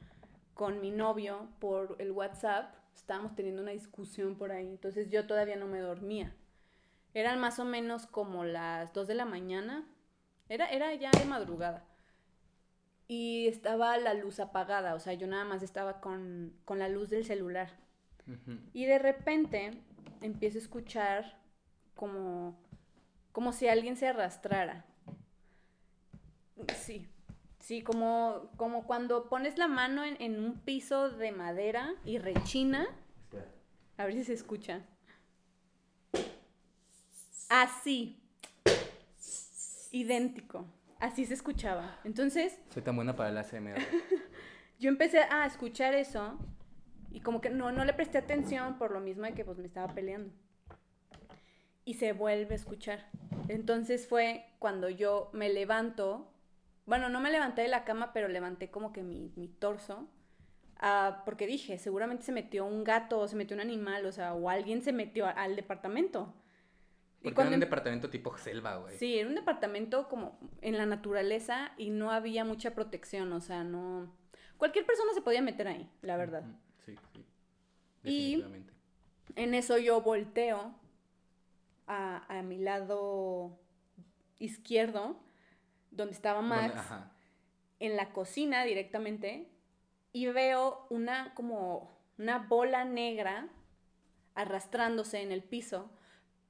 con 0.53 0.81
mi 0.81 0.91
novio 0.91 1.47
por 1.59 1.95
el 1.99 2.11
WhatsApp, 2.11 2.75
estábamos 2.93 3.33
teniendo 3.35 3.61
una 3.61 3.71
discusión 3.71 4.35
por 4.35 4.51
ahí, 4.51 4.67
entonces 4.67 5.09
yo 5.09 5.25
todavía 5.25 5.55
no 5.55 5.65
me 5.67 5.79
dormía. 5.79 6.35
Eran 7.13 7.39
más 7.39 7.59
o 7.59 7.65
menos 7.65 8.05
como 8.05 8.45
las 8.45 8.93
2 8.93 9.07
de 9.07 9.15
la 9.15 9.25
mañana, 9.25 9.85
era, 10.47 10.67
era 10.67 10.93
ya 10.93 11.11
de 11.11 11.25
madrugada. 11.25 11.85
Y 13.07 13.47
estaba 13.47 13.97
la 13.97 14.13
luz 14.13 14.39
apagada, 14.39 14.93
o 14.93 14.99
sea, 14.99 15.13
yo 15.13 15.25
nada 15.25 15.43
más 15.43 15.63
estaba 15.63 15.99
con, 15.99 16.53
con 16.65 16.77
la 16.77 16.89
luz 16.89 17.09
del 17.09 17.25
celular. 17.25 17.69
Y 18.73 18.85
de 18.85 18.99
repente 18.99 19.71
empiezo 20.21 20.59
a 20.59 20.61
escuchar 20.61 21.39
como, 21.95 22.55
como 23.31 23.53
si 23.53 23.67
alguien 23.67 23.95
se 23.95 24.07
arrastrara. 24.07 24.85
Sí, 26.75 27.07
sí, 27.59 27.81
como, 27.81 28.51
como 28.55 28.85
cuando 28.85 29.29
pones 29.29 29.57
la 29.57 29.67
mano 29.67 30.03
en, 30.03 30.21
en 30.21 30.43
un 30.43 30.59
piso 30.59 31.09
de 31.09 31.31
madera 31.31 31.95
y 32.05 32.19
rechina. 32.19 32.87
A 33.97 34.05
ver 34.05 34.13
si 34.13 34.23
se 34.23 34.33
escucha. 34.33 34.81
Así. 37.49 38.21
Idéntico. 39.91 40.65
Así 40.99 41.25
se 41.25 41.33
escuchaba. 41.33 41.99
Entonces, 42.03 42.59
Soy 42.71 42.83
tan 42.83 42.95
buena 42.95 43.15
para 43.15 43.29
el 43.29 43.37
ASMR. 43.37 43.79
yo 44.79 44.89
empecé 44.89 45.19
a 45.19 45.45
escuchar 45.45 45.95
eso 45.95 46.37
y 47.11 47.21
como 47.21 47.41
que 47.41 47.49
no, 47.49 47.71
no 47.71 47.85
le 47.85 47.93
presté 47.93 48.19
atención 48.19 48.77
por 48.77 48.91
lo 48.91 48.99
mismo 48.99 49.25
de 49.25 49.33
que 49.33 49.43
pues 49.43 49.57
me 49.57 49.65
estaba 49.65 49.93
peleando. 49.93 50.31
Y 51.85 51.95
se 51.95 52.13
vuelve 52.13 52.53
a 52.53 52.55
escuchar. 52.55 53.09
Entonces 53.47 54.07
fue 54.07 54.45
cuando 54.59 54.89
yo 54.89 55.31
me 55.33 55.49
levanto, 55.49 56.31
bueno, 56.85 57.09
no 57.09 57.19
me 57.19 57.31
levanté 57.31 57.63
de 57.63 57.67
la 57.67 57.83
cama, 57.83 58.13
pero 58.13 58.27
levanté 58.27 58.69
como 58.69 58.93
que 58.93 59.01
mi, 59.01 59.31
mi 59.35 59.47
torso, 59.47 60.07
ah, 60.77 61.23
porque 61.25 61.47
dije, 61.47 61.79
seguramente 61.79 62.25
se 62.25 62.31
metió 62.31 62.65
un 62.65 62.83
gato 62.83 63.19
o 63.19 63.27
se 63.27 63.35
metió 63.35 63.55
un 63.55 63.61
animal, 63.61 64.05
o 64.05 64.11
sea, 64.11 64.35
o 64.35 64.49
alguien 64.49 64.83
se 64.83 64.93
metió 64.93 65.25
al 65.25 65.55
departamento. 65.55 66.35
Porque 67.21 67.35
cuando 67.35 67.49
era 67.49 67.57
un 67.57 67.63
em- 67.63 67.67
departamento 67.67 68.09
tipo 68.09 68.37
selva, 68.37 68.77
güey. 68.77 68.97
Sí, 68.97 69.19
era 69.19 69.27
un 69.27 69.35
departamento 69.35 70.07
como 70.07 70.39
en 70.61 70.77
la 70.77 70.85
naturaleza 70.85 71.71
y 71.77 71.89
no 71.89 72.11
había 72.11 72.45
mucha 72.45 72.73
protección, 72.73 73.31
o 73.33 73.41
sea, 73.41 73.63
no... 73.63 74.13
Cualquier 74.57 74.85
persona 74.85 75.13
se 75.13 75.21
podía 75.21 75.41
meter 75.41 75.67
ahí, 75.67 75.89
la 76.01 76.17
verdad. 76.17 76.43
Sí, 76.85 76.95
sí. 77.13 77.25
Y- 78.03 78.35
Definitivamente. 78.35 78.73
En 79.35 79.53
eso 79.53 79.77
yo 79.77 80.01
volteo 80.01 80.73
a, 81.87 82.37
a 82.37 82.41
mi 82.41 82.57
lado 82.57 83.59
izquierdo, 84.39 85.17
donde 85.91 86.13
estaba 86.13 86.41
Max, 86.41 86.73
Bueno, 86.89 87.11
en 87.79 87.95
la 87.95 88.11
cocina 88.11 88.63
directamente, 88.63 89.49
y 90.11 90.25
veo 90.27 90.87
una 90.89 91.33
como 91.35 91.97
una 92.17 92.39
bola 92.39 92.83
negra 92.85 93.47
arrastrándose 94.35 95.21
en 95.21 95.31
el 95.31 95.43
piso, 95.43 95.89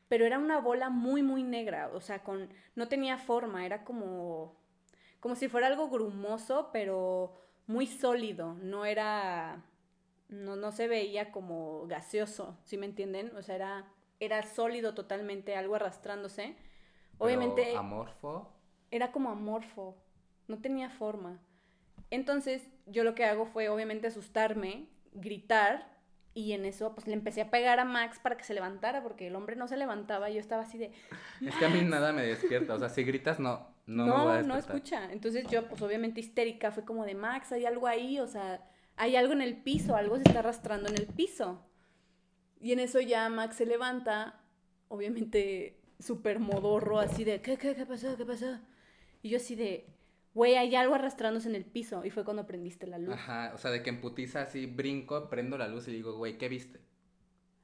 pero 0.10 0.26
era 0.26 0.40
una 0.40 0.60
bola 0.60 0.90
muy, 0.90 1.24
muy 1.24 1.44
negra, 1.44 1.90
o 1.94 2.02
sea, 2.02 2.24
con, 2.24 2.50
no 2.76 2.90
tenía 2.90 3.18
forma, 3.18 3.66
era 3.66 3.86
como, 3.86 4.58
como 5.22 5.36
si 5.36 5.48
fuera 5.48 5.68
algo 5.68 5.90
grumoso, 5.90 6.72
pero 6.74 7.36
muy 7.68 7.86
sólido, 7.88 8.56
no 8.56 8.86
era, 8.86 9.64
no, 10.28 10.56
no 10.56 10.72
se 10.72 10.88
veía 10.88 11.32
como 11.32 11.86
gaseoso, 11.88 12.58
¿sí 12.64 12.78
me 12.78 12.88
entienden? 12.88 13.36
O 13.38 13.44
sea, 13.44 13.56
era, 13.56 13.94
era 14.20 14.44
sólido 14.44 14.96
totalmente, 14.96 15.56
algo 15.56 15.76
arrastrándose. 15.76 16.56
Obviamente 17.20 17.64
Pero 17.66 17.80
amorfo. 17.80 18.52
era 18.92 19.12
como 19.12 19.30
amorfo, 19.30 19.96
no 20.48 20.60
tenía 20.60 20.90
forma. 20.90 21.40
Entonces 22.10 22.68
yo 22.88 23.04
lo 23.04 23.14
que 23.14 23.26
hago 23.26 23.46
fue 23.46 23.70
obviamente 23.70 24.08
asustarme, 24.08 24.90
gritar 25.14 25.99
y 26.40 26.54
en 26.54 26.66
eso 26.66 26.94
pues 26.96 27.06
le 27.06 27.14
empecé 27.14 27.42
a 27.42 27.52
pegar 27.52 27.80
a 27.80 27.86
Max 27.86 28.18
para 28.22 28.38
que 28.38 28.46
se 28.46 28.54
levantara 28.54 29.04
porque 29.04 29.28
el 29.28 29.36
hombre 29.36 29.58
no 29.58 29.68
se 29.68 29.76
levantaba 29.76 30.30
y 30.30 30.36
yo 30.36 30.40
estaba 30.40 30.62
así 30.62 30.78
de 30.78 30.92
Es 31.46 31.56
que 31.56 31.66
a 31.66 31.70
mí 31.70 31.82
nada 31.82 32.14
me 32.14 32.24
despierta. 32.24 32.76
O 32.76 32.80
sea, 32.80 32.88
si 32.88 33.04
gritas, 33.04 33.40
no, 33.40 33.68
no, 33.86 34.06
no, 34.06 34.18
me 34.18 34.24
voy 34.24 34.38
a 34.38 34.42
no, 34.44 34.56
escucha. 34.56 35.12
Entonces 35.12 35.46
yo 35.50 35.68
pues 35.68 35.82
obviamente 35.82 36.22
histérica 36.22 36.72
fue 36.72 36.86
como 36.86 37.04
de 37.04 37.14
Max, 37.14 37.52
hay 37.52 37.66
algo 37.66 37.88
ahí, 37.88 38.20
o 38.20 38.28
sea, 38.28 38.66
hay 38.96 39.18
algo 39.18 39.34
en 39.34 39.42
el 39.42 39.58
piso, 39.58 39.98
algo 39.98 40.16
se 40.16 40.24
está 40.24 40.40
arrastrando 40.40 40.88
en 40.88 40.96
el 40.96 41.08
piso. 41.08 41.66
Y 42.62 42.72
en 42.72 42.80
eso 42.80 43.02
ya 43.02 43.28
Max 43.28 43.58
se 43.58 43.66
levanta, 43.66 44.42
obviamente 44.88 45.82
súper 46.00 46.40
modorro, 46.40 47.00
así 47.00 47.26
de, 47.26 47.42
¿qué, 47.42 47.58
qué, 47.58 47.76
qué 47.76 47.86
pasó, 47.86 48.16
qué 48.16 48.26
pasó? 48.26 48.60
Y 49.22 49.30
yo 49.30 49.38
así 49.38 49.56
de, 49.56 49.88
güey, 50.40 50.56
hay 50.56 50.76
algo 50.76 50.96
arrastrándose 50.96 51.50
en 51.50 51.56
el 51.56 51.66
piso. 51.66 52.04
Y 52.06 52.10
fue 52.12 52.24
cuando 52.26 52.46
prendiste 52.46 52.88
la 52.88 52.98
luz. 53.00 53.14
Ajá, 53.14 53.52
o 53.56 53.58
sea, 53.58 53.72
de 53.72 53.84
que 53.84 53.90
en 53.90 54.00
putiza 54.02 54.42
así 54.44 54.66
brinco, 54.66 55.30
prendo 55.30 55.58
la 55.58 55.68
luz 55.68 55.88
y 55.88 55.92
digo, 55.92 56.14
güey, 56.16 56.38
¿qué 56.38 56.48
viste? 56.50 56.80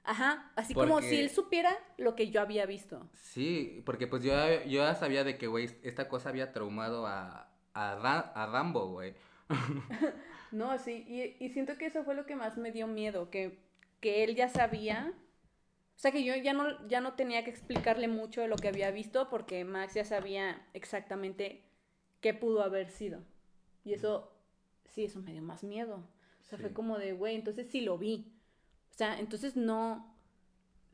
Ajá, 0.03 0.51
así 0.55 0.73
como 0.75 1.01
si 1.01 1.17
él 1.19 1.29
supiera 1.29 1.77
lo 1.97 2.15
que 2.15 2.29
yo 2.29 2.39
había 2.41 2.65
visto. 2.65 3.09
Sí, 3.13 3.81
porque 3.85 4.07
pues 4.07 4.23
yo, 4.23 4.33
yo 4.65 4.83
ya 4.83 4.95
sabía 4.95 5.23
de 5.23 5.37
que, 5.37 5.47
güey, 5.47 5.69
esta 5.83 6.07
cosa 6.09 6.29
había 6.29 6.51
traumado 6.53 7.07
a, 7.07 7.49
a, 7.73 7.95
Ra- 7.95 8.31
a 8.35 8.45
Rambo, 8.47 8.87
güey. 8.91 9.15
No, 10.51 10.77
sí, 10.77 11.03
y, 11.07 11.43
y 11.43 11.49
siento 11.49 11.77
que 11.77 11.87
eso 11.87 12.03
fue 12.03 12.15
lo 12.15 12.25
que 12.25 12.35
más 12.35 12.57
me 12.57 12.71
dio 12.71 12.87
miedo, 12.87 13.29
que, 13.29 13.59
que 13.99 14.23
él 14.23 14.35
ya 14.35 14.47
sabía, 14.49 15.13
o 15.95 15.99
sea 15.99 16.11
que 16.13 16.23
yo 16.25 16.35
ya 16.35 16.53
no, 16.53 16.87
ya 16.89 17.01
no 17.01 17.15
tenía 17.15 17.43
que 17.45 17.51
explicarle 17.51 18.07
mucho 18.09 18.41
de 18.41 18.49
lo 18.49 18.57
que 18.57 18.69
había 18.69 18.91
visto 18.91 19.29
porque 19.29 19.65
Max 19.65 19.95
ya 19.95 20.05
sabía 20.05 20.67
exactamente 20.73 21.64
qué 22.25 22.33
pudo 22.33 22.63
haber 22.63 22.89
sido. 22.89 23.21
Y 23.83 23.93
eso, 23.93 24.35
sí, 24.85 25.05
eso 25.05 25.19
me 25.21 25.31
dio 25.31 25.43
más 25.43 25.63
miedo. 25.63 25.97
O 26.41 26.43
sea, 26.43 26.57
fue 26.57 26.73
como 26.73 26.97
de, 26.97 27.13
güey, 27.13 27.35
entonces 27.35 27.67
sí 27.69 27.81
lo 27.81 27.99
vi. 27.99 28.33
O 28.89 28.93
sea, 28.97 29.19
entonces 29.19 29.55
no, 29.55 30.11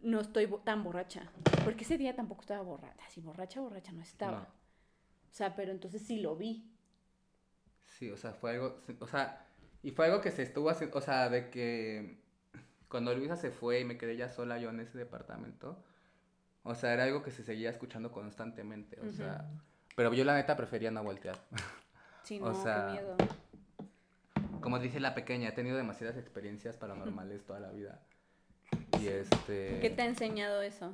no 0.01 0.19
estoy 0.19 0.45
bo- 0.47 0.59
tan 0.59 0.83
borracha. 0.83 1.31
Porque 1.63 1.85
ese 1.85 1.97
día 1.97 2.17
tampoco 2.17 2.41
estaba 2.41 2.61
borracha. 2.63 3.09
Si 3.09 3.21
borracha, 3.21 3.61
borracha 3.61 3.93
no 3.93 4.01
estaba. 4.01 4.39
No. 4.39 4.43
O 4.43 5.33
sea, 5.33 5.55
pero 5.55 5.71
entonces 5.71 6.01
sí 6.01 6.19
lo 6.19 6.35
vi. 6.35 6.69
Sí, 7.85 8.11
o 8.11 8.17
sea, 8.17 8.33
fue 8.33 8.51
algo, 8.51 8.81
o 8.99 9.07
sea, 9.07 9.47
y 9.83 9.91
fue 9.91 10.07
algo 10.07 10.19
que 10.19 10.31
se 10.31 10.43
estuvo 10.43 10.69
haciendo, 10.69 10.97
o 10.97 11.01
sea, 11.01 11.29
de 11.29 11.49
que 11.49 12.19
cuando 12.89 13.15
Luisa 13.15 13.37
se 13.37 13.51
fue 13.51 13.79
y 13.79 13.85
me 13.85 13.97
quedé 13.97 14.17
ya 14.17 14.27
sola 14.27 14.59
yo 14.59 14.69
en 14.69 14.81
ese 14.81 14.97
departamento, 14.97 15.81
o 16.63 16.75
sea, 16.75 16.91
era 16.93 17.05
algo 17.05 17.23
que 17.23 17.31
se 17.31 17.43
seguía 17.43 17.69
escuchando 17.69 18.11
constantemente, 18.11 18.99
o 18.99 19.09
sea, 19.09 19.49
pero 19.95 20.13
yo 20.13 20.23
la 20.23 20.35
neta 20.35 20.55
prefería 20.55 20.91
no 20.91 21.03
voltear. 21.03 21.37
Sí, 22.23 22.39
O 22.39 22.49
no, 22.49 22.63
sea, 22.63 22.85
qué 22.85 22.91
miedo. 22.93 23.17
Como 24.61 24.77
dice 24.77 24.99
la 24.99 25.15
pequeña, 25.15 25.49
he 25.49 25.51
tenido 25.53 25.75
demasiadas 25.75 26.17
experiencias 26.17 26.77
paranormales 26.77 27.43
toda 27.45 27.59
la 27.59 27.71
vida. 27.71 27.99
Y 29.01 29.07
este... 29.07 29.79
¿Qué 29.81 29.89
te 29.89 30.03
ha 30.03 30.05
enseñado 30.05 30.61
eso? 30.61 30.93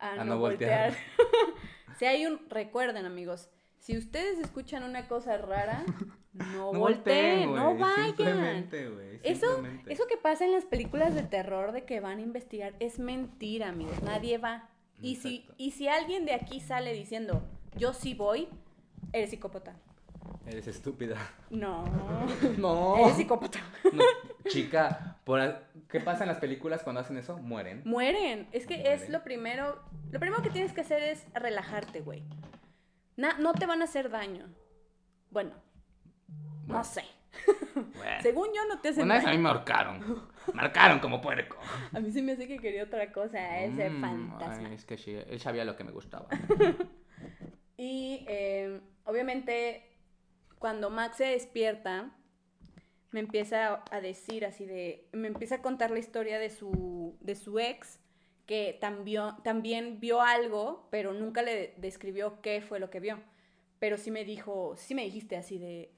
A, 0.00 0.10
A 0.10 0.16
no, 0.16 0.24
no 0.24 0.38
voltear. 0.40 0.90
voltear. 0.90 1.04
si 1.98 2.04
hay 2.04 2.26
un, 2.26 2.48
recuerden 2.50 3.06
amigos, 3.06 3.48
si 3.78 3.96
ustedes 3.96 4.40
escuchan 4.40 4.82
una 4.82 5.06
cosa 5.06 5.38
rara, 5.38 5.84
no, 6.32 6.72
No 6.72 6.80
volteen, 6.80 7.48
volteen, 7.48 7.54
no 7.54 7.68
güey, 7.70 7.80
vayan. 7.80 8.06
Simplemente. 8.06 9.20
Eso, 9.22 9.46
simplemente. 9.54 9.92
eso 9.92 10.06
que 10.08 10.16
pasa 10.16 10.44
en 10.44 10.52
las 10.52 10.64
películas 10.64 11.14
de 11.14 11.22
terror 11.22 11.70
de 11.70 11.84
que 11.84 12.00
van 12.00 12.18
a 12.18 12.22
investigar 12.22 12.74
es 12.80 12.98
mentira, 12.98 13.68
amigos. 13.68 14.02
Nadie 14.02 14.38
va. 14.38 14.68
Y 15.00 15.16
si, 15.16 15.46
y 15.56 15.70
si 15.70 15.86
alguien 15.88 16.24
de 16.26 16.34
aquí 16.34 16.58
sale 16.58 16.92
diciendo, 16.92 17.46
yo 17.76 17.92
sí 17.92 18.14
voy, 18.14 18.48
eres 19.12 19.30
psicópata. 19.30 19.74
Eres 20.46 20.66
estúpida. 20.68 21.16
No, 21.50 21.84
No. 22.58 22.96
eres 22.98 23.16
psicópata. 23.16 23.58
No, 23.92 24.02
Chica, 24.48 25.16
por 25.24 25.40
a- 25.40 25.62
¿qué 25.88 26.00
pasa 26.00 26.22
en 26.24 26.28
las 26.28 26.38
películas 26.38 26.82
cuando 26.82 27.00
hacen 27.00 27.16
eso? 27.18 27.36
Mueren. 27.38 27.82
Mueren. 27.84 28.48
Es 28.52 28.66
que 28.66 28.92
es 28.92 29.08
lo 29.08 29.22
primero. 29.24 29.82
Lo 30.12 30.20
primero 30.20 30.42
que 30.42 30.50
tienes 30.50 30.72
que 30.72 30.82
hacer 30.82 31.02
es 31.02 31.26
relajarte, 31.34 32.00
güey. 32.00 32.22
Na- 33.16 33.38
no 33.38 33.52
te 33.54 33.66
van 33.66 33.80
a 33.80 33.84
hacer 33.84 34.08
daño. 34.10 34.46
Bueno, 35.30 35.50
no 36.66 36.84
sé. 36.84 37.02
Bueno. 37.74 38.18
Según 38.22 38.48
yo 38.54 38.66
no 38.68 38.80
te 38.80 38.90
hacen 38.90 39.04
Una 39.04 39.14
vez 39.14 39.24
a 39.24 39.26
daño. 39.28 39.38
mí 39.38 39.42
me 39.42 39.48
ahorcaron. 39.50 40.28
Marcaron 40.54 41.00
como 41.00 41.20
puerco. 41.20 41.56
A 41.92 41.98
mí 41.98 42.10
se 42.12 42.22
me 42.22 42.32
hace 42.32 42.46
que 42.46 42.58
quería 42.58 42.84
otra 42.84 43.10
cosa, 43.12 43.58
ese 43.60 43.90
Mm, 43.90 44.00
fantasma. 44.00 44.68
ay, 44.68 44.74
es 44.74 44.84
que 44.84 44.96
sí, 44.96 45.10
él 45.28 45.40
sabía 45.40 45.64
lo 45.64 45.74
que 45.76 45.82
me 45.84 45.90
gustaba. 45.92 46.28
Y 47.76 48.24
eh, 48.28 48.80
obviamente 49.04 49.82
cuando 50.58 50.90
Max 50.90 51.18
se 51.18 51.26
despierta, 51.26 52.12
me 53.10 53.20
empieza 53.20 53.84
a 53.90 54.00
decir 54.00 54.44
así 54.44 54.64
de, 54.66 55.08
me 55.12 55.28
empieza 55.28 55.56
a 55.56 55.62
contar 55.62 55.90
la 55.90 55.98
historia 55.98 56.38
de 56.38 56.50
su, 56.50 57.16
de 57.20 57.34
su 57.34 57.58
ex, 57.58 58.00
que 58.46 58.76
también, 58.80 59.30
también 59.42 60.00
vio 60.00 60.20
algo, 60.22 60.88
pero 60.90 61.12
nunca 61.12 61.42
le 61.42 61.74
describió 61.78 62.40
qué 62.40 62.60
fue 62.60 62.78
lo 62.80 62.90
que 62.90 63.00
vio. 63.00 63.20
Pero 63.78 63.98
sí 63.98 64.10
me 64.10 64.24
dijo, 64.24 64.74
sí 64.76 64.94
me 64.94 65.04
dijiste 65.04 65.36
así 65.36 65.58
de, 65.58 65.92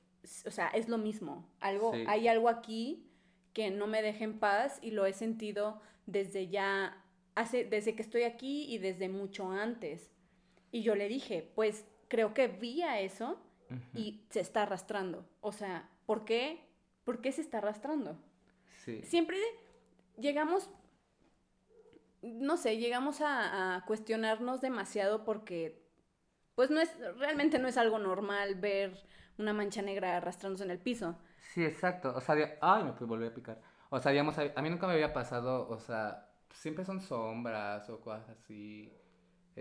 o 0.46 0.50
sea, 0.50 0.68
es 0.68 0.88
lo 0.88 0.98
mismo, 0.98 1.48
algo, 1.60 1.92
Sí. 1.92 2.04
hay 2.06 2.28
algo 2.28 2.48
aquí 2.48 3.04
que 3.52 3.70
no 3.70 3.86
me 3.86 4.02
deja 4.02 4.24
en 4.24 4.38
paz 4.38 4.78
y 4.82 4.90
lo 4.90 5.06
he 5.06 5.12
sentido 5.12 5.80
desde 6.06 6.48
ya, 6.48 7.04
hace, 7.34 7.64
desde 7.64 7.94
que 7.94 8.02
estoy 8.02 8.22
aquí 8.22 8.64
y 8.72 8.78
desde 8.78 9.08
mucho 9.08 9.50
antes. 9.50 10.10
Y 10.70 10.82
yo 10.82 10.94
le 10.94 11.08
dije, 11.08 11.50
pues 11.54 11.86
creo 12.08 12.34
que 12.34 12.48
vi 12.48 12.82
a 12.82 13.00
eso 13.00 13.38
y 13.94 14.24
se 14.30 14.40
está 14.40 14.62
arrastrando. 14.62 15.28
O 15.40 15.52
sea, 15.52 15.90
¿por 16.06 16.24
qué? 16.24 16.64
¿Por 17.04 17.20
qué 17.20 17.32
se 17.32 17.40
está 17.40 17.58
arrastrando? 17.58 18.18
Sí. 18.84 19.02
Siempre 19.02 19.38
llegamos, 20.16 20.70
no 22.22 22.56
sé, 22.56 22.78
llegamos 22.78 23.20
a, 23.20 23.76
a 23.76 23.84
cuestionarnos 23.84 24.60
demasiado 24.60 25.24
porque, 25.24 25.86
pues 26.54 26.70
no 26.70 26.80
es, 26.80 26.96
realmente 27.18 27.58
no 27.58 27.68
es 27.68 27.76
algo 27.76 27.98
normal 27.98 28.54
ver 28.54 29.02
una 29.38 29.52
mancha 29.52 29.82
negra 29.82 30.16
arrastrándose 30.16 30.64
en 30.64 30.70
el 30.70 30.78
piso. 30.78 31.18
Sí, 31.52 31.64
exacto. 31.64 32.14
O 32.16 32.20
sea, 32.20 32.58
ay, 32.60 32.84
me 32.84 33.06
volví 33.06 33.26
a 33.26 33.34
picar. 33.34 33.60
O 33.90 34.00
sea, 34.00 34.12
digamos, 34.12 34.36
a, 34.38 34.52
a 34.54 34.62
mí 34.62 34.70
nunca 34.70 34.86
me 34.86 34.94
había 34.94 35.12
pasado, 35.12 35.68
o 35.68 35.78
sea, 35.78 36.28
siempre 36.52 36.84
son 36.84 37.00
sombras 37.00 37.88
o 37.90 38.00
cosas 38.00 38.28
así, 38.30 38.92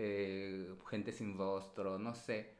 eh, 0.00 0.76
gente 0.88 1.10
sin 1.12 1.36
rostro, 1.36 1.98
no 1.98 2.14
sé. 2.14 2.54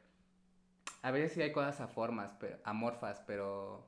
A 1.01 1.11
veces 1.11 1.31
sí 1.31 1.41
hay 1.41 1.53
cosas 1.53 1.79
a 1.79 1.87
formas, 1.87 2.33
pero, 2.37 2.57
amorfas, 2.65 3.21
pero, 3.25 3.85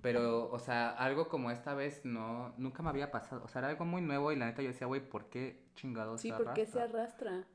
pero, 0.00 0.48
o 0.52 0.58
sea, 0.60 0.90
algo 0.90 1.28
como 1.28 1.50
esta 1.50 1.74
vez 1.74 2.04
no, 2.04 2.54
nunca 2.56 2.82
me 2.84 2.90
había 2.90 3.10
pasado. 3.10 3.42
O 3.44 3.48
sea, 3.48 3.60
era 3.60 3.68
algo 3.70 3.84
muy 3.84 4.00
nuevo 4.00 4.30
y 4.30 4.36
la 4.36 4.46
neta 4.46 4.62
yo 4.62 4.68
decía, 4.68 4.86
güey, 4.86 5.00
¿por 5.08 5.28
qué 5.28 5.64
chingados 5.74 6.20
Sí, 6.20 6.28
se 6.30 6.36
¿por 6.36 6.52
qué 6.52 6.66
se 6.66 6.80
arrastra? 6.80 7.32
arrastra? 7.32 7.48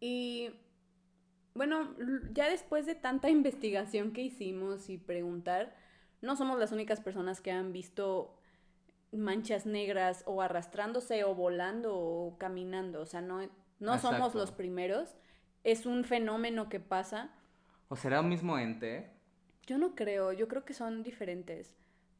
Y 0.00 0.50
bueno, 1.54 1.94
ya 2.32 2.48
después 2.48 2.86
de 2.86 2.94
tanta 2.94 3.28
investigación 3.30 4.12
que 4.12 4.22
hicimos 4.22 4.88
y 4.88 4.96
preguntar, 4.96 5.76
no 6.22 6.36
somos 6.36 6.58
las 6.58 6.72
únicas 6.72 7.00
personas 7.00 7.40
que 7.42 7.50
han 7.52 7.72
visto 7.72 8.37
manchas 9.12 9.66
negras 9.66 10.22
o 10.26 10.42
arrastrándose 10.42 11.24
o 11.24 11.34
volando 11.34 11.96
o 11.96 12.36
caminando. 12.38 13.00
O 13.00 13.06
sea, 13.06 13.20
no, 13.20 13.40
no 13.78 13.98
somos 13.98 14.34
los 14.34 14.52
primeros. 14.52 15.16
Es 15.64 15.86
un 15.86 16.04
fenómeno 16.04 16.68
que 16.68 16.80
pasa. 16.80 17.30
¿O 17.88 17.96
será 17.96 18.20
un 18.20 18.28
mismo 18.28 18.58
ente? 18.58 19.10
Yo 19.66 19.78
no 19.78 19.94
creo, 19.94 20.32
yo 20.32 20.48
creo 20.48 20.64
que 20.64 20.74
son 20.74 21.02
diferentes. 21.02 21.76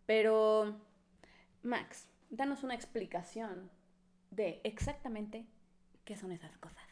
Pero, 0.07 0.81
Max, 1.63 2.09
danos 2.31 2.63
una 2.63 2.75
explicación 2.75 3.71
de 4.31 4.61
exactamente 4.65 5.47
qué 6.05 6.17
son 6.17 6.33
esas 6.33 6.57
cosas. 6.59 6.88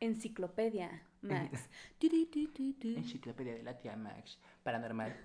Enciclopedia, 0.00 1.02
Max. 1.22 1.68
Enciclopedia 2.00 3.54
de 3.54 3.62
la 3.62 3.78
tía 3.78 3.96
Max. 3.96 4.38
Paranormal. 4.62 5.16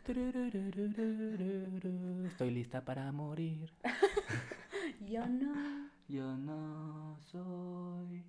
Estoy 2.25 2.51
lista 2.51 2.83
para 2.83 3.11
morir. 3.11 3.71
Yo 5.01 5.25
no. 5.27 5.89
Yo 6.07 6.37
no 6.37 7.17
soy 7.31 8.23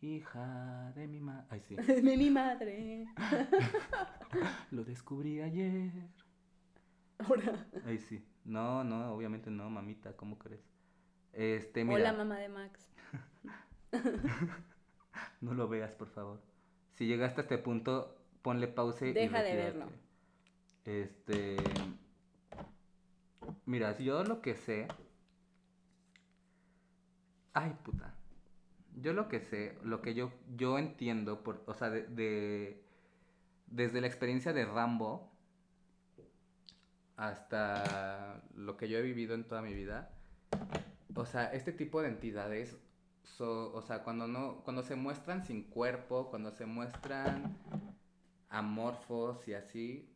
hija 0.00 0.92
de 0.94 1.06
mi 1.06 1.20
madre. 1.20 1.46
Ay, 1.50 1.60
sí. 1.60 1.76
De 1.76 2.16
mi 2.16 2.30
madre. 2.30 3.06
Lo 4.70 4.84
descubrí 4.84 5.40
ayer. 5.40 5.90
Ahora. 7.18 7.66
Ay, 7.84 7.98
sí. 7.98 8.24
No, 8.44 8.84
no, 8.84 9.12
obviamente 9.12 9.50
no, 9.50 9.68
mamita. 9.70 10.14
¿Cómo 10.16 10.38
crees? 10.38 10.62
Este, 11.32 11.82
Hola, 11.82 11.96
mira. 11.96 12.12
mamá 12.12 12.38
de 12.38 12.48
Max. 12.48 12.88
No 15.40 15.54
lo 15.54 15.68
veas, 15.68 15.92
por 15.92 16.08
favor. 16.08 16.40
Si 16.94 17.06
llegaste 17.06 17.40
a 17.40 17.44
este 17.44 17.58
punto, 17.58 18.16
ponle 18.42 18.68
pausa 18.68 19.06
y 19.06 19.12
Deja 19.12 19.42
de 19.42 19.54
verlo. 19.56 19.86
Este. 20.84 21.56
Mira, 23.66 23.96
yo 23.98 24.24
lo 24.24 24.40
que 24.40 24.54
sé. 24.56 24.88
Ay, 27.52 27.76
puta. 27.82 28.14
Yo 29.00 29.12
lo 29.12 29.28
que 29.28 29.40
sé, 29.40 29.76
lo 29.82 30.00
que 30.00 30.14
yo, 30.14 30.32
yo 30.56 30.78
entiendo, 30.78 31.42
por, 31.42 31.62
o 31.66 31.74
sea, 31.74 31.90
de, 31.90 32.06
de- 32.06 32.82
desde 33.66 34.00
la 34.00 34.06
experiencia 34.06 34.54
de 34.54 34.64
Rambo 34.64 35.30
hasta 37.16 38.42
lo 38.54 38.76
que 38.76 38.88
yo 38.88 38.98
he 38.98 39.02
vivido 39.02 39.34
en 39.34 39.44
toda 39.44 39.60
mi 39.62 39.74
vida, 39.74 40.10
o 41.14 41.26
sea, 41.26 41.52
este 41.52 41.72
tipo 41.72 42.00
de 42.02 42.08
entidades, 42.08 42.76
so- 43.36 43.72
o 43.74 43.82
sea, 43.82 44.02
cuando 44.04 44.26
no, 44.26 44.62
cuando 44.64 44.82
se 44.82 44.96
muestran 44.96 45.44
sin 45.44 45.64
cuerpo, 45.64 46.28
cuando 46.30 46.50
se 46.52 46.66
muestran 46.66 47.56
amorfos 48.50 49.46
y 49.48 49.54
así, 49.54 50.08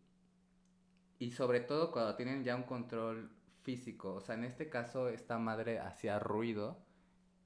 y 1.18 1.33
sobre 1.33 1.61
todo 1.61 1.92
cuando 1.92 2.16
tienen 2.16 2.44
ya 2.44 2.57
un 2.57 2.62
control 2.64 3.31
físico, 3.62 4.14
o 4.14 4.20
sea, 4.20 4.35
en 4.37 4.44
este 4.44 4.68
caso 4.68 5.09
esta 5.09 5.38
madre 5.38 5.79
hacía 5.79 6.18
ruido 6.18 6.79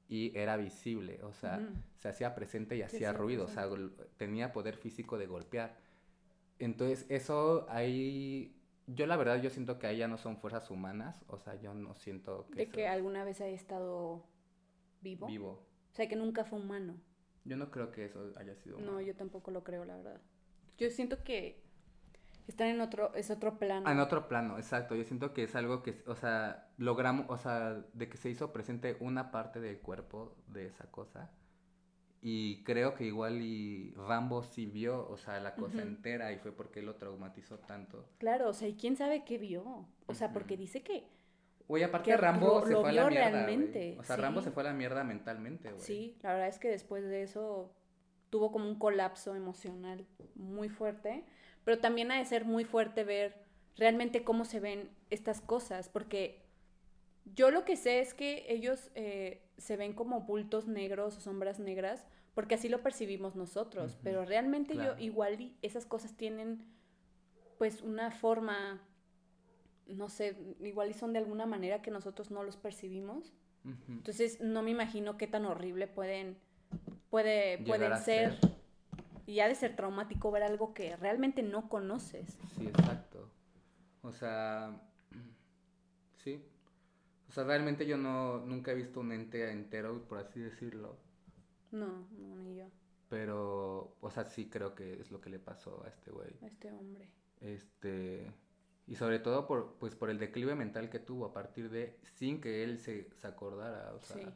y 0.09 0.37
era 0.39 0.57
visible, 0.57 1.23
o 1.25 1.33
sea, 1.33 1.59
Ujú. 1.59 1.75
se 1.99 2.09
hacía 2.09 2.35
presente 2.35 2.77
y 2.77 2.83
Sí, 2.83 2.85
hacía 2.85 3.13
sí, 3.13 3.15
ruido, 3.15 3.45
o 3.47 3.49
sea, 3.49 3.69
tenía 4.19 4.53
poder 4.53 4.77
físico 4.77 5.19
de 5.19 5.27
golpear. 5.27 5.77
Entonces, 6.59 7.07
eso 7.11 7.67
ahí, 7.71 8.57
yo 8.87 9.07
la 9.07 9.17
verdad, 9.17 9.43
yo 9.43 9.51
siento 9.51 9.79
que 9.79 9.87
ahí 9.89 9.99
ya 9.99 10.09
no 10.09 10.19
son 10.19 10.39
fuerzas 10.39 10.71
humanas, 10.71 11.25
o 11.29 11.39
sea, 11.39 11.57
yo 11.61 11.75
no 11.75 11.95
siento 11.97 12.51
que 12.51 12.61
De 12.61 12.63
eso- 12.63 12.73
que 12.73 12.87
alguna 12.89 13.23
vez 13.25 13.41
haya 13.43 13.55
estado 13.55 14.25
vivo. 15.05 15.27
vivo. 15.29 15.51
O 15.93 15.95
sea, 15.95 16.09
que 16.09 16.17
nunca 16.17 16.45
fue 16.45 16.59
humano. 16.59 16.97
Yo 17.45 17.57
no 17.57 17.71
creo 17.71 17.93
que 17.93 18.07
eso 18.07 18.33
haya 18.37 18.57
sido 18.57 18.79
No, 18.79 18.85
humano. 18.95 19.01
yo 19.03 19.15
tampoco 19.15 19.53
lo 19.53 19.63
creo, 19.63 19.85
la 19.85 19.97
verdad. 19.97 20.21
Yo 20.79 20.91
siento 20.91 21.23
que 21.23 21.63
están 22.49 22.69
en 22.69 22.81
otro, 22.81 23.15
es 23.15 23.31
otro 23.31 23.59
plano. 23.59 23.87
Ah, 23.87 23.93
en 23.93 24.01
otro 24.01 24.27
plano, 24.27 24.57
exacto. 24.59 24.97
Yo 24.97 25.05
siento 25.05 25.33
que 25.33 25.45
es 25.45 25.55
algo 25.55 25.83
que, 25.83 26.03
o 26.07 26.17
sea, 26.17 26.69
logramos, 26.79 27.27
o 27.29 27.39
sea, 27.39 27.85
de 27.93 28.09
que 28.09 28.17
se 28.17 28.31
hizo 28.31 28.53
presente 28.53 28.97
una 29.01 29.31
parte 29.31 29.61
del 29.61 29.79
cuerpo 29.79 30.37
de 30.49 30.67
esa 30.67 30.91
cosa. 30.91 31.31
Y 32.27 32.65
creo 32.65 32.95
que 32.95 33.05
igual 33.05 33.43
y 33.43 33.93
Rambo 33.93 34.43
sí 34.43 34.65
vio, 34.65 35.07
o 35.11 35.19
sea, 35.19 35.39
la 35.41 35.55
cosa 35.55 35.83
entera 35.83 36.33
y 36.33 36.39
fue 36.39 36.53
porque 36.53 36.81
lo 36.81 36.97
traumatizó 36.97 37.59
tanto. 37.59 38.09
Claro, 38.19 38.49
o 38.49 38.55
sea, 38.55 38.67
¿y 38.67 38.75
quién 38.77 38.97
sabe 38.97 39.25
qué 39.25 39.37
vio? 39.37 39.87
O 40.07 40.15
sea, 40.15 40.33
porque 40.33 40.57
dice 40.57 40.83
que 40.83 41.07
Oye, 41.67 41.85
aparte 41.85 42.11
Que 42.11 42.17
Rambo 42.17 42.61
lo- 42.61 42.67
se 42.67 42.73
lo 42.73 42.81
fue 42.83 42.91
a 42.91 42.93
la 42.93 43.09
mierda, 43.09 43.31
realmente, 43.31 43.79
güey. 43.89 43.99
O 43.99 44.03
sea, 44.05 44.17
Rambo 44.17 44.43
se 44.43 44.51
fue 44.51 44.63
a 44.63 44.67
la 44.67 44.73
mierda 44.75 45.03
mentalmente, 45.05 45.71
güey. 45.71 45.81
sí, 45.83 46.19
la 46.23 46.33
verdad 46.33 46.49
es 46.49 46.59
que 46.59 46.69
después 46.69 47.05
de 47.05 47.23
eso 47.23 47.75
tuvo 48.31 48.53
como 48.53 48.69
un 48.69 48.79
colapso 48.79 49.35
emocional 49.35 50.07
muy 50.35 50.69
fuerte, 50.69 51.25
pero 51.65 51.79
también 51.79 52.11
ha 52.13 52.19
de 52.19 52.25
ser 52.27 52.45
muy 52.45 52.65
fuerte 52.65 53.05
ver 53.05 53.45
realmente 53.77 54.25
cómo 54.25 54.45
se 54.45 54.61
ven 54.61 54.91
estas 55.11 55.41
cosas, 55.41 55.89
porque 55.89 56.43
yo 57.35 57.51
lo 57.51 57.65
que 57.65 57.77
sé 57.77 58.01
es 58.01 58.13
que 58.13 58.45
ellos 58.49 58.91
eh, 58.95 59.41
se 59.57 59.77
ven 59.77 59.95
como 59.95 60.21
bultos 60.23 60.67
negros 60.67 61.17
o 61.17 61.21
sombras 61.21 61.59
negras, 61.61 62.05
porque 62.35 62.57
así 62.57 62.69
lo 62.69 62.83
percibimos 62.83 63.37
nosotros, 63.37 63.97
pero 64.03 64.25
realmente 64.25 64.75
claro. 64.75 64.99
yo 64.99 65.03
igual 65.05 65.57
esas 65.63 65.87
cosas 65.87 66.17
tienen 66.17 66.65
pues 67.59 67.81
una 67.83 68.11
forma, 68.11 68.83
no 69.89 70.09
sé, 70.09 70.37
igual 70.61 70.91
y 70.91 70.95
son 70.95 71.13
de 71.13 71.19
alguna 71.19 71.47
manera 71.47 71.83
que 71.83 71.91
nosotros 71.91 72.31
no 72.31 72.43
los 72.43 72.57
percibimos. 72.57 73.33
Entonces 73.89 74.43
no 74.43 74.63
me 74.63 74.71
imagino 74.71 75.17
qué 75.17 75.27
tan 75.27 75.47
horrible 75.47 75.87
pueden, 75.87 76.37
puede, 77.09 77.57
Llegar 77.59 77.67
pueden 77.67 77.97
ser. 77.99 78.39
Y 79.27 79.41
ha 79.41 79.49
de 79.49 79.55
ser 79.55 79.75
traumático 79.75 80.31
ver 80.31 80.43
algo 80.43 80.75
que 80.75 80.97
realmente 80.97 81.43
no 81.43 81.71
conoces. 81.71 82.37
Sí, 82.59 82.67
exacto. 82.67 83.31
O 84.03 84.13
sea, 84.13 84.83
sí. 86.23 86.45
O 87.29 87.33
sea, 87.33 87.45
realmente 87.45 87.87
yo 87.87 87.97
no, 87.97 88.45
nunca 88.45 88.73
he 88.73 88.75
visto 88.75 89.01
un 89.01 89.13
ente 89.13 89.51
entero, 89.51 90.07
por 90.07 90.19
así 90.19 90.41
decirlo. 90.41 90.99
No, 91.71 92.07
no, 92.19 92.37
ni 92.37 92.55
yo, 92.55 92.67
Pero, 93.09 93.97
o 94.01 94.11
sea, 94.11 94.25
sí 94.27 94.49
creo 94.49 94.75
que 94.75 95.01
es 95.01 95.11
lo 95.11 95.21
que 95.21 95.31
le 95.31 95.39
pasó 95.39 95.83
a 95.85 95.89
este 95.89 96.11
güey. 96.11 96.37
a 96.43 96.47
este 96.47 96.71
hombre. 96.71 97.09
Este, 97.41 98.31
y 98.87 98.97
sobre 98.97 99.19
todo 99.19 99.47
por, 99.47 99.77
pues, 99.79 99.95
por 99.95 100.11
el 100.11 100.19
declive 100.19 100.55
mental 100.55 100.91
que 100.91 100.99
tuvo 100.99 101.27
a 101.27 101.33
partir 101.33 101.71
de, 101.71 101.99
sin 102.15 102.41
que 102.41 102.65
él 102.65 102.79
se, 102.79 103.11
se 103.17 103.27
acordara, 103.27 103.93
o 103.95 104.01
sea, 104.01 104.17
Sí. 104.17 104.33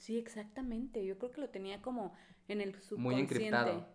Sí, 0.00 0.18
exactamente. 0.18 1.04
Yo 1.04 1.18
creo 1.18 1.30
que 1.30 1.42
lo 1.42 1.50
tenía 1.50 1.82
como 1.82 2.14
en 2.48 2.62
el 2.62 2.72
subconsciente. 2.74 3.02
muy 3.02 3.20
encriptado. 3.20 3.86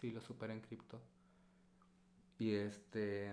Sí, 0.00 0.10
lo 0.12 0.22
super 0.22 0.50
encriptó. 0.50 1.00
Y 2.38 2.54
este... 2.54 3.32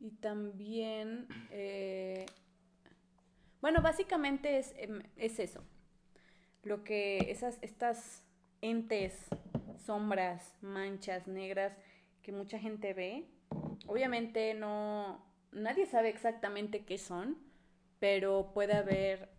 Y 0.00 0.10
también, 0.10 1.26
eh, 1.50 2.26
bueno, 3.60 3.82
básicamente 3.82 4.58
es, 4.58 4.74
em, 4.76 5.02
es 5.16 5.38
eso. 5.38 5.62
Lo 6.64 6.82
que 6.82 7.30
esas, 7.30 7.58
estas 7.62 8.24
entes, 8.60 9.26
sombras, 9.78 10.54
manchas 10.60 11.26
negras 11.26 11.76
que 12.22 12.32
mucha 12.32 12.58
gente 12.58 12.92
ve, 12.94 13.28
obviamente 13.86 14.54
no, 14.54 15.24
nadie 15.52 15.86
sabe 15.86 16.08
exactamente 16.08 16.84
qué 16.84 16.98
son, 16.98 17.38
pero 17.98 18.52
puede 18.52 18.74
haber 18.74 19.30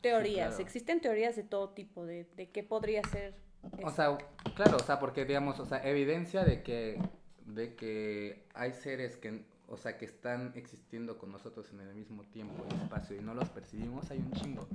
teorías, 0.00 0.48
claro. 0.48 0.62
existen 0.62 1.00
teorías 1.00 1.36
de 1.36 1.42
todo 1.42 1.70
tipo, 1.70 2.04
de, 2.04 2.24
de 2.36 2.50
qué 2.50 2.62
podría 2.62 3.02
ser. 3.04 3.34
O 3.82 3.90
sea, 3.90 4.16
claro, 4.54 4.76
o 4.76 4.82
sea, 4.82 4.98
porque 4.98 5.24
digamos, 5.24 5.58
o 5.58 5.64
sea, 5.64 5.82
evidencia 5.82 6.44
de 6.44 6.62
que, 6.62 7.00
de 7.46 7.74
que 7.74 8.46
hay 8.54 8.72
seres 8.72 9.16
que, 9.16 9.44
o 9.68 9.76
sea, 9.76 9.98
que 9.98 10.04
están 10.04 10.52
existiendo 10.54 11.18
con 11.18 11.32
nosotros 11.32 11.70
en 11.72 11.80
el 11.80 11.94
mismo 11.94 12.22
tiempo 12.24 12.64
y 12.70 12.74
espacio 12.82 13.16
y 13.16 13.20
no 13.20 13.34
los 13.34 13.48
percibimos, 13.48 14.10
hay 14.10 14.18
un 14.18 14.32
chingo. 14.32 14.68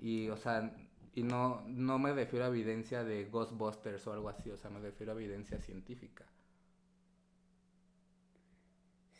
Y, 0.00 0.28
o 0.28 0.36
sea, 0.36 0.72
y 1.18 1.22
no, 1.24 1.62
no 1.66 1.98
me 1.98 2.12
refiero 2.12 2.44
a 2.44 2.48
evidencia 2.48 3.02
de 3.02 3.24
Ghostbusters 3.24 4.06
o 4.06 4.12
algo 4.12 4.28
así, 4.28 4.50
o 4.50 4.56
sea, 4.56 4.70
me 4.70 4.80
refiero 4.80 5.12
a 5.12 5.16
evidencia 5.16 5.58
científica. 5.60 6.24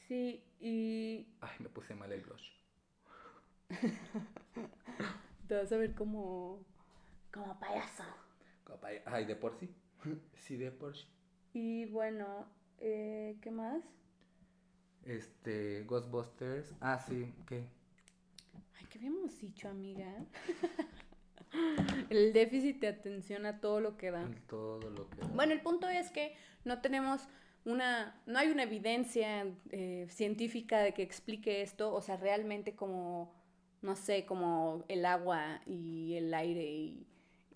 Sí, 0.06 0.42
y 0.60 1.26
Ay, 1.40 1.56
me 1.60 1.68
puse 1.68 1.94
mal 1.94 2.12
el 2.12 2.20
blush. 2.20 2.48
te 5.48 5.54
vas 5.54 5.72
a 5.72 5.76
ver 5.76 5.94
como, 5.94 6.60
como 7.32 7.58
payaso. 7.58 8.04
Como 8.64 8.78
pa- 8.80 9.02
Ay, 9.06 9.24
de 9.24 9.36
por 9.36 9.54
sí. 9.58 9.68
Sí, 10.34 10.56
de 10.56 10.70
por 10.70 10.96
sí. 10.96 11.06
Y 11.52 11.86
bueno, 11.86 12.46
eh, 12.78 13.36
¿qué 13.42 13.50
más? 13.50 13.82
Este, 15.04 15.82
Ghostbusters. 15.84 16.72
Ah, 16.80 16.98
sí, 17.00 17.32
¿qué? 17.46 17.64
Ay, 18.78 18.86
¿qué 18.88 18.98
habíamos 18.98 19.38
dicho, 19.40 19.68
amiga? 19.68 20.06
El 22.10 22.32
déficit 22.32 22.80
de 22.80 22.88
atención 22.88 23.46
a 23.46 23.60
todo 23.60 23.80
lo 23.80 23.96
que 23.96 24.10
da. 24.10 24.28
Todo 24.48 24.90
lo 24.90 25.08
que. 25.10 25.22
Bueno, 25.34 25.52
el 25.52 25.60
punto 25.60 25.88
es 25.88 26.10
que 26.10 26.34
no 26.64 26.80
tenemos 26.80 27.28
una, 27.64 28.20
no 28.26 28.38
hay 28.38 28.48
una 28.48 28.62
evidencia 28.64 29.46
eh, 29.70 30.06
científica 30.10 30.80
de 30.80 30.94
que 30.94 31.02
explique 31.02 31.62
esto, 31.62 31.92
o 31.92 32.00
sea, 32.00 32.16
realmente 32.16 32.74
como, 32.74 33.34
no 33.82 33.94
sé, 33.96 34.24
como 34.24 34.84
el 34.88 35.04
agua 35.04 35.60
y 35.66 36.14
el 36.14 36.32
aire 36.32 36.64
y, 36.64 37.06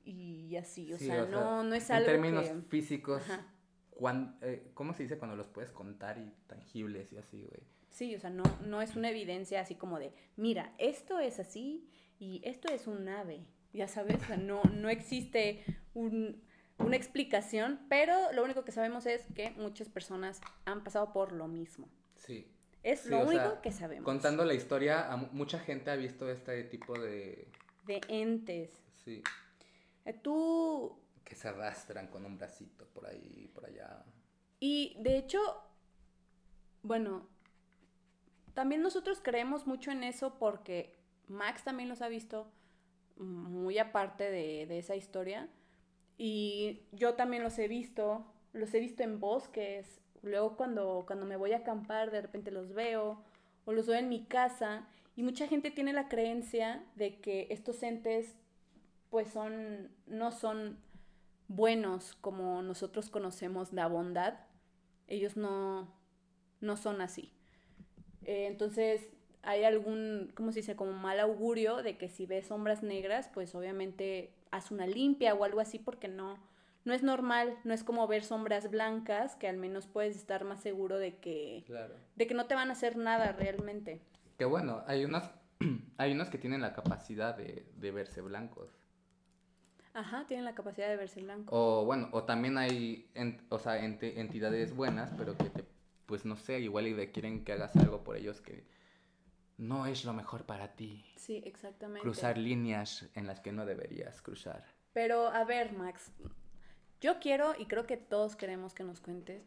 y 0.05 0.57
así, 0.57 0.93
o, 0.93 0.99
Sí, 0.99 1.07
sea, 1.07 1.23
o 1.23 1.27
sea, 1.27 1.41
no, 1.41 1.65
no 1.65 1.75
es 1.75 1.89
en 1.89 1.97
algo 1.97 2.07
términos 2.11 2.49
que... 2.49 2.61
físicos, 2.69 3.23
Ajá. 3.23 3.47
cuan- 3.91 4.37
eh, 4.43 4.71
¿cómo 4.75 4.93
se 4.93 5.05
dice 5.05 5.17
cuando 5.19 5.37
los 5.37 5.49
puedes 5.49 5.71
contar 5.73 6.19
y 6.19 6.31
tangibles 6.47 7.13
y 7.13 7.19
así, 7.19 7.39
güey? 7.43 7.63
Sí, 7.89 8.15
o 8.15 8.19
sea, 8.21 8.31
no, 8.31 8.43
no 8.67 8.83
es 8.83 8.97
una 8.97 9.11
evidencia 9.11 9.61
así 9.61 9.75
como 9.77 9.99
de, 9.99 10.13
mira, 10.37 10.75
esto 10.79 11.19
es 11.21 11.39
así 11.39 11.89
y 12.19 12.41
esto 12.45 12.73
es 12.73 12.87
un 12.87 13.09
ave, 13.09 13.47
ya 13.73 13.89
sabes, 13.89 14.23
o 14.23 14.27
sea, 14.27 14.37
no, 14.37 14.63
no 14.65 14.89
existe 14.89 15.65
un- 15.95 16.43
una 16.79 16.97
explicación, 16.97 17.81
pero 17.89 18.33
lo 18.33 18.43
único 18.45 18.65
que 18.65 18.73
sabemos 18.73 19.07
es 19.07 19.25
que 19.35 19.51
muchas 19.53 19.89
personas 19.89 20.41
han 20.65 20.83
pasado 20.83 21.13
por 21.13 21.33
lo 21.33 21.47
mismo. 21.49 21.89
Sí. 22.17 22.47
Es 22.83 23.01
Sí, 23.03 23.11
lo 23.11 23.21
único 23.21 23.51
sea, 23.51 23.61
que 23.61 23.71
sabemos. 23.73 24.05
Contando 24.05 24.45
la 24.45 24.55
historia, 24.55 25.09
mucha 25.33 25.59
gente 25.61 25.91
ha 25.91 25.97
visto 25.97 26.29
este 26.29 26.65
tipo 26.65 26.99
de. 26.99 27.47
De 27.87 28.01
entes. 28.09 28.73
Sí. 29.05 29.23
Eh, 30.05 30.13
Tú, 30.15 30.99
Que 31.25 31.37
se 31.37 31.49
arrastran 31.49 32.09
con 32.09 32.25
un 32.27 32.37
bracito 32.39 32.85
por 32.89 33.07
ahí, 33.07 33.49
por 33.55 33.65
allá. 33.67 34.05
y 34.59 34.97
de 35.01 35.17
hecho, 35.17 35.39
bueno, 36.83 37.29
también 38.55 38.83
nosotros 38.83 39.21
creemos 39.23 39.67
mucho 39.67 39.91
en 39.93 40.03
eso 40.05 40.39
porque 40.39 40.97
Max 41.29 41.63
también 41.65 41.89
los 41.89 42.03
ha 42.03 42.09
visto 42.09 42.51
muy 43.23 43.79
aparte 43.79 44.31
de, 44.31 44.67
de 44.67 44.79
esa 44.79 44.97
historia. 44.97 45.49
Y 46.19 46.83
yo 46.93 47.15
también 47.15 47.43
los 47.43 47.59
he 47.59 47.69
visto, 47.69 48.25
los 48.53 48.73
he 48.75 48.81
visto 48.81 49.03
en 49.03 49.21
bosques. 49.21 50.01
Luego 50.23 50.57
cuando, 50.57 51.05
cuando 51.07 51.27
me 51.27 51.37
voy 51.37 51.53
a 51.53 51.59
acampar, 51.59 52.11
de 52.11 52.23
repente 52.23 52.51
los 52.51 52.75
veo 52.75 53.23
o 53.65 53.73
los 53.73 53.87
veo 53.87 53.99
en 53.99 54.09
mi 54.09 54.25
casa. 54.25 54.87
Y 55.17 55.23
mucha 55.23 55.49
gente 55.49 55.71
tiene 55.71 55.93
la 55.93 56.09
creencia 56.09 56.85
de 56.97 57.21
que 57.21 57.47
estos 57.51 57.83
entes 57.83 58.35
pues 59.11 59.29
son, 59.29 59.91
no 60.07 60.33
son 60.33 60.79
buenos 61.49 62.15
como 62.21 62.63
nosotros 62.63 63.11
conocemos 63.11 63.73
la 63.73 63.87
bondad. 63.87 64.39
Ellos 65.09 65.37
no, 65.37 65.93
no 66.61 66.77
son 66.77 67.01
así. 67.01 67.33
Eh, 68.25 68.47
entonces 68.47 69.09
hay 69.43 69.65
algún, 69.65 70.31
¿cómo 70.35 70.53
se 70.53 70.61
dice? 70.61 70.77
Como 70.77 70.93
mal 70.93 71.19
augurio 71.21 71.83
de 71.83 71.97
que 71.97 72.09
si 72.09 72.27
ves 72.27 72.47
sombras 72.47 72.83
negras, 72.83 73.31
pues 73.35 73.55
obviamente 73.55 74.31
haz 74.51 74.71
una 74.71 74.87
limpia 74.87 75.35
o 75.35 75.45
algo 75.45 75.61
así 75.61 75.79
porque 75.79 76.09
no, 76.09 76.39
no 76.85 76.95
es 76.95 77.03
normal, 77.03 77.59
no 77.65 77.75
es 77.75 77.83
como 77.85 78.07
ver 78.07 78.23
sombras 78.25 78.71
blancas 78.71 79.35
que 79.37 79.49
al 79.49 79.57
menos 79.57 79.87
puedes 79.87 80.17
estar 80.17 80.45
más 80.45 80.61
seguro 80.61 80.99
de 80.99 81.17
que, 81.17 81.65
Claro. 81.67 81.95
de 82.17 82.27
que 82.27 82.35
no 82.35 82.47
te 82.47 82.55
van 82.55 82.69
a 82.71 82.73
hacer 82.73 82.97
nada 82.97 83.33
realmente. 83.33 84.01
Que 84.39 84.45
bueno, 84.45 84.83
hay 84.87 85.05
unos, 85.05 85.25
hay 85.99 86.13
unos 86.13 86.29
que 86.31 86.39
tienen 86.39 86.61
la 86.61 86.73
capacidad 86.73 87.37
de, 87.37 87.67
de 87.77 87.91
verse 87.91 88.21
blancos. 88.21 88.71
Ajá, 89.95 90.25
tienen 90.27 90.45
la 90.47 90.55
capacidad 90.55 90.89
de 90.89 90.97
verse 90.97 91.21
blanco. 91.21 91.55
O 91.55 91.85
bueno, 91.85 92.09
o 92.13 92.23
también 92.25 92.57
hay 92.57 93.11
en- 93.15 93.43
o 93.51 93.59
sea, 93.59 93.79
ente- 93.85 94.19
entidades 94.21 94.75
buenas, 94.75 95.13
pero 95.19 95.37
que 95.37 95.51
te, 95.51 95.65
pues 96.07 96.25
no 96.25 96.37
sé, 96.37 96.61
igual 96.61 96.87
y 96.87 97.07
quieren 97.09 97.45
que 97.45 97.53
hagas 97.53 97.77
algo 97.77 98.03
por 98.03 98.17
ellos 98.17 98.41
que 98.41 98.65
no 99.59 99.87
es 99.87 100.05
lo 100.05 100.13
mejor 100.13 100.45
para 100.45 100.75
ti. 100.75 101.05
Sí, 101.17 101.43
exactamente. 101.45 102.03
Cruzar 102.03 102.39
líneas 102.39 103.09
en 103.15 103.27
las 103.27 103.41
que 103.41 103.53
no 103.53 103.67
deberías 103.67 104.21
cruzar. 104.23 104.65
Pero 104.93 105.29
a 105.29 105.45
ver, 105.45 105.73
Max, 105.73 106.11
yo 107.01 107.19
quiero 107.21 107.55
y 107.59 107.67
creo 107.67 107.87
que 107.87 107.97
todos 107.97 108.37
queremos 108.37 108.75
que 108.75 108.85
nos 108.85 109.01
cuentes 109.01 109.43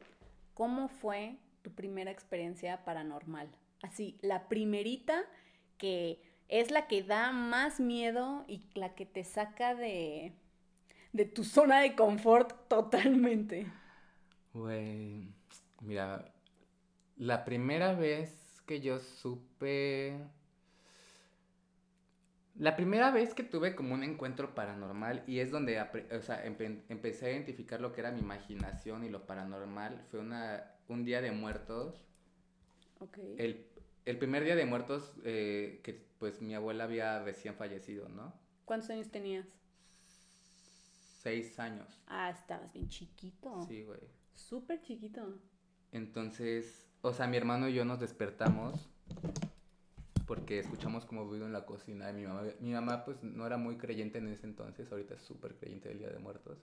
cómo 0.53 0.87
fue 0.87 1.37
tu 1.61 1.71
primera 1.71 2.11
experiencia 2.11 2.83
paranormal. 2.83 3.49
Así, 3.81 4.17
la 4.21 4.47
primerita 4.47 5.23
que 5.77 6.21
es 6.47 6.71
la 6.71 6.87
que 6.87 7.03
da 7.03 7.31
más 7.31 7.79
miedo 7.79 8.45
y 8.47 8.63
la 8.73 8.95
que 8.95 9.05
te 9.05 9.23
saca 9.23 9.75
de, 9.75 10.33
de 11.11 11.25
tu 11.25 11.43
zona 11.43 11.81
de 11.81 11.95
confort 11.95 12.67
totalmente. 12.67 13.67
Güey, 14.53 15.33
mira, 15.81 16.33
la 17.17 17.43
primera 17.45 17.93
vez 17.93 18.44
que 18.65 18.81
yo 18.81 18.99
supe... 18.99 20.17
La 22.57 22.77
primera 22.77 23.11
vez 23.11 23.33
que 23.33 23.43
tuve 23.43 23.75
como 23.75 23.93
un 23.93 24.03
encuentro 24.03 24.55
paranormal 24.55 25.25
y 25.27 25.39
es 25.39 25.51
donde 25.51 25.81
o 25.81 26.21
sea, 26.21 26.45
empe- 26.45 26.83
empecé 26.87 27.25
a 27.25 27.31
identificar 27.31 27.81
lo 27.81 27.91
que 27.91 27.99
era 27.99 28.11
mi 28.11 28.21
imaginación 28.21 29.03
y 29.03 29.09
lo 29.09 29.25
paranormal 29.27 30.05
fue 30.09 30.21
una, 30.21 30.71
un 30.87 31.03
día 31.03 31.21
de 31.21 31.31
muertos. 31.31 32.05
Ok. 33.01 33.17
El, 33.37 33.67
el 34.05 34.17
primer 34.17 34.45
día 34.45 34.55
de 34.55 34.65
muertos 34.65 35.11
eh, 35.25 35.81
que 35.83 36.05
pues 36.17 36.41
mi 36.41 36.55
abuela 36.55 36.85
había 36.85 37.21
recién 37.23 37.55
fallecido, 37.55 38.07
¿no? 38.07 38.33
¿Cuántos 38.63 38.89
años 38.89 39.09
tenías? 39.11 39.45
Seis 41.21 41.59
años. 41.59 41.99
Ah, 42.07 42.29
estabas 42.29 42.71
bien 42.71 42.87
chiquito. 42.87 43.65
Sí, 43.67 43.83
güey. 43.83 43.99
Súper 44.33 44.81
chiquito. 44.81 45.39
Entonces, 45.91 46.84
o 47.05 47.13
sea, 47.13 47.27
mi 47.27 47.37
hermano 47.37 47.67
y 47.69 47.73
yo 47.73 47.85
nos 47.85 47.99
despertamos 47.99 48.89
porque 50.25 50.57
escuchamos 50.59 51.05
como 51.05 51.23
ruido 51.23 51.45
en 51.45 51.53
la 51.53 51.65
cocina. 51.65 52.09
Y 52.09 52.13
mi 52.13 52.25
mamá, 52.25 52.41
mi 52.59 52.73
mamá 52.73 53.05
pues 53.05 53.21
no 53.23 53.45
era 53.45 53.57
muy 53.57 53.77
creyente 53.77 54.17
en 54.17 54.27
ese 54.27 54.47
entonces, 54.47 54.91
ahorita 54.91 55.13
es 55.13 55.21
súper 55.21 55.55
creyente 55.55 55.89
del 55.89 55.99
Día 55.99 56.09
de 56.09 56.17
Muertos. 56.19 56.57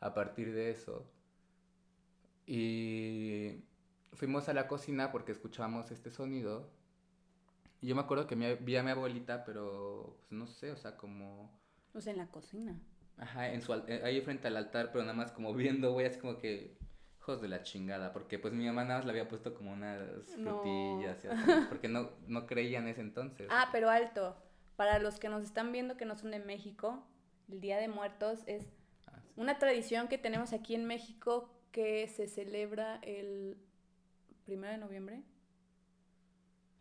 A 0.00 0.12
partir 0.12 0.52
de 0.52 0.70
eso, 0.70 1.06
y 2.46 3.64
fuimos 4.12 4.48
a 4.48 4.54
la 4.54 4.68
cocina 4.68 5.10
porque 5.12 5.32
escuchábamos 5.32 5.90
este 5.90 6.10
sonido. 6.10 6.68
Y 7.80 7.88
yo 7.88 7.94
me 7.94 8.02
acuerdo 8.02 8.26
que 8.26 8.36
mi- 8.36 8.54
vi 8.54 8.76
a 8.76 8.82
mi 8.82 8.90
abuelita, 8.90 9.44
pero 9.44 10.16
pues 10.20 10.32
no 10.32 10.46
sé, 10.46 10.70
o 10.72 10.76
sea, 10.76 10.96
como... 10.96 11.50
O 11.94 12.00
sea, 12.00 12.12
en 12.12 12.18
la 12.18 12.26
cocina. 12.28 12.78
Ajá, 13.18 13.52
en 13.52 13.62
su, 13.62 13.72
ahí 13.72 14.20
frente 14.20 14.48
al 14.48 14.56
altar, 14.56 14.90
pero 14.92 15.02
nada 15.04 15.14
más 15.16 15.32
como 15.32 15.54
viendo, 15.54 15.92
güey, 15.92 16.06
así 16.06 16.18
como 16.18 16.38
que, 16.38 16.76
hijos 17.26 17.42
de 17.42 17.48
la 17.48 17.62
chingada, 17.64 18.12
porque 18.12 18.38
pues 18.38 18.54
mi 18.54 18.66
mamá 18.66 18.84
nada 18.84 18.98
más 19.00 19.04
le 19.04 19.10
había 19.10 19.26
puesto 19.28 19.52
como 19.52 19.72
unas 19.72 19.98
No. 20.38 20.60
frutillas 20.60 21.24
y 21.24 21.28
así, 21.28 21.36
porque 21.68 21.88
no, 21.88 22.10
no 22.28 22.46
creía 22.46 22.78
en 22.78 22.86
ese 22.86 23.00
entonces. 23.00 23.48
Ah, 23.50 23.68
pero 23.72 23.90
alto. 23.90 24.36
Para 24.76 24.98
los 25.00 25.18
que 25.18 25.28
nos 25.28 25.42
están 25.42 25.72
viendo 25.72 25.96
que 25.96 26.04
no 26.04 26.16
son 26.16 26.30
de 26.30 26.38
México, 26.38 27.04
el 27.50 27.60
Día 27.60 27.78
de 27.78 27.88
Muertos 27.88 28.44
es 28.46 28.64
Ah, 29.08 29.18
sí. 29.20 29.32
una 29.40 29.58
tradición 29.58 30.06
que 30.06 30.18
tenemos 30.18 30.52
aquí 30.52 30.74
en 30.76 30.84
México 30.84 31.50
que 31.72 32.06
se 32.08 32.28
celebra 32.28 33.00
el 33.02 33.56
primero 34.44 34.72
de 34.74 34.78
noviembre. 34.78 35.22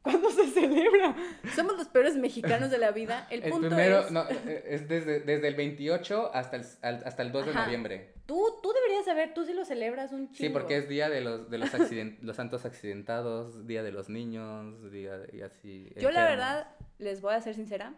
¿Cuándo 0.06 0.30
se 0.30 0.47
celebra? 0.47 1.16
Somos 1.56 1.76
los 1.78 1.88
peores 1.89 2.16
mexicanos 2.16 2.72
de 2.72 2.78
la 2.78 2.91
vida. 2.91 3.28
El, 3.30 3.43
El 3.43 3.51
punto 3.51 3.68
primero, 3.68 3.99
es... 4.01 4.12
no, 4.12 4.24
eh, 4.30 4.64
es 4.68 4.88
desde, 4.88 5.20
desde 5.20 5.47
el 5.49 5.56
28 5.56 6.32
hasta 6.34 6.56
el, 6.56 6.64
al- 6.82 7.03
hasta 7.06 7.22
el 7.24 7.32
2 7.34 7.47
de 7.47 7.53
noviembre. 7.53 8.14
Tú, 8.26 8.41
tú 8.64 8.72
deberías 8.72 9.03
saber, 9.06 9.34
tú 9.34 9.45
sí 9.45 9.53
lo 9.53 9.66
celebras 9.66 10.12
un 10.14 10.28
chingo. 10.32 10.38
Sí, 10.38 10.49
porque 10.49 10.78
es 10.78 10.88
día 10.88 11.10
de 11.10 11.20
los, 11.22 11.49
de 11.49 11.58
los, 11.58 11.74
accident- 11.74 12.18
los 12.22 12.36
santos 12.38 12.64
accidentados, 12.66 13.68
día 13.68 13.84
de 13.84 13.91
los 13.91 14.08
niños, 14.10 14.91
día 14.91 15.18
de- 15.18 15.38
y 15.38 15.41
así. 15.41 15.91
Yo 15.97 16.12
la 16.12 16.24
verdad, 16.26 16.68
les 16.99 17.20
voy 17.22 17.34
a 17.34 17.41
ser 17.41 17.56
sincera, 17.56 17.93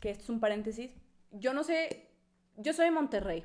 que 0.00 0.10
esto 0.10 0.24
es 0.24 0.28
un 0.30 0.40
paréntesis. 0.40 0.90
Yo 1.30 1.54
no 1.54 1.64
sé, 1.64 2.10
yo 2.56 2.72
soy 2.72 2.84
de 2.86 2.90
Monterrey 2.90 3.44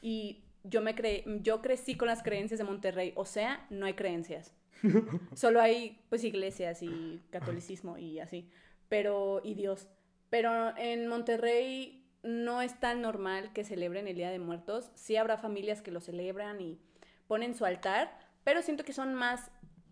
y 0.00 0.44
yo 0.62 0.80
me 0.80 0.94
cre 0.94 1.24
yo 1.42 1.60
crecí 1.60 1.94
con 1.96 2.08
las 2.08 2.22
creencias 2.22 2.58
de 2.58 2.64
Monterrey, 2.64 3.12
o 3.16 3.24
sea, 3.26 3.66
no 3.70 3.86
hay 3.86 3.94
creencias. 3.94 4.54
Solo 5.34 5.60
hay 5.60 6.00
pues 6.08 6.24
iglesias 6.24 6.82
y 6.82 7.22
catolicismo 7.30 7.98
y 7.98 8.20
así, 8.20 8.50
pero 8.88 9.40
y 9.44 9.54
Dios. 9.54 9.88
Pero 10.30 10.76
en 10.76 11.06
Monterrey 11.06 12.04
no 12.22 12.62
es 12.62 12.78
tan 12.80 13.02
normal 13.02 13.52
que 13.52 13.64
celebren 13.64 14.08
el 14.08 14.16
Día 14.16 14.30
de 14.30 14.38
Muertos. 14.38 14.90
Sí 14.94 15.16
habrá 15.16 15.36
familias 15.36 15.82
que 15.82 15.90
lo 15.90 16.00
celebran 16.00 16.60
y 16.60 16.78
ponen 17.26 17.54
su 17.54 17.64
altar, 17.64 18.18
pero 18.42 18.62
siento 18.62 18.84
que 18.84 18.92
son 18.92 19.14
más 19.14 19.50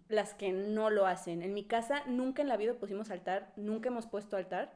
las 0.08 0.34
que 0.34 0.52
no 0.52 0.90
lo 0.90 1.06
hacen. 1.06 1.42
En 1.42 1.54
mi 1.54 1.64
casa 1.64 2.02
nunca 2.06 2.42
en 2.42 2.48
la 2.48 2.56
vida 2.56 2.74
pusimos 2.74 3.10
altar, 3.10 3.52
nunca 3.56 3.88
hemos 3.88 4.06
puesto 4.06 4.36
altar. 4.36 4.72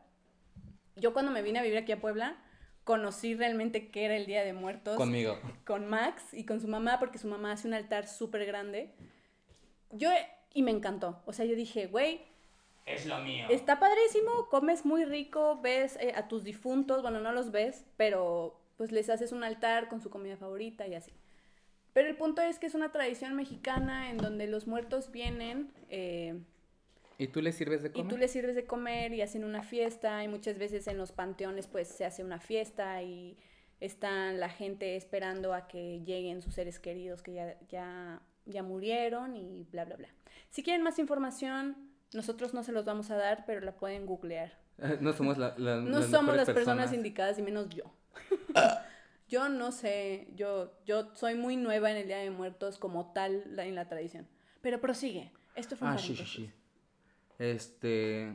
Yo 0.96 1.12
cuando 1.12 1.30
me 1.30 1.42
vine 1.42 1.58
a 1.58 1.62
vivir 1.62 1.78
aquí 1.78 1.92
a 1.92 2.00
Puebla, 2.00 2.38
conocí 2.84 3.34
realmente 3.34 3.90
qué 3.90 4.04
era 4.04 4.16
el 4.16 4.26
Día 4.26 4.44
de 4.44 4.52
Muertos 4.52 4.96
Conmigo. 4.96 5.38
con 5.64 5.88
Max 5.88 6.22
y 6.32 6.46
con 6.46 6.60
su 6.60 6.68
mamá, 6.68 6.98
porque 6.98 7.18
su 7.18 7.28
mamá 7.28 7.52
hace 7.52 7.68
un 7.68 7.74
altar 7.74 8.06
súper 8.06 8.46
grande. 8.46 8.94
Yo, 9.90 10.10
y 10.54 10.62
me 10.62 10.70
encantó. 10.70 11.22
O 11.26 11.32
sea, 11.32 11.44
yo 11.44 11.54
dije, 11.56 11.86
güey, 11.86 12.20
Es 12.86 13.06
lo 13.06 13.18
mío. 13.18 13.46
está 13.50 13.78
padrísimo, 13.78 14.48
comes 14.50 14.84
muy 14.84 15.04
rico, 15.04 15.60
ves 15.62 15.96
eh, 16.00 16.12
a 16.16 16.28
tus 16.28 16.44
difuntos, 16.44 17.02
bueno, 17.02 17.20
no 17.20 17.32
los 17.32 17.50
ves, 17.50 17.84
pero 17.96 18.60
pues 18.76 18.92
les 18.92 19.08
haces 19.08 19.32
un 19.32 19.42
altar 19.44 19.88
con 19.88 20.00
su 20.00 20.10
comida 20.10 20.36
favorita 20.36 20.86
y 20.86 20.94
así. 20.94 21.12
Pero 21.92 22.08
el 22.08 22.16
punto 22.16 22.42
es 22.42 22.58
que 22.58 22.66
es 22.66 22.74
una 22.74 22.92
tradición 22.92 23.34
mexicana 23.34 24.10
en 24.10 24.18
donde 24.18 24.46
los 24.46 24.66
muertos 24.66 25.10
vienen 25.10 25.72
eh, 25.88 26.38
¿Y 27.18 27.28
tú 27.28 27.40
le 27.40 27.52
sirves 27.52 27.82
de 27.82 27.88
y 27.88 27.92
comer? 27.92 28.08
tú 28.08 28.18
les 28.18 28.30
sirves 28.30 28.54
de 28.54 28.66
comer 28.66 29.14
y 29.14 29.22
hacen 29.22 29.44
una 29.44 29.62
fiesta 29.62 30.22
y 30.22 30.28
muchas 30.28 30.58
veces 30.58 30.86
en 30.88 30.98
los 30.98 31.12
panteones 31.12 31.66
pues 31.66 31.88
se 31.88 32.04
hace 32.04 32.22
una 32.22 32.38
fiesta 32.38 33.02
y 33.02 33.38
están 33.80 34.38
la 34.40 34.50
gente 34.50 34.96
esperando 34.96 35.54
a 35.54 35.66
que 35.68 36.02
lleguen 36.04 36.42
sus 36.42 36.54
seres 36.54 36.78
queridos 36.78 37.22
que 37.22 37.32
ya, 37.32 37.58
ya, 37.70 38.20
ya 38.46 38.62
murieron 38.62 39.36
y 39.36 39.64
bla, 39.64 39.84
bla, 39.84 39.96
bla. 39.96 40.08
Si 40.50 40.62
quieren 40.62 40.82
más 40.82 40.98
información, 40.98 41.76
nosotros 42.14 42.54
no 42.54 42.62
se 42.62 42.72
los 42.72 42.84
vamos 42.84 43.10
a 43.10 43.16
dar, 43.16 43.44
pero 43.46 43.60
la 43.60 43.76
pueden 43.76 44.06
googlear. 44.06 44.58
No 45.00 45.12
somos 45.12 45.38
la, 45.38 45.54
la- 45.58 45.76
No 45.80 46.00
las 46.00 46.10
somos 46.10 46.36
las 46.36 46.46
personas 46.50 46.92
indicadas 46.92 47.38
y 47.38 47.42
menos 47.42 47.68
yo. 47.70 47.84
yo 49.28 49.48
no 49.48 49.72
sé, 49.72 50.28
yo, 50.34 50.78
yo 50.84 51.14
soy 51.14 51.34
muy 51.34 51.56
nueva 51.56 51.90
en 51.90 51.96
el 51.98 52.06
Día 52.06 52.18
de 52.18 52.30
Muertos 52.30 52.78
como 52.78 53.12
tal 53.12 53.58
en 53.58 53.74
la 53.74 53.88
tradición. 53.88 54.28
Pero 54.62 54.80
prosigue. 54.80 55.32
Esto 55.54 55.76
fue 55.76 55.88
un 55.88 55.94
Ah, 55.94 55.98
sí, 55.98 56.14
sí, 56.16 56.24
sí. 56.26 56.50
Este. 57.38 58.34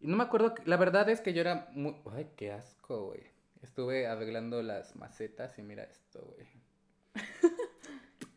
No 0.00 0.16
me 0.16 0.22
acuerdo. 0.24 0.54
que- 0.54 0.62
La 0.66 0.76
verdad 0.76 1.08
es 1.08 1.20
que 1.20 1.32
yo 1.32 1.40
era 1.40 1.68
muy. 1.72 1.96
Ay, 2.12 2.30
qué 2.36 2.52
asco, 2.52 3.06
güey. 3.06 3.22
Estuve 3.62 4.06
arreglando 4.06 4.62
las 4.62 4.94
macetas 4.96 5.58
y 5.58 5.62
mira 5.62 5.84
esto, 5.84 6.20
güey. 6.36 6.46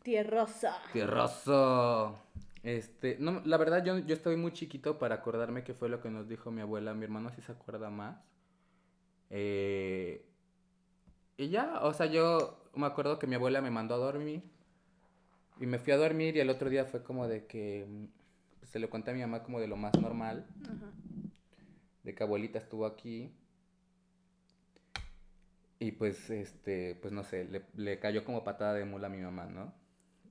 Tierrosa. 0.08 0.74
Tierroso. 0.90 2.18
Este, 2.62 3.18
no, 3.20 3.42
la 3.44 3.58
verdad 3.58 3.84
yo, 3.84 3.98
yo 3.98 4.14
estoy 4.14 4.36
muy 4.36 4.54
chiquito 4.54 4.98
para 4.98 5.16
acordarme 5.16 5.64
qué 5.64 5.74
fue 5.74 5.90
lo 5.90 6.00
que 6.00 6.08
nos 6.08 6.26
dijo 6.26 6.50
mi 6.50 6.62
abuela. 6.62 6.94
Mi 6.94 7.04
hermano 7.04 7.28
sí 7.28 7.42
se 7.42 7.52
acuerda 7.52 7.90
más. 7.90 8.18
Eh, 9.28 10.24
y 11.36 11.50
ya, 11.50 11.80
o 11.82 11.92
sea, 11.92 12.06
yo 12.06 12.70
me 12.74 12.86
acuerdo 12.86 13.18
que 13.18 13.26
mi 13.26 13.34
abuela 13.34 13.60
me 13.60 13.70
mandó 13.70 13.96
a 13.96 13.98
dormir. 13.98 14.42
Y 15.60 15.66
me 15.66 15.78
fui 15.78 15.92
a 15.92 15.98
dormir 15.98 16.36
y 16.36 16.40
el 16.40 16.48
otro 16.48 16.70
día 16.70 16.86
fue 16.86 17.02
como 17.02 17.28
de 17.28 17.44
que 17.44 17.86
pues, 18.60 18.70
se 18.70 18.78
lo 18.78 18.88
conté 18.88 19.10
a 19.10 19.14
mi 19.14 19.20
mamá 19.20 19.42
como 19.42 19.60
de 19.60 19.68
lo 19.68 19.76
más 19.76 19.92
normal. 20.00 20.46
Ajá. 20.62 20.90
De 22.02 22.14
que 22.14 22.22
abuelita 22.22 22.58
estuvo 22.58 22.86
aquí. 22.86 23.30
Y 25.78 25.92
pues, 25.92 26.30
este, 26.30 26.94
pues 26.94 27.12
no 27.12 27.24
sé, 27.24 27.44
le, 27.44 27.66
le 27.74 27.98
cayó 27.98 28.24
como 28.24 28.42
patada 28.42 28.72
de 28.72 28.86
mula 28.86 29.08
a 29.08 29.10
mi 29.10 29.18
mamá, 29.18 29.44
¿no? 29.44 29.77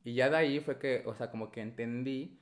Y 0.07 0.13
ya 0.13 0.29
de 0.29 0.37
ahí 0.37 0.61
fue 0.61 0.79
que, 0.79 1.03
o 1.05 1.13
sea, 1.13 1.29
como 1.29 1.51
que 1.51 1.59
entendí 1.59 2.39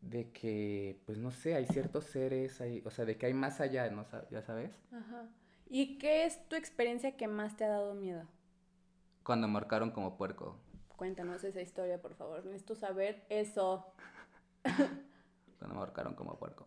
de 0.00 0.32
que, 0.32 1.00
pues 1.06 1.16
no 1.16 1.30
sé, 1.30 1.54
hay 1.54 1.64
ciertos 1.64 2.06
seres, 2.06 2.60
hay, 2.60 2.82
o 2.84 2.90
sea, 2.90 3.04
de 3.04 3.16
que 3.16 3.26
hay 3.26 3.34
más 3.34 3.60
allá, 3.60 3.88
¿no? 3.88 4.04
¿Ya 4.32 4.42
sabes? 4.42 4.72
Ajá. 4.90 5.28
¿Y 5.68 5.96
qué 5.98 6.24
es 6.24 6.48
tu 6.48 6.56
experiencia 6.56 7.16
que 7.16 7.28
más 7.28 7.56
te 7.56 7.62
ha 7.62 7.68
dado 7.68 7.94
miedo? 7.94 8.24
Cuando 9.22 9.46
me 9.46 9.54
ahorcaron 9.54 9.92
como 9.92 10.16
puerco. 10.16 10.58
Cuéntanos 10.96 11.44
esa 11.44 11.60
historia, 11.60 12.02
por 12.02 12.16
favor. 12.16 12.44
Necesito 12.44 12.74
saber 12.74 13.24
eso. 13.28 13.86
Cuando 15.60 15.72
me 15.76 15.78
ahorcaron 15.78 16.16
como 16.16 16.36
puerco. 16.36 16.66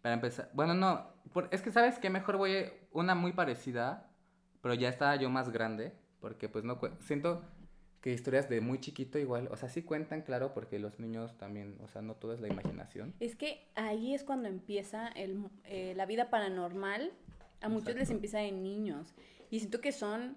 Para 0.00 0.14
empezar, 0.14 0.48
bueno, 0.54 0.72
no, 0.72 1.06
por- 1.34 1.50
es 1.50 1.60
que 1.60 1.70
sabes 1.70 1.98
que 1.98 2.08
mejor 2.08 2.38
voy 2.38 2.56
a 2.56 2.72
una 2.92 3.14
muy 3.14 3.34
parecida, 3.34 4.10
pero 4.62 4.72
ya 4.72 4.88
estaba 4.88 5.16
yo 5.16 5.28
más 5.28 5.50
grande, 5.50 5.92
porque 6.18 6.48
pues 6.48 6.64
no, 6.64 6.80
siento 7.00 7.44
que 8.00 8.12
historias 8.12 8.48
de 8.48 8.60
muy 8.60 8.78
chiquito 8.80 9.18
igual, 9.18 9.48
o 9.50 9.56
sea, 9.56 9.68
sí 9.68 9.82
cuentan, 9.82 10.22
claro, 10.22 10.54
porque 10.54 10.78
los 10.78 10.98
niños 11.00 11.36
también, 11.38 11.76
o 11.82 11.88
sea, 11.88 12.00
no 12.02 12.14
todo 12.14 12.32
es 12.32 12.40
la 12.40 12.48
imaginación. 12.48 13.12
Es 13.20 13.34
que 13.34 13.66
ahí 13.74 14.14
es 14.14 14.22
cuando 14.24 14.48
empieza 14.48 15.08
el, 15.08 15.44
eh, 15.64 15.94
la 15.96 16.06
vida 16.06 16.30
paranormal. 16.30 17.12
A 17.60 17.68
muchos 17.68 17.96
les 17.96 18.10
empieza 18.10 18.38
de 18.38 18.52
niños. 18.52 19.14
Y 19.50 19.58
siento 19.58 19.80
que 19.80 19.90
son 19.90 20.36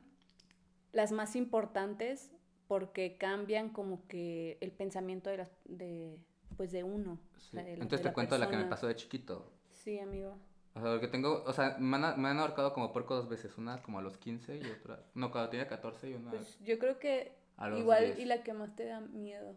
las 0.92 1.12
más 1.12 1.36
importantes 1.36 2.32
porque 2.68 3.18
cambian 3.18 3.70
como 3.70 4.08
que 4.08 4.58
el 4.62 4.72
pensamiento 4.72 5.30
de, 5.30 5.38
las, 5.38 5.52
de, 5.66 6.18
pues 6.58 6.72
de 6.72 6.84
uno. 6.84 7.20
Sí. 7.38 7.58
de 7.58 7.64
la- 7.64 7.70
Entonces 7.74 8.00
de 8.00 8.04
te 8.04 8.10
la 8.10 8.14
cuento 8.14 8.38
la 8.40 8.46
que 8.48 8.52
me 8.54 8.64
persona. 8.64 8.70
pasó 8.72 8.88
de 8.88 8.96
chiquito. 8.96 9.52
Sí, 9.72 10.00
amigo. 10.00 10.36
O 10.74 10.80
sea, 10.82 10.90
porque 10.92 11.08
tengo, 11.10 11.44
o 11.46 11.54
sea, 11.54 11.76
me 11.80 11.98
han, 11.98 12.20
me 12.22 12.30
han 12.30 12.40
ahorcado 12.40 12.74
como 12.74 12.94
puerco 12.94 13.14
dos 13.16 13.28
veces, 13.30 13.58
una 13.58 13.82
como 13.84 14.00
a 14.00 14.02
los 14.02 14.18
15 14.18 14.58
y 14.58 14.66
otra, 14.66 15.04
no, 15.16 15.30
cuando 15.30 15.50
tenía 15.50 15.68
14 15.68 16.10
y 16.10 16.14
una... 16.14 16.32
Pues 16.32 16.58
yo 16.64 16.80
creo 16.80 16.98
que 16.98 17.34
A 17.58 17.70
los 17.70 17.80
igual 17.80 18.06
10. 18.06 18.20
y 18.20 18.26
la 18.26 18.44
que 18.44 18.54
más 18.54 18.76
te 18.76 18.86
da 18.86 19.00
miedo. 19.02 19.56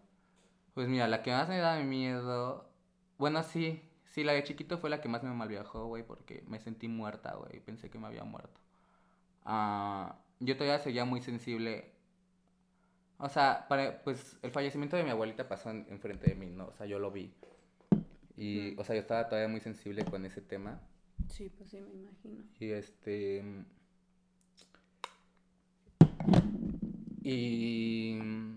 Pues 0.75 0.89
mira, 0.89 1.07
la 1.09 1.23
que 1.23 1.31
más 1.31 1.49
me 1.49 1.59
da 1.59 1.79
miedo. 1.81 2.69
Bueno, 3.19 3.43
sí. 3.43 3.81
Sí, 4.07 4.23
la 4.25 4.33
de 4.33 4.45
chiquito 4.45 4.79
fue 4.79 4.91
la 4.91 5.01
que 5.01 5.09
más 5.09 5.23
me 5.25 5.31
malviajó, 5.33 5.87
güey, 5.87 6.05
porque 6.05 6.45
me 6.47 6.61
sentí 6.61 6.87
muerta, 6.89 7.35
güey. 7.35 7.61
Pensé 7.61 7.91
que 7.91 7.99
me 7.99 8.07
había 8.07 8.25
muerto. 8.25 8.61
Ah, 9.45 10.19
yo 10.41 10.57
todavía 10.57 10.79
seguía 10.79 11.05
muy 11.05 11.21
sensible. 11.21 11.93
O 13.19 13.29
sea, 13.29 13.67
para, 13.69 14.03
pues 14.03 14.37
el 14.43 14.51
fallecimiento 14.51 14.97
de 14.97 15.05
mi 15.05 15.11
abuelita 15.11 15.49
pasó 15.49 15.71
en- 15.71 15.87
enfrente 15.89 16.29
de 16.31 16.35
mí, 16.37 16.47
¿no? 16.47 16.67
O 16.67 16.73
sea, 16.75 16.87
yo 16.87 16.99
lo 16.99 17.11
vi. 17.11 17.33
Y, 18.37 18.77
o 18.79 18.85
sea, 18.85 18.95
yo 18.97 19.01
estaba 19.03 19.29
todavía 19.29 19.49
muy 19.49 19.61
sensible 19.61 20.05
con 20.05 20.25
ese 20.27 20.41
tema. 20.41 20.81
Sí, 21.29 21.49
pues 21.51 21.71
sí, 21.71 21.81
me 21.81 21.93
imagino. 21.93 22.45
Y 22.59 22.71
este. 22.73 23.65
Y. 27.25 28.54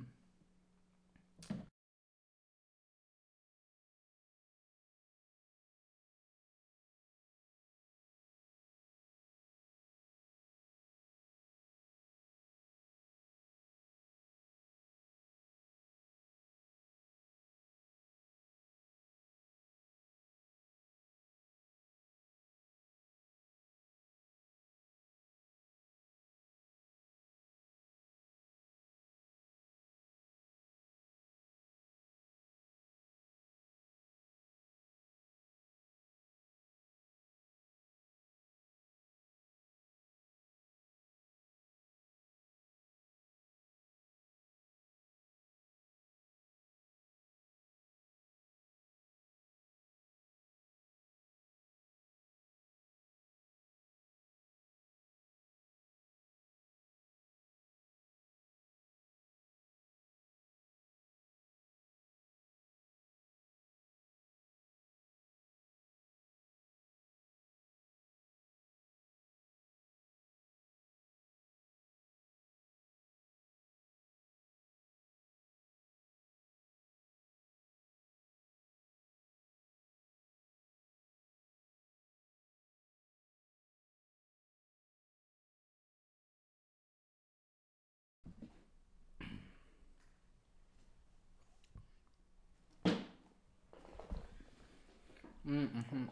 Mm. 95.47 96.07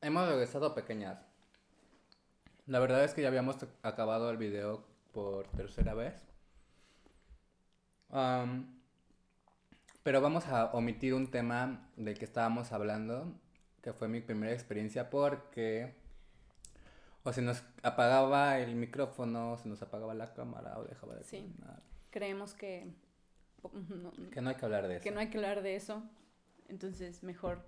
Hemos 0.00 0.28
regresado 0.28 0.74
pequeñas. 0.74 1.18
La 2.66 2.80
verdad 2.80 3.04
es 3.04 3.14
que 3.14 3.22
ya 3.22 3.28
habíamos 3.28 3.56
acabado 3.82 4.30
el 4.30 4.36
video 4.36 4.84
por 5.12 5.46
tercera 5.48 5.94
vez. 5.94 6.14
Pero 10.02 10.20
vamos 10.20 10.46
a 10.46 10.66
omitir 10.72 11.14
un 11.14 11.30
tema 11.30 11.88
del 11.96 12.18
que 12.18 12.24
estábamos 12.24 12.72
hablando, 12.72 13.32
que 13.82 13.92
fue 13.92 14.08
mi 14.08 14.20
primera 14.20 14.52
experiencia 14.52 15.10
porque 15.10 15.94
o 17.22 17.32
se 17.32 17.42
nos 17.42 17.62
apagaba 17.82 18.58
el 18.58 18.74
micrófono, 18.74 19.52
o 19.52 19.58
se 19.58 19.68
nos 19.68 19.82
apagaba 19.82 20.14
la 20.14 20.32
cámara 20.32 20.78
o 20.78 20.84
dejaba 20.84 21.14
de 21.14 21.22
Sí. 21.24 21.42
funcionar. 21.42 21.82
Creemos 22.10 22.54
que 22.54 22.92
no, 23.72 24.30
Que 24.30 24.40
no 24.40 24.50
hay 24.50 24.56
que 24.56 24.64
hablar 24.64 24.88
de 24.88 24.96
eso. 24.96 25.02
que 25.04 25.10
no 25.10 25.20
hay 25.20 25.28
que 25.30 25.38
hablar 25.38 25.62
de 25.62 25.76
eso. 25.76 26.02
Entonces, 26.68 27.22
mejor 27.22 27.64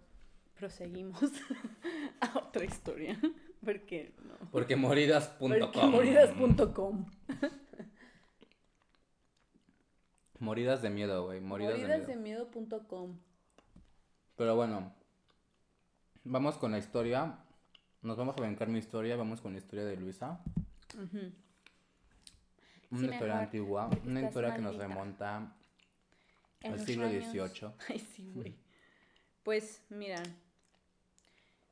proseguimos 0.59 1.21
a 2.21 2.39
otra 2.39 2.65
historia. 2.65 3.19
Porque 3.65 4.13
no. 4.25 4.51
Porque 4.51 4.75
moridas.com. 4.77 5.49
Porque 5.61 5.81
moridas.com. 5.87 7.07
Moridas 10.41 10.83
de 10.83 10.91
miedo, 10.91 11.25
güey. 11.27 11.41
Moridas, 11.41 12.07
de 12.07 12.17
miedo. 12.17 12.49
Pero 14.37 14.57
bueno, 14.57 14.93
vamos 16.25 16.57
con 16.59 16.73
la 16.73 16.79
historia. 16.79 17.39
Nos 18.03 18.17
vamos 18.17 18.37
a 18.37 18.41
brincar 18.43 18.69
mi 18.69 18.81
historia. 18.81 19.15
Vamos 19.17 19.41
con 19.41 19.53
la 19.53 19.59
historia 19.59 19.85
de 19.85 19.97
Luisa. 19.97 20.41
Una 22.91 23.01
Sí, 23.01 23.05
historia 23.07 23.11
mejor, 23.21 23.31
antigua. 23.31 23.89
porque 23.89 24.09
Una 24.09 24.23
historia 24.23 24.55
que 24.57 24.61
nos 24.63 24.77
remonta 24.77 25.55
al 26.65 26.85
siglo 26.85 27.09
XVIII. 27.09 27.73
Ay, 27.89 27.99
sí, 27.99 28.31
güey. 28.35 28.55
Pues, 29.43 29.83
mira. 29.89 30.23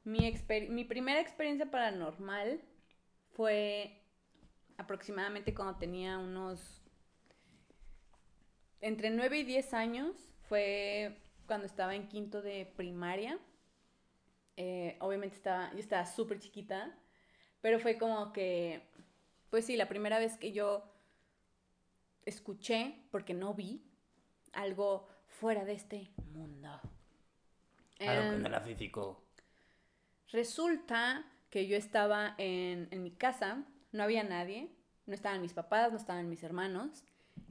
Mi, 0.04 0.32
mi 0.68 0.84
primera 0.84 1.20
experiencia 1.20 1.70
paranormal 1.70 2.60
fue 3.32 4.02
aproximadamente 4.76 5.54
cuando 5.54 5.76
tenía 5.76 6.18
unos. 6.18 6.82
Entre 8.80 9.10
9 9.10 9.38
y 9.38 9.44
10 9.44 9.74
años. 9.74 10.16
Fue 10.48 11.16
cuando 11.46 11.66
estaba 11.66 11.94
en 11.94 12.08
quinto 12.08 12.42
de 12.42 12.66
primaria. 12.76 13.38
Eh, 14.56 14.96
obviamente 15.00 15.36
estaba, 15.36 15.72
yo 15.72 15.78
estaba 15.78 16.06
súper 16.06 16.40
chiquita. 16.40 16.96
Pero 17.60 17.78
fue 17.78 17.98
como 17.98 18.32
que. 18.32 18.88
Pues 19.50 19.66
sí, 19.66 19.76
la 19.76 19.88
primera 19.88 20.18
vez 20.18 20.36
que 20.36 20.52
yo 20.52 20.84
escuché, 22.24 22.94
porque 23.10 23.34
no 23.34 23.54
vi, 23.54 23.82
algo 24.52 25.08
fuera 25.26 25.64
de 25.64 25.72
este 25.72 26.10
mundo. 26.32 26.80
Em, 27.98 28.44
era 28.44 28.60
físico. 28.60 29.22
Resulta 30.32 31.24
que 31.50 31.66
yo 31.66 31.76
estaba 31.76 32.34
en, 32.38 32.88
en 32.90 33.02
mi 33.02 33.10
casa, 33.10 33.64
no 33.92 34.02
había 34.02 34.22
nadie, 34.22 34.70
no 35.06 35.14
estaban 35.14 35.42
mis 35.42 35.52
papás, 35.52 35.90
no 35.90 35.98
estaban 35.98 36.28
mis 36.28 36.42
hermanos, 36.42 37.04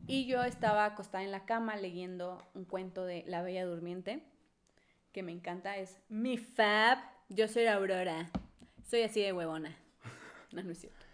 y 0.08 0.26
yo 0.26 0.43
estaba 0.43 0.86
acostada 0.86 1.24
en 1.24 1.32
la 1.32 1.45
cama 1.45 1.76
leyendo 1.76 2.43
un 2.54 2.66
cuento 2.66 3.06
de 3.06 3.24
La 3.28 3.41
Bella 3.41 3.66
Durmiente, 3.66 4.24
que 5.12 5.24
me 5.24 5.32
encanta, 5.32 5.78
es 5.78 6.00
mi 6.10 6.38
fab, 6.38 7.00
yo 7.30 7.47
soy 7.47 7.68
Aurora, 7.68 8.30
soy 8.88 9.04
así 9.04 9.22
de 9.22 9.34
huevona. 9.34 9.78
No, 10.52 10.64
no 10.64 10.72
es 10.72 10.80
cierto. 10.80 11.06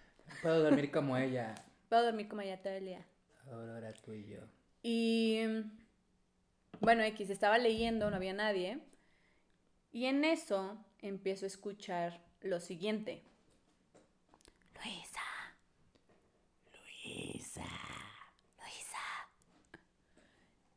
Puedo 0.41 0.63
dormir 0.63 0.91
como 0.91 1.17
ella. 1.17 1.55
Puedo 1.89 2.05
dormir 2.05 2.29
como 2.29 2.39
ella 2.39 2.61
todo 2.61 2.71
el 2.71 2.85
día. 2.85 3.05
Ahora 3.51 3.91
tú 3.91 4.13
y 4.13 4.25
yo. 4.27 4.39
Y 4.87 5.39
bueno, 6.79 7.01
X 7.01 7.31
estaba 7.31 7.57
leyendo, 7.57 8.11
no 8.11 8.17
había 8.17 8.33
nadie. 8.33 8.77
Y 9.91 10.05
en 10.05 10.23
eso 10.23 10.77
empiezo 11.01 11.45
a 11.45 11.47
escuchar 11.47 12.21
lo 12.41 12.59
siguiente. 12.59 13.23
Luisa. 14.75 15.21
Luisa. 16.71 17.65
Luisa. 18.59 18.99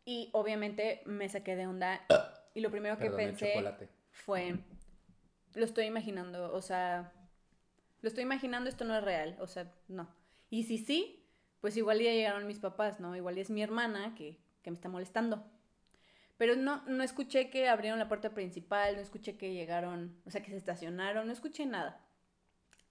Y 0.07 0.31
obviamente 0.33 1.03
me 1.05 1.29
saqué 1.29 1.55
de 1.55 1.67
onda. 1.67 2.01
Y 2.55 2.61
lo 2.61 2.71
primero 2.71 2.97
que 2.97 3.11
Perdón, 3.11 3.19
pensé 3.19 3.63
fue, 4.11 4.57
lo 5.53 5.67
estoy 5.67 5.85
imaginando, 5.85 6.51
o 6.55 6.63
sea, 6.63 7.13
lo 8.01 8.09
estoy 8.09 8.23
imaginando, 8.23 8.71
esto 8.71 8.87
no 8.87 8.97
es 8.97 9.05
real, 9.05 9.37
o 9.39 9.47
sea, 9.47 9.71
no. 9.87 10.09
Y 10.49 10.65
si 10.65 10.79
sí, 10.79 11.18
pues 11.61 11.77
igual 11.77 11.99
ya 12.01 12.13
llegaron 12.13 12.47
mis 12.47 12.59
papás, 12.59 13.01
¿no? 13.01 13.17
Igual 13.17 13.39
es 13.39 13.51
mi 13.51 13.63
hermana 13.63 14.15
que, 14.15 14.39
que 14.63 14.71
me 14.71 14.75
está 14.77 14.89
molestando. 14.89 15.45
Pero 16.37 16.55
no, 16.55 16.85
no 16.87 17.03
escuché 17.03 17.51
que 17.51 17.69
abrieron 17.69 17.99
la 17.99 18.09
puerta 18.09 18.31
principal, 18.31 18.95
no 18.95 19.03
escuché 19.03 19.37
que 19.37 19.53
llegaron, 19.53 20.17
o 20.25 20.31
sea, 20.31 20.43
que 20.43 20.51
se 20.51 20.57
estacionaron, 20.57 21.27
no 21.27 21.33
escuché 21.33 21.67
nada. 21.67 22.01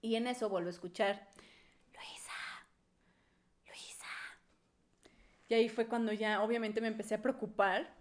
Y 0.02 0.16
en 0.16 0.26
eso 0.26 0.48
vuelvo 0.50 0.68
a 0.68 0.70
escuchar, 0.70 1.26
Luisa, 1.94 2.32
Luisa. 3.66 4.06
Y 5.48 5.54
ahí 5.54 5.68
fue 5.68 5.86
cuando 5.86 6.12
ya, 6.12 6.42
obviamente, 6.42 6.80
me 6.80 6.88
empecé 6.88 7.14
a 7.14 7.22
preocupar 7.22 7.94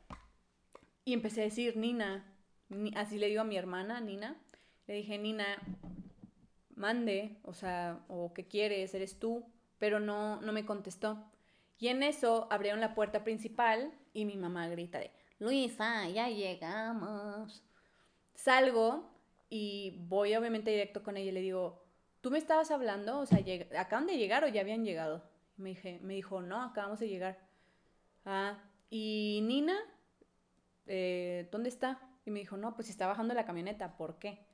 y 1.05 1.13
empecé 1.13 1.41
a 1.41 1.45
decir, 1.45 1.77
Nina, 1.77 2.25
Ni- 2.69 2.93
así 2.95 3.17
le 3.17 3.27
digo 3.27 3.41
a 3.41 3.45
mi 3.45 3.55
hermana, 3.57 4.01
Nina, 4.01 4.35
le 4.87 4.95
dije, 4.95 5.17
Nina, 5.17 5.45
mande, 6.75 7.37
o 7.43 7.53
sea, 7.53 7.99
o 8.09 8.33
qué 8.33 8.45
quieres, 8.47 8.93
eres 8.93 9.17
tú, 9.19 9.45
pero 9.79 9.99
no, 9.99 10.41
no 10.41 10.51
me 10.53 10.65
contestó. 10.65 11.31
Y 11.79 11.89
en 11.89 12.03
eso 12.03 12.47
abrieron 12.49 12.79
la 12.79 12.95
puerta 12.95 13.23
principal 13.23 13.93
y 14.13 14.25
mi 14.25 14.35
mamá 14.35 14.67
grita 14.67 14.99
de, 14.99 15.11
Luisa, 15.39 16.09
ya 16.09 16.29
llegamos. 16.29 17.63
Salgo 18.33 19.09
y 19.49 19.95
voy 20.07 20.35
obviamente 20.35 20.71
directo 20.71 21.03
con 21.03 21.17
ella 21.17 21.29
y 21.29 21.33
le 21.33 21.41
digo, 21.41 21.85
¿tú 22.21 22.31
me 22.31 22.37
estabas 22.37 22.71
hablando? 22.71 23.19
O 23.19 23.25
sea, 23.25 23.39
¿acaban 23.79 24.07
de 24.07 24.17
llegar 24.17 24.43
o 24.43 24.47
ya 24.47 24.61
habían 24.61 24.83
llegado? 24.83 25.23
Me, 25.57 25.69
dije, 25.69 25.99
me 26.01 26.15
dijo, 26.15 26.41
no, 26.41 26.61
acabamos 26.63 26.99
de 26.99 27.09
llegar. 27.09 27.37
Ah, 28.25 28.59
¿y 28.89 29.41
Nina? 29.43 29.77
Eh, 30.87 31.47
¿Dónde 31.51 31.69
está? 31.69 31.99
Y 32.25 32.31
me 32.31 32.39
dijo, 32.39 32.57
no, 32.57 32.75
pues 32.75 32.89
está 32.89 33.07
bajando 33.07 33.33
la 33.33 33.45
camioneta, 33.45 33.97
¿por 33.97 34.19
qué? 34.19 34.45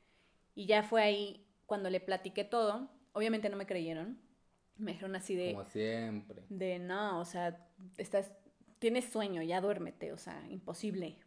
Y 0.56 0.66
ya 0.66 0.84
fue 0.84 1.02
ahí 1.02 1.48
cuando 1.66 1.90
le 1.90 2.00
platiqué 2.00 2.44
todo. 2.44 2.90
Obviamente 3.14 3.50
no 3.50 3.58
me 3.58 3.66
creyeron. 3.66 4.20
Me 4.78 4.92
dijeron 4.94 5.16
así 5.16 5.36
de, 5.36 5.54
Como 5.54 5.66
siempre. 5.70 6.44
de 6.50 6.80
no, 6.80 7.20
o 7.20 7.26
sea, 7.26 7.68
estás, 7.98 8.32
tienes 8.80 9.06
sueño, 9.06 9.42
ya 9.44 9.62
duérmete, 9.62 10.12
o 10.14 10.18
sea, 10.18 10.44
imposible. 10.50 11.18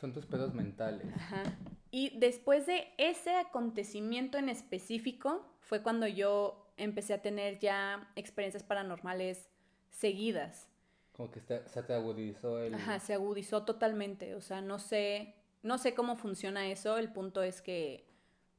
Son 0.00 0.12
tus 0.12 0.26
pedos 0.26 0.54
mentales. 0.54 1.06
Ajá. 1.16 1.42
Y 1.90 2.16
después 2.18 2.66
de 2.66 2.86
ese 2.98 3.34
acontecimiento 3.36 4.38
en 4.38 4.48
específico, 4.48 5.44
fue 5.60 5.82
cuando 5.82 6.06
yo 6.06 6.70
empecé 6.76 7.14
a 7.14 7.22
tener 7.22 7.58
ya 7.58 8.12
experiencias 8.14 8.62
paranormales 8.62 9.48
seguidas. 9.90 10.68
Como 11.12 11.30
que 11.32 11.40
está- 11.40 11.66
se 11.66 11.82
te 11.82 11.94
agudizó 11.94 12.62
el. 12.62 12.74
Ajá, 12.74 13.00
se 13.00 13.14
agudizó 13.14 13.64
totalmente. 13.64 14.34
O 14.36 14.40
sea, 14.40 14.60
no 14.60 14.78
sé, 14.78 15.34
no 15.64 15.78
sé 15.78 15.94
cómo 15.94 16.14
funciona 16.16 16.68
eso. 16.70 16.96
El 16.98 17.10
punto 17.12 17.42
es 17.42 17.60
que 17.60 18.06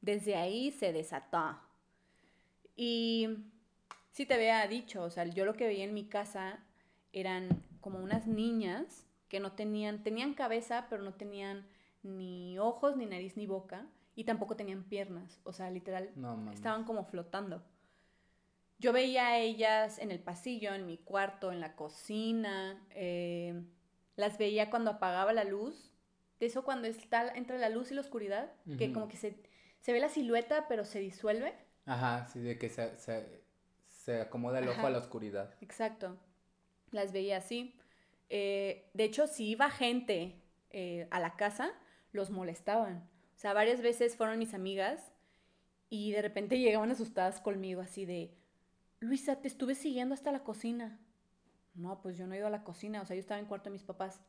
desde 0.01 0.35
ahí 0.35 0.71
se 0.71 0.91
desató. 0.91 1.57
Y 2.75 3.27
sí 4.11 4.25
te 4.25 4.35
había 4.35 4.65
dicho, 4.67 5.03
o 5.03 5.09
sea, 5.09 5.25
yo 5.25 5.45
lo 5.45 5.53
que 5.55 5.67
veía 5.67 5.83
en 5.83 5.93
mi 5.93 6.05
casa 6.07 6.59
eran 7.13 7.63
como 7.81 7.99
unas 7.99 8.27
niñas 8.27 9.05
que 9.29 9.39
no 9.39 9.53
tenían, 9.53 10.03
tenían 10.03 10.33
cabeza, 10.33 10.87
pero 10.89 11.03
no 11.03 11.13
tenían 11.13 11.67
ni 12.03 12.57
ojos, 12.59 12.97
ni 12.97 13.05
nariz, 13.05 13.37
ni 13.37 13.45
boca, 13.47 13.85
y 14.15 14.23
tampoco 14.25 14.55
tenían 14.55 14.83
piernas. 14.83 15.39
O 15.43 15.53
sea, 15.53 15.69
literal, 15.71 16.09
No, 16.15 16.51
estaban 16.51 16.83
como 16.83 17.05
flotando. 17.05 17.63
Yo 18.79 18.93
veía 18.93 19.27
a 19.27 19.37
ellas 19.39 19.99
en 19.99 20.11
el 20.11 20.19
pasillo, 20.19 20.73
en 20.73 20.85
mi 20.85 20.97
cuarto, 20.97 21.51
en 21.51 21.59
la 21.59 21.75
cocina. 21.75 22.81
eh, 22.91 23.61
las 24.15 24.37
veía 24.37 24.69
cuando 24.69 24.91
apagaba 24.91 25.33
la 25.33 25.43
luz. 25.43 25.91
De 26.39 26.45
eso 26.45 26.63
cuando 26.63 26.87
está 26.87 27.27
entre 27.35 27.57
la 27.57 27.69
luz 27.69 27.91
y 27.91 27.95
la 27.95 28.01
oscuridad, 28.01 28.51
que 28.77 28.91
como 28.93 29.07
que 29.09 29.17
se, 29.17 29.41
se 29.81 29.91
ve 29.93 29.99
la 29.99 30.09
silueta, 30.09 30.67
pero 30.69 30.85
se 30.85 30.99
disuelve. 30.99 31.53
Ajá, 31.85 32.25
sí, 32.27 32.39
de 32.39 32.57
que 32.57 32.69
se, 32.69 32.97
se, 32.97 33.38
se 34.09 34.21
acomoda 34.21 34.59
el 34.59 34.67
ojo 34.67 34.87
a 34.87 34.89
la 34.89 34.97
oscuridad. 34.97 35.53
Exacto. 35.61 36.17
Las 36.91 37.11
veía 37.11 37.37
así. 37.37 37.75
Eh, 38.29 38.89
de 38.93 39.03
hecho, 39.03 39.27
si 39.27 39.49
iba 39.49 39.69
gente 39.69 40.41
eh, 40.71 41.07
a 41.11 41.19
la 41.19 41.35
casa, 41.35 41.71
los 42.11 42.31
molestaban. 42.31 43.07
O 43.35 43.39
sea, 43.39 43.53
varias 43.53 43.81
veces 43.81 44.15
fueron 44.15 44.39
mis 44.39 44.55
amigas 44.55 45.13
y 45.89 46.11
de 46.11 46.23
repente 46.23 46.57
llegaban 46.59 46.89
asustadas 46.89 47.39
conmigo 47.39 47.81
así 47.81 48.05
de, 48.05 48.35
Luisa, 48.99 49.35
te 49.41 49.47
estuve 49.47 49.75
siguiendo 49.75 50.15
hasta 50.15 50.31
la 50.31 50.43
cocina. 50.43 50.99
No, 51.75 52.01
pues 52.01 52.17
yo 52.17 52.25
no 52.25 52.33
he 52.33 52.39
ido 52.39 52.47
a 52.47 52.51
la 52.51 52.63
cocina, 52.63 53.01
o 53.01 53.05
sea, 53.05 53.15
yo 53.15 53.21
estaba 53.21 53.39
en 53.39 53.45
cuarto 53.45 53.69
de 53.69 53.73
mis 53.73 53.83
papás. 53.83 54.19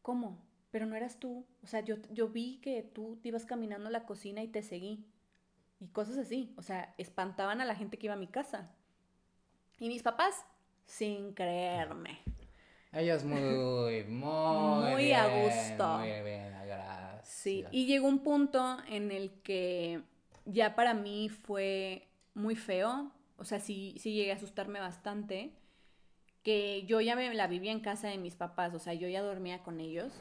¿Cómo? 0.00 0.38
Pero 0.70 0.86
no 0.86 0.94
eras 0.94 1.18
tú. 1.18 1.44
O 1.62 1.66
sea, 1.66 1.80
yo, 1.80 1.96
yo 2.10 2.28
vi 2.28 2.60
que 2.60 2.82
tú 2.82 3.18
te 3.20 3.28
ibas 3.28 3.46
caminando 3.46 3.88
a 3.88 3.92
la 3.92 4.06
cocina 4.06 4.42
y 4.42 4.48
te 4.48 4.62
seguí. 4.62 5.04
Y 5.84 5.88
cosas 5.88 6.16
así. 6.16 6.54
O 6.56 6.62
sea, 6.62 6.94
espantaban 6.96 7.60
a 7.60 7.66
la 7.66 7.74
gente 7.74 7.98
que 7.98 8.06
iba 8.06 8.14
a 8.14 8.18
mi 8.18 8.26
casa. 8.26 8.70
Y 9.78 9.88
mis 9.88 10.02
papás, 10.02 10.46
sin 10.86 11.34
creerme. 11.34 12.20
Ellos 12.90 13.22
muy, 13.22 14.04
muy, 14.04 14.92
Muy 14.92 15.12
a 15.12 15.26
gusto. 15.26 15.98
Muy 15.98 16.08
bien, 16.22 16.54
gracias. 16.66 17.28
Sí, 17.28 17.64
y 17.70 17.84
llegó 17.84 18.08
un 18.08 18.20
punto 18.20 18.78
en 18.88 19.10
el 19.10 19.30
que 19.42 20.00
ya 20.46 20.74
para 20.74 20.94
mí 20.94 21.28
fue 21.28 22.08
muy 22.32 22.56
feo, 22.56 23.12
o 23.36 23.44
sea, 23.44 23.60
sí, 23.60 23.94
sí 23.98 24.14
llegué 24.14 24.32
a 24.32 24.36
asustarme 24.36 24.80
bastante, 24.80 25.52
que 26.42 26.84
yo 26.86 27.02
ya 27.02 27.14
me 27.14 27.34
la 27.34 27.46
vivía 27.46 27.72
en 27.72 27.80
casa 27.80 28.08
de 28.08 28.16
mis 28.16 28.36
papás, 28.36 28.72
o 28.72 28.78
sea, 28.78 28.94
yo 28.94 29.08
ya 29.08 29.20
dormía 29.20 29.62
con 29.62 29.80
ellos. 29.80 30.12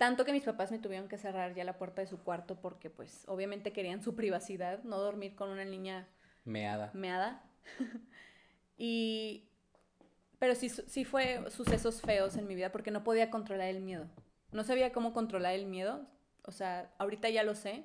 Tanto 0.00 0.24
que 0.24 0.32
mis 0.32 0.44
papás 0.44 0.70
me 0.72 0.78
tuvieron 0.78 1.08
que 1.08 1.18
cerrar 1.18 1.52
ya 1.54 1.62
la 1.62 1.76
puerta 1.76 2.00
de 2.00 2.06
su 2.06 2.22
cuarto 2.22 2.58
porque 2.58 2.88
pues 2.88 3.22
obviamente 3.28 3.70
querían 3.70 4.02
su 4.02 4.14
privacidad, 4.16 4.82
no 4.82 4.96
dormir 4.96 5.34
con 5.34 5.50
una 5.50 5.66
niña 5.66 6.08
Meada. 6.46 6.90
meada. 6.94 7.42
y 8.78 9.44
pero 10.38 10.54
sí, 10.54 10.70
sí 10.70 11.04
fue 11.04 11.50
sucesos 11.50 12.00
feos 12.00 12.38
en 12.38 12.46
mi 12.46 12.54
vida 12.54 12.72
porque 12.72 12.90
no 12.90 13.04
podía 13.04 13.28
controlar 13.30 13.68
el 13.68 13.82
miedo. 13.82 14.06
No 14.52 14.64
sabía 14.64 14.90
cómo 14.90 15.12
controlar 15.12 15.52
el 15.52 15.66
miedo. 15.66 16.06
O 16.44 16.50
sea, 16.50 16.94
ahorita 16.96 17.28
ya 17.28 17.42
lo 17.42 17.54
sé. 17.54 17.84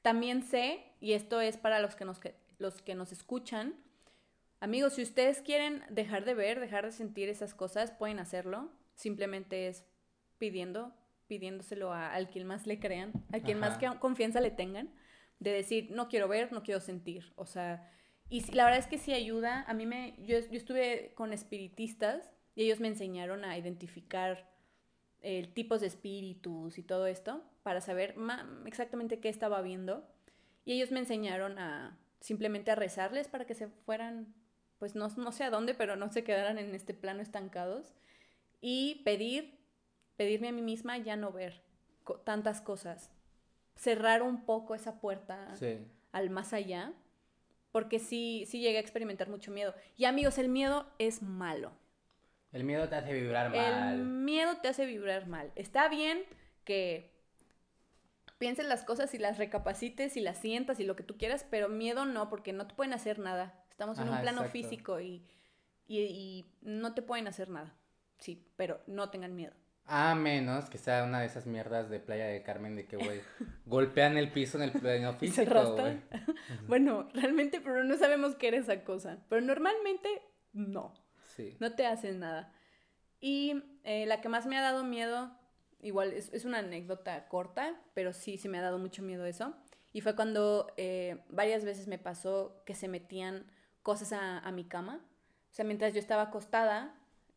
También 0.00 0.42
sé, 0.44 0.82
y 0.98 1.12
esto 1.12 1.42
es 1.42 1.58
para 1.58 1.78
los 1.80 1.94
que 1.94 2.06
nos, 2.06 2.20
que- 2.20 2.36
los 2.56 2.80
que 2.80 2.94
nos 2.94 3.12
escuchan, 3.12 3.74
amigos, 4.60 4.94
si 4.94 5.02
ustedes 5.02 5.42
quieren 5.42 5.82
dejar 5.90 6.24
de 6.24 6.32
ver, 6.32 6.58
dejar 6.58 6.86
de 6.86 6.92
sentir 6.92 7.28
esas 7.28 7.52
cosas, 7.52 7.90
pueden 7.90 8.18
hacerlo. 8.18 8.70
Simplemente 8.94 9.68
es 9.68 9.84
pidiendo, 10.38 10.94
pidiéndoselo 11.26 11.92
a, 11.92 12.12
al 12.12 12.28
quien 12.30 12.46
más 12.46 12.66
le 12.66 12.78
crean, 12.78 13.12
al 13.32 13.42
quien 13.42 13.58
más 13.58 13.76
Ajá. 13.78 13.92
que- 13.94 13.98
confianza 13.98 14.40
le 14.40 14.50
tengan, 14.50 14.90
de 15.40 15.52
decir, 15.52 15.90
no 15.90 16.08
quiero 16.08 16.28
ver, 16.28 16.52
no 16.52 16.62
quiero 16.62 16.80
sentir. 16.80 17.32
O 17.36 17.46
sea, 17.46 17.90
y 18.28 18.42
sí- 18.42 18.52
la 18.52 18.64
verdad 18.64 18.80
es 18.80 18.86
que 18.86 18.98
sí 18.98 19.12
ayuda. 19.12 19.62
A 19.66 19.74
mí 19.74 19.86
me, 19.86 20.14
yo, 20.18 20.38
yo 20.38 20.56
estuve 20.56 21.12
con 21.14 21.32
espiritistas 21.32 22.30
y 22.54 22.64
ellos 22.64 22.80
me 22.80 22.88
enseñaron 22.88 23.44
a 23.44 23.58
identificar 23.58 24.52
eh, 25.22 25.46
tipos 25.54 25.80
de 25.80 25.86
espíritus 25.86 26.78
y 26.78 26.82
todo 26.82 27.06
esto 27.06 27.42
para 27.62 27.80
saber 27.80 28.14
exactamente 28.66 29.20
qué 29.20 29.28
estaba 29.30 29.62
viendo. 29.62 30.06
Y 30.66 30.72
ellos 30.74 30.90
me 30.92 31.00
enseñaron 31.00 31.58
a 31.58 31.98
simplemente 32.20 32.70
a 32.70 32.74
rezarles 32.74 33.28
para 33.28 33.46
que 33.46 33.54
se 33.54 33.68
fueran, 33.68 34.34
pues 34.78 34.94
no, 34.94 35.08
no 35.16 35.32
sé 35.32 35.44
a 35.44 35.50
dónde, 35.50 35.74
pero 35.74 35.96
no 35.96 36.10
se 36.10 36.24
quedaran 36.24 36.58
en 36.58 36.74
este 36.74 36.94
plano 36.94 37.20
estancados. 37.22 37.94
Y 38.60 39.02
pedir, 39.04 39.58
pedirme 40.16 40.48
a 40.48 40.52
mí 40.52 40.62
misma 40.62 40.98
ya 40.98 41.16
no 41.16 41.32
ver 41.32 41.62
co- 42.04 42.20
tantas 42.20 42.60
cosas. 42.60 43.10
Cerrar 43.76 44.22
un 44.22 44.44
poco 44.44 44.74
esa 44.74 45.00
puerta 45.00 45.54
Sí. 45.56 45.78
al 46.12 46.30
más 46.30 46.52
allá, 46.52 46.92
porque 47.72 47.98
sí, 47.98 48.44
sí 48.46 48.60
llegué 48.60 48.76
a 48.78 48.80
experimentar 48.80 49.28
mucho 49.28 49.50
miedo. 49.50 49.74
Y 49.96 50.04
amigos, 50.04 50.38
el 50.38 50.48
miedo 50.48 50.86
es 50.98 51.22
malo. 51.22 51.72
El 52.52 52.62
miedo 52.62 52.88
te 52.88 52.94
hace 52.94 53.12
vibrar 53.12 53.46
El 53.46 53.52
mal. 53.74 53.98
miedo 53.98 54.56
te 54.58 54.68
hace 54.68 54.86
vibrar 54.86 55.26
mal. 55.26 55.50
Está 55.56 55.88
bien 55.88 56.22
que 56.64 57.12
pienses 58.38 58.66
las 58.66 58.84
cosas 58.84 59.12
y 59.14 59.18
las 59.18 59.38
recapacites 59.38 60.16
y 60.16 60.20
las 60.20 60.38
sientas 60.38 60.78
y 60.78 60.84
lo 60.84 60.94
que 60.96 61.02
tú 61.02 61.16
quieras, 61.18 61.44
pero 61.50 61.68
miedo 61.68 62.04
no, 62.04 62.28
porque 62.28 62.52
no 62.52 62.66
te 62.68 62.74
pueden 62.74 62.92
hacer 62.92 63.18
nada. 63.18 63.64
Estamos 63.70 63.98
en 63.98 64.08
un 64.08 64.20
plano 64.20 64.42
exacto. 64.42 64.52
físico 64.52 65.00
y, 65.00 65.26
y, 65.88 65.98
y 65.98 66.46
no 66.62 66.94
te 66.94 67.02
pueden 67.02 67.26
hacer 67.26 67.48
nada. 67.48 67.74
Sí, 68.18 68.46
pero 68.56 68.80
no 68.86 69.10
tengan 69.10 69.34
miedo. 69.34 69.52
A 69.86 70.14
menos 70.14 70.70
que 70.70 70.78
sea 70.78 71.04
una 71.04 71.20
de 71.20 71.26
esas 71.26 71.46
mierdas 71.46 71.90
de 71.90 72.00
Playa 72.00 72.26
de 72.26 72.42
Carmen 72.42 72.74
de 72.74 72.86
que, 72.86 72.96
güey, 72.96 73.20
golpean 73.66 74.16
el 74.16 74.32
piso 74.32 74.56
en 74.56 74.64
el 74.64 74.72
plano 74.72 75.12
Y 75.20 75.26
físico, 75.26 75.76
se 75.76 75.82
güey. 75.82 76.00
Bueno, 76.66 77.08
realmente, 77.12 77.60
pero 77.60 77.84
no 77.84 77.96
sabemos 77.98 78.34
qué 78.34 78.48
era 78.48 78.56
esa 78.56 78.82
cosa. 78.84 79.18
Pero 79.28 79.42
normalmente, 79.42 80.08
no. 80.52 80.94
Sí. 81.36 81.56
No 81.60 81.72
te 81.72 81.86
hacen 81.86 82.20
nada. 82.20 82.52
Y 83.20 83.62
eh, 83.84 84.06
la 84.06 84.20
que 84.20 84.28
más 84.30 84.46
me 84.46 84.56
ha 84.56 84.62
dado 84.62 84.84
miedo, 84.84 85.30
igual 85.80 86.12
es, 86.12 86.32
es 86.32 86.44
una 86.46 86.60
anécdota 86.60 87.28
corta, 87.28 87.78
pero 87.92 88.12
sí, 88.12 88.38
sí 88.38 88.48
me 88.48 88.58
ha 88.58 88.62
dado 88.62 88.78
mucho 88.78 89.02
miedo 89.02 89.26
eso. 89.26 89.54
Y 89.92 90.00
fue 90.00 90.16
cuando 90.16 90.72
eh, 90.76 91.22
varias 91.28 91.64
veces 91.64 91.88
me 91.88 91.98
pasó 91.98 92.62
que 92.64 92.74
se 92.74 92.88
metían 92.88 93.46
cosas 93.82 94.12
a, 94.14 94.38
a 94.38 94.50
mi 94.50 94.64
cama. 94.64 95.04
O 95.50 95.54
sea, 95.54 95.64
mientras 95.64 95.92
yo 95.92 96.00
estaba 96.00 96.22
acostada, 96.22 96.94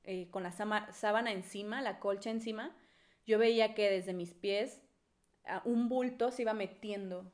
eh, 0.08 0.30
con 0.32 0.42
la 0.44 0.52
sábana 0.52 1.32
encima, 1.32 1.82
la 1.82 2.00
colcha 2.00 2.32
encima, 2.32 2.76
yo 3.26 3.38
veía 3.38 3.76
que 3.76 3.90
desde 3.92 4.14
mis 4.14 4.34
pies 4.34 4.82
a- 5.46 5.62
un 5.66 5.90
bulto 5.90 6.32
se 6.32 6.42
iba 6.42 6.54
metiendo 6.54 7.32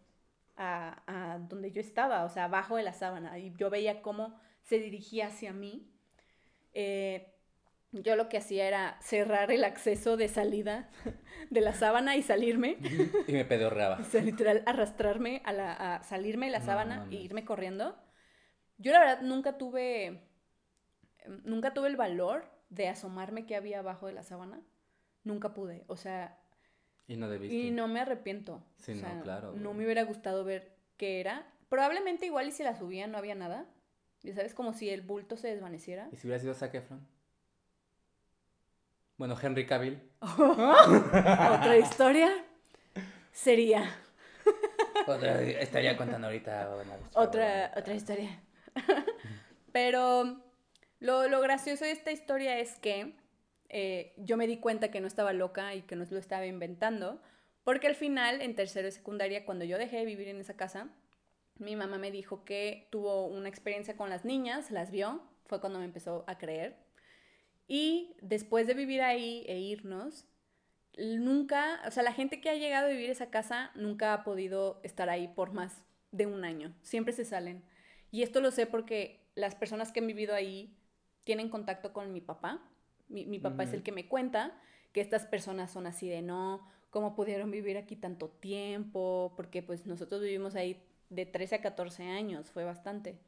a, 0.55 1.03
a 1.07 1.39
donde 1.39 1.71
yo 1.71 1.79
estaba, 1.81 2.25
o 2.25 2.29
sea, 2.29 2.45
abajo 2.45 2.75
de 2.77 2.83
la 2.83 2.93
sábana. 2.93 3.39
Y 3.39 3.53
yo 3.57 3.69
veía 3.69 4.01
cómo 4.01 4.39
se 4.63 4.79
dirigía 4.79 5.27
hacia 5.27 5.53
mí. 5.53 5.89
Eh, 6.73 7.29
yo 7.91 8.15
lo 8.15 8.27
que 8.27 8.37
hacía 8.37 8.67
era 8.67 8.97
cerrar 9.01 9.51
el 9.51 9.63
acceso 9.63 10.17
de 10.17 10.27
salida 10.27 10.89
de 11.51 11.61
la 11.61 11.73
sábana 11.73 12.15
y 12.15 12.23
salirme. 12.23 12.77
Y 13.27 13.33
me 13.33 13.45
pedorreaba. 13.45 13.97
O 13.99 14.03
sea, 14.03 14.21
literal, 14.23 14.63
arrastrarme 14.65 15.41
a, 15.45 15.53
la, 15.53 15.73
a 15.73 16.03
salirme 16.03 16.47
de 16.47 16.53
la 16.53 16.59
No 16.59 16.65
sábana 16.65 17.07
e 17.11 17.15
irme 17.15 17.45
corriendo. 17.45 17.95
Yo 18.79 18.91
la 18.91 18.99
verdad 18.99 19.21
nunca 19.21 19.57
tuve, 19.59 20.21
nunca 21.43 21.73
tuve 21.73 21.87
el 21.89 21.95
valor 21.95 22.51
de 22.73 22.87
asomarme 22.87 23.45
que 23.45 23.55
había 23.55 23.79
abajo 23.79 24.07
de 24.07 24.13
la 24.13 24.23
sábana. 24.23 24.61
Nunca 25.23 25.53
pude, 25.53 25.83
o 25.87 25.95
sea, 25.95 26.37
Y 27.07 27.15
no 27.17 27.29
debiste. 27.29 27.55
y 27.55 27.71
no 27.71 27.87
me 27.87 27.99
arrepiento. 27.99 28.63
Sí, 28.77 28.93
o 28.93 28.95
no, 28.95 29.21
claro, 29.23 29.53
No 29.53 29.73
me 29.73 29.85
hubiera 29.85 30.03
gustado 30.03 30.43
ver 30.43 30.75
qué 30.97 31.19
era. 31.19 31.47
Probablemente 31.69 32.25
igual 32.25 32.47
y 32.47 32.51
si 32.51 32.63
la 32.63 32.75
subía 32.75 33.07
no 33.07 33.17
había 33.17 33.35
nada. 33.35 33.65
Ya 34.21 34.33
sabes, 34.35 34.53
como 34.53 34.73
si 34.73 34.89
el 34.89 35.01
bulto 35.01 35.37
se 35.37 35.49
desvaneciera. 35.49 36.07
¿Y 36.11 36.15
si 36.17 36.27
hubiera 36.27 36.39
sido 36.39 36.53
Zac 36.53 36.73
Efron? 36.75 37.05
Bueno, 39.17 39.37
Henry 39.41 39.65
Cavill. 39.65 40.01
Otra 40.21 41.77
historia 41.77 42.31
sería 43.31 43.89
Otra, 45.07 45.41
estaría 45.41 45.97
contando 45.97 46.27
ahorita 46.27 46.69
historia 46.83 46.97
otra, 47.13 47.71
otra 47.75 47.93
historia. 47.93 48.39
Pero 49.71 50.52
lo, 51.03 51.27
lo 51.27 51.41
gracioso 51.41 51.83
de 51.83 51.91
esta 51.91 52.13
historia 52.13 52.57
es 52.59 52.79
que 52.79 53.13
eh, 53.67 54.13
yo 54.17 54.37
me 54.37 54.47
di 54.47 54.57
cuenta 54.57 54.89
que 54.89 55.01
no 55.01 55.07
estaba 55.07 55.33
loca 55.33 55.75
y 55.75 55.81
que 55.81 55.97
no 55.97 56.05
lo 56.09 56.17
estaba 56.17 56.45
inventando, 56.45 57.21
porque 57.65 57.87
al 57.87 57.95
final, 57.95 58.41
en 58.41 58.55
tercero 58.55 58.85
de 58.85 58.91
secundaria, 58.91 59.43
cuando 59.43 59.65
yo 59.65 59.77
dejé 59.77 59.97
de 59.97 60.05
vivir 60.05 60.29
en 60.29 60.39
esa 60.39 60.55
casa, 60.55 60.87
mi 61.59 61.75
mamá 61.75 61.97
me 61.97 62.09
dijo 62.09 62.45
que 62.45 62.87
tuvo 62.89 63.27
una 63.27 63.49
experiencia 63.49 63.97
con 63.97 64.09
las 64.09 64.23
niñas, 64.23 64.71
las 64.71 64.91
vio, 64.91 65.21
fue 65.45 65.59
cuando 65.59 65.79
me 65.79 65.85
empezó 65.85 66.23
a 66.25 66.37
creer. 66.37 66.77
Y 67.67 68.15
después 68.21 68.65
de 68.65 68.73
vivir 68.73 69.01
ahí 69.01 69.43
e 69.47 69.59
irnos, 69.59 70.25
nunca, 70.97 71.81
o 71.85 71.91
sea, 71.91 72.03
la 72.03 72.13
gente 72.13 72.39
que 72.39 72.49
ha 72.49 72.55
llegado 72.55 72.87
a 72.87 72.91
vivir 72.91 73.09
esa 73.09 73.29
casa 73.29 73.71
nunca 73.75 74.13
ha 74.13 74.23
podido 74.23 74.79
estar 74.83 75.09
ahí 75.09 75.27
por 75.27 75.51
más 75.51 75.83
de 76.11 76.27
un 76.27 76.45
año. 76.45 76.73
Siempre 76.81 77.11
se 77.11 77.25
salen. 77.25 77.61
Y 78.09 78.21
esto 78.21 78.39
lo 78.39 78.51
sé 78.51 78.67
porque 78.67 79.19
las 79.35 79.55
personas 79.55 79.91
que 79.91 79.99
han 79.99 80.07
vivido 80.07 80.33
ahí 80.33 80.77
tienen 81.23 81.49
contacto 81.49 81.93
con 81.93 82.11
mi 82.13 82.21
papá. 82.21 82.61
Mi, 83.09 83.25
mi 83.25 83.39
papá 83.39 83.63
es 83.63 83.73
el 83.73 83.83
que 83.83 83.91
me 83.91 84.07
cuenta 84.07 84.59
que 84.91 85.01
estas 85.01 85.25
personas 85.25 85.71
son 85.71 85.87
así 85.87 86.07
de 86.07 86.21
no, 86.21 86.67
cómo 86.89 87.15
pudieron 87.15 87.51
vivir 87.51 87.77
aquí 87.77 87.95
tanto 87.95 88.29
tiempo, 88.29 89.33
porque 89.35 89.63
pues 89.63 89.85
nosotros 89.85 90.21
vivimos 90.21 90.55
ahí 90.55 90.81
de 91.09 91.25
13 91.25 91.55
a 91.55 91.61
14 91.61 92.03
años, 92.07 92.51
fue 92.51 92.63
bastante. 92.63 93.19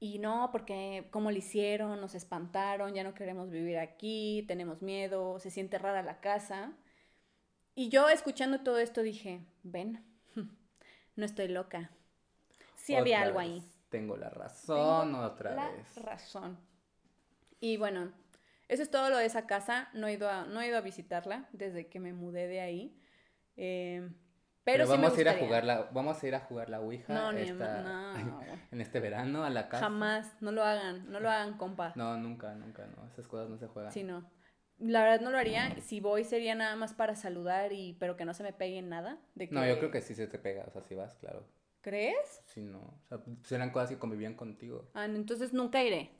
Y 0.00 0.18
no, 0.18 0.48
porque 0.50 1.06
cómo 1.12 1.30
lo 1.30 1.36
hicieron, 1.38 2.00
nos 2.00 2.16
espantaron, 2.16 2.92
ya 2.94 3.04
no 3.04 3.14
queremos 3.14 3.50
vivir 3.50 3.78
aquí, 3.78 4.44
tenemos 4.48 4.82
miedo, 4.82 5.38
se 5.38 5.50
siente 5.50 5.78
rara 5.78 6.02
la 6.02 6.20
casa. 6.20 6.72
Y 7.76 7.88
yo 7.88 8.08
escuchando 8.08 8.60
todo 8.62 8.78
esto 8.78 9.02
dije, 9.02 9.46
ven, 9.62 10.04
no 11.16 11.24
estoy 11.24 11.48
loca. 11.48 11.92
Sí 12.74 12.96
había 12.96 13.22
algo 13.22 13.38
vez. 13.38 13.48
ahí. 13.48 13.62
Tengo 13.90 14.16
la 14.16 14.28
razón 14.30 15.12
Tengo 15.12 15.24
otra 15.24 15.54
la 15.54 15.70
vez. 15.70 15.94
razón. 15.96 16.58
Y 17.62 17.76
bueno, 17.76 18.12
eso 18.66 18.82
es 18.82 18.90
todo 18.90 19.08
lo 19.08 19.18
de 19.18 19.24
esa 19.24 19.46
casa. 19.46 19.88
No 19.94 20.08
he 20.08 20.14
ido 20.14 20.28
a, 20.28 20.46
no 20.46 20.60
he 20.60 20.66
ido 20.66 20.76
a 20.76 20.80
visitarla 20.80 21.48
desde 21.52 21.86
que 21.86 22.00
me 22.00 22.12
mudé 22.12 22.48
de 22.48 22.60
ahí. 22.60 23.00
Eh, 23.56 24.00
pero 24.64 24.84
Pero, 24.84 24.86
sí 24.86 24.90
me 24.90 24.96
vamos 25.04 25.16
a 25.16 25.20
ir 25.20 25.28
a 25.28 25.38
jugar 25.38 25.64
la, 25.64 25.82
vamos 25.92 26.20
a 26.20 26.26
ir 26.26 26.34
a 26.34 26.40
jugar 26.40 26.68
la 26.68 26.80
Ouija 26.80 27.14
No, 27.14 27.30
esta- 27.30 27.82
no, 27.82 28.42
en 28.72 28.80
este 28.80 28.98
verano 28.98 29.44
a 29.44 29.50
la 29.50 29.68
casa. 29.68 29.84
Jamás, 29.84 30.34
no 30.40 30.50
lo 30.50 30.64
hagan, 30.64 31.08
no 31.08 31.20
lo 31.20 31.30
hagan, 31.30 31.56
compa. 31.56 31.92
No, 31.94 32.16
nunca, 32.16 32.52
nunca, 32.56 32.84
no. 32.96 33.06
Esas 33.06 33.28
cosas 33.28 33.48
no 33.48 33.56
se 33.58 33.68
juegan. 33.68 33.92
Sí, 33.92 34.02
no. 34.02 34.28
La 34.78 35.04
verdad 35.04 35.20
no 35.20 35.30
lo 35.30 35.38
haría. 35.38 35.80
Si 35.80 36.00
voy 36.00 36.24
sería 36.24 36.56
nada 36.56 36.74
más 36.74 36.94
para 36.94 37.14
saludar 37.14 37.72
y 37.72 37.92
pero 38.00 38.16
que 38.16 38.24
no 38.24 38.34
se 38.34 38.42
me 38.42 38.52
pegue 38.52 38.82
nada. 38.82 39.20
De 39.36 39.46
No, 39.52 39.64
yo 39.64 39.78
creo 39.78 39.92
que 39.92 40.00
sí 40.00 40.16
se 40.16 40.26
te 40.26 40.40
pega, 40.40 40.64
o 40.66 40.70
sea, 40.72 40.82
si 40.82 40.96
vas, 40.96 41.14
claro. 41.14 41.46
¿Crees? 41.80 42.42
Sí, 42.46 42.62
no. 42.64 42.80
O 43.10 43.18
sea, 43.44 43.56
eran 43.56 43.70
cosas 43.70 43.90
que 43.90 43.98
convivían 44.00 44.34
contigo. 44.34 44.90
Ah, 44.94 45.04
entonces 45.04 45.52
nunca 45.52 45.80
iré. 45.84 46.10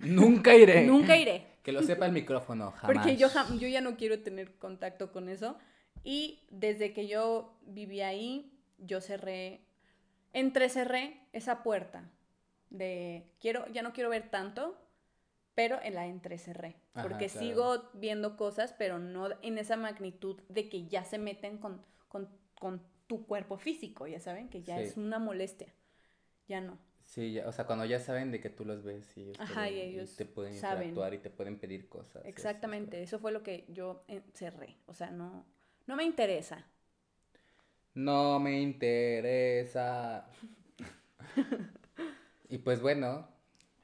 Nunca 0.00 0.54
iré. 0.54 0.86
Nunca 0.86 1.16
iré. 1.16 1.46
Que 1.62 1.72
lo 1.72 1.82
sepa 1.82 2.06
el 2.06 2.12
micrófono, 2.12 2.72
jamás. 2.72 2.96
Porque 2.96 3.16
yo, 3.16 3.28
ya 3.68 3.80
no 3.80 3.96
quiero 3.96 4.20
tener 4.20 4.56
contacto 4.56 5.12
con 5.12 5.28
eso. 5.28 5.58
Y 6.02 6.46
desde 6.50 6.92
que 6.92 7.06
yo 7.06 7.58
viví 7.62 8.00
ahí, 8.00 8.58
yo 8.78 9.00
cerré, 9.00 9.60
entrecerré 10.32 11.20
esa 11.32 11.62
puerta 11.62 12.10
de 12.70 13.26
quiero, 13.40 13.66
ya 13.72 13.82
no 13.82 13.92
quiero 13.92 14.08
ver 14.08 14.30
tanto, 14.30 14.78
pero 15.54 15.78
en 15.82 15.94
la 15.94 16.06
entrecerré. 16.06 16.76
Ajá, 16.94 17.06
Porque 17.06 17.26
claro. 17.26 17.46
sigo 17.46 17.90
viendo 17.94 18.36
cosas, 18.36 18.72
pero 18.78 18.98
no 18.98 19.28
en 19.42 19.58
esa 19.58 19.76
magnitud 19.76 20.40
de 20.48 20.68
que 20.68 20.86
ya 20.86 21.04
se 21.04 21.18
meten 21.18 21.58
con, 21.58 21.84
con, 22.08 22.28
con 22.54 22.82
tu 23.06 23.26
cuerpo 23.26 23.58
físico, 23.58 24.06
ya 24.06 24.20
saben, 24.20 24.48
que 24.48 24.62
ya 24.62 24.78
Sí. 24.78 24.84
es 24.84 24.96
una 24.96 25.18
molestia. 25.18 25.74
Ya 26.48 26.60
no. 26.60 26.78
Sí, 27.10 27.32
ya- 27.32 27.48
o 27.48 27.52
sea, 27.52 27.66
cuando 27.66 27.84
ya 27.84 27.98
saben 27.98 28.30
de 28.30 28.40
que 28.40 28.50
tú 28.50 28.64
los 28.64 28.84
ves 28.84 29.16
y 29.16 29.32
ellos, 29.66 30.16
te, 30.16 30.22
y 30.22 30.26
pueden 30.26 30.54
saben. 30.54 30.82
interactuar 30.84 31.14
y 31.14 31.18
te 31.18 31.30
pueden 31.30 31.58
pedir 31.58 31.88
cosas. 31.88 32.24
Exactamente, 32.24 33.02
eso 33.02 33.18
fue 33.18 33.32
lo 33.32 33.42
que 33.42 33.64
yo 33.68 34.04
eh, 34.08 34.22
cerré. 34.34 34.76
O 34.86 34.94
sea, 34.94 35.10
no, 35.10 35.44
no 35.86 35.96
me 35.96 36.04
interesa. 36.04 36.64
No 37.94 38.38
me 38.40 38.60
interesa. 38.60 40.26
y 42.48 42.58
pues 42.58 42.80
bueno, 42.80 43.28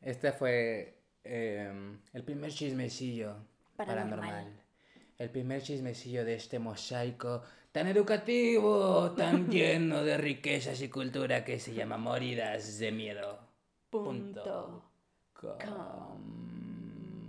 este 0.00 0.32
fue 0.32 0.98
em, 1.24 1.98
el 2.12 2.24
primer 2.24 2.52
chismecillo 2.52 3.36
Paranormal. 3.76 4.18
paranormal. 4.18 4.62
El 5.18 5.30
primer 5.30 5.62
chismecillo 5.62 6.24
de 6.24 6.34
este 6.34 6.58
mosaico 6.58 7.42
tan 7.76 7.88
educativo, 7.88 9.10
tan 9.12 9.48
lleno 9.54 10.02
de 10.02 10.16
riquezas 10.16 10.80
y 10.80 10.88
cultura 10.88 11.44
que 11.44 11.58
se 11.60 11.74
llama 11.74 11.98
Moridas 11.98 12.78
de 12.78 12.90
Miedo. 12.90 13.38
Punto. 13.90 14.82
com. 15.34 15.58
Com. 15.58 17.26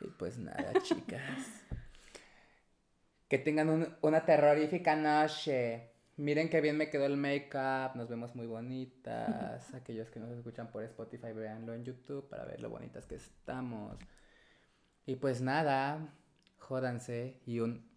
Y 0.00 0.06
pues 0.08 0.38
nada, 0.38 0.72
chicas. 0.82 1.64
Que 3.28 3.38
tengan 3.38 3.68
un- 3.68 3.96
una 4.02 4.24
terrorífica 4.24 4.96
noche. 4.96 5.90
Miren 6.16 6.48
qué 6.48 6.60
bien 6.60 6.76
me 6.76 6.90
quedó 6.90 7.06
el 7.06 7.16
make-up. 7.16 7.96
Nos 7.96 8.08
vemos 8.08 8.34
muy 8.34 8.46
bonitas. 8.46 9.74
Aquellos 9.74 10.10
que 10.10 10.20
nos 10.20 10.30
escuchan 10.30 10.70
por 10.70 10.82
Spotify, 10.84 11.32
véanlo 11.32 11.74
en 11.74 11.84
YouTube 11.84 12.28
para 12.28 12.44
ver 12.44 12.60
lo 12.60 12.70
bonitas 12.70 13.06
que 13.06 13.16
estamos. 13.16 13.98
Y 15.06 15.16
pues 15.16 15.40
nada, 15.40 16.14
jódanse 16.58 17.40
y 17.46 17.60
un 17.60 17.89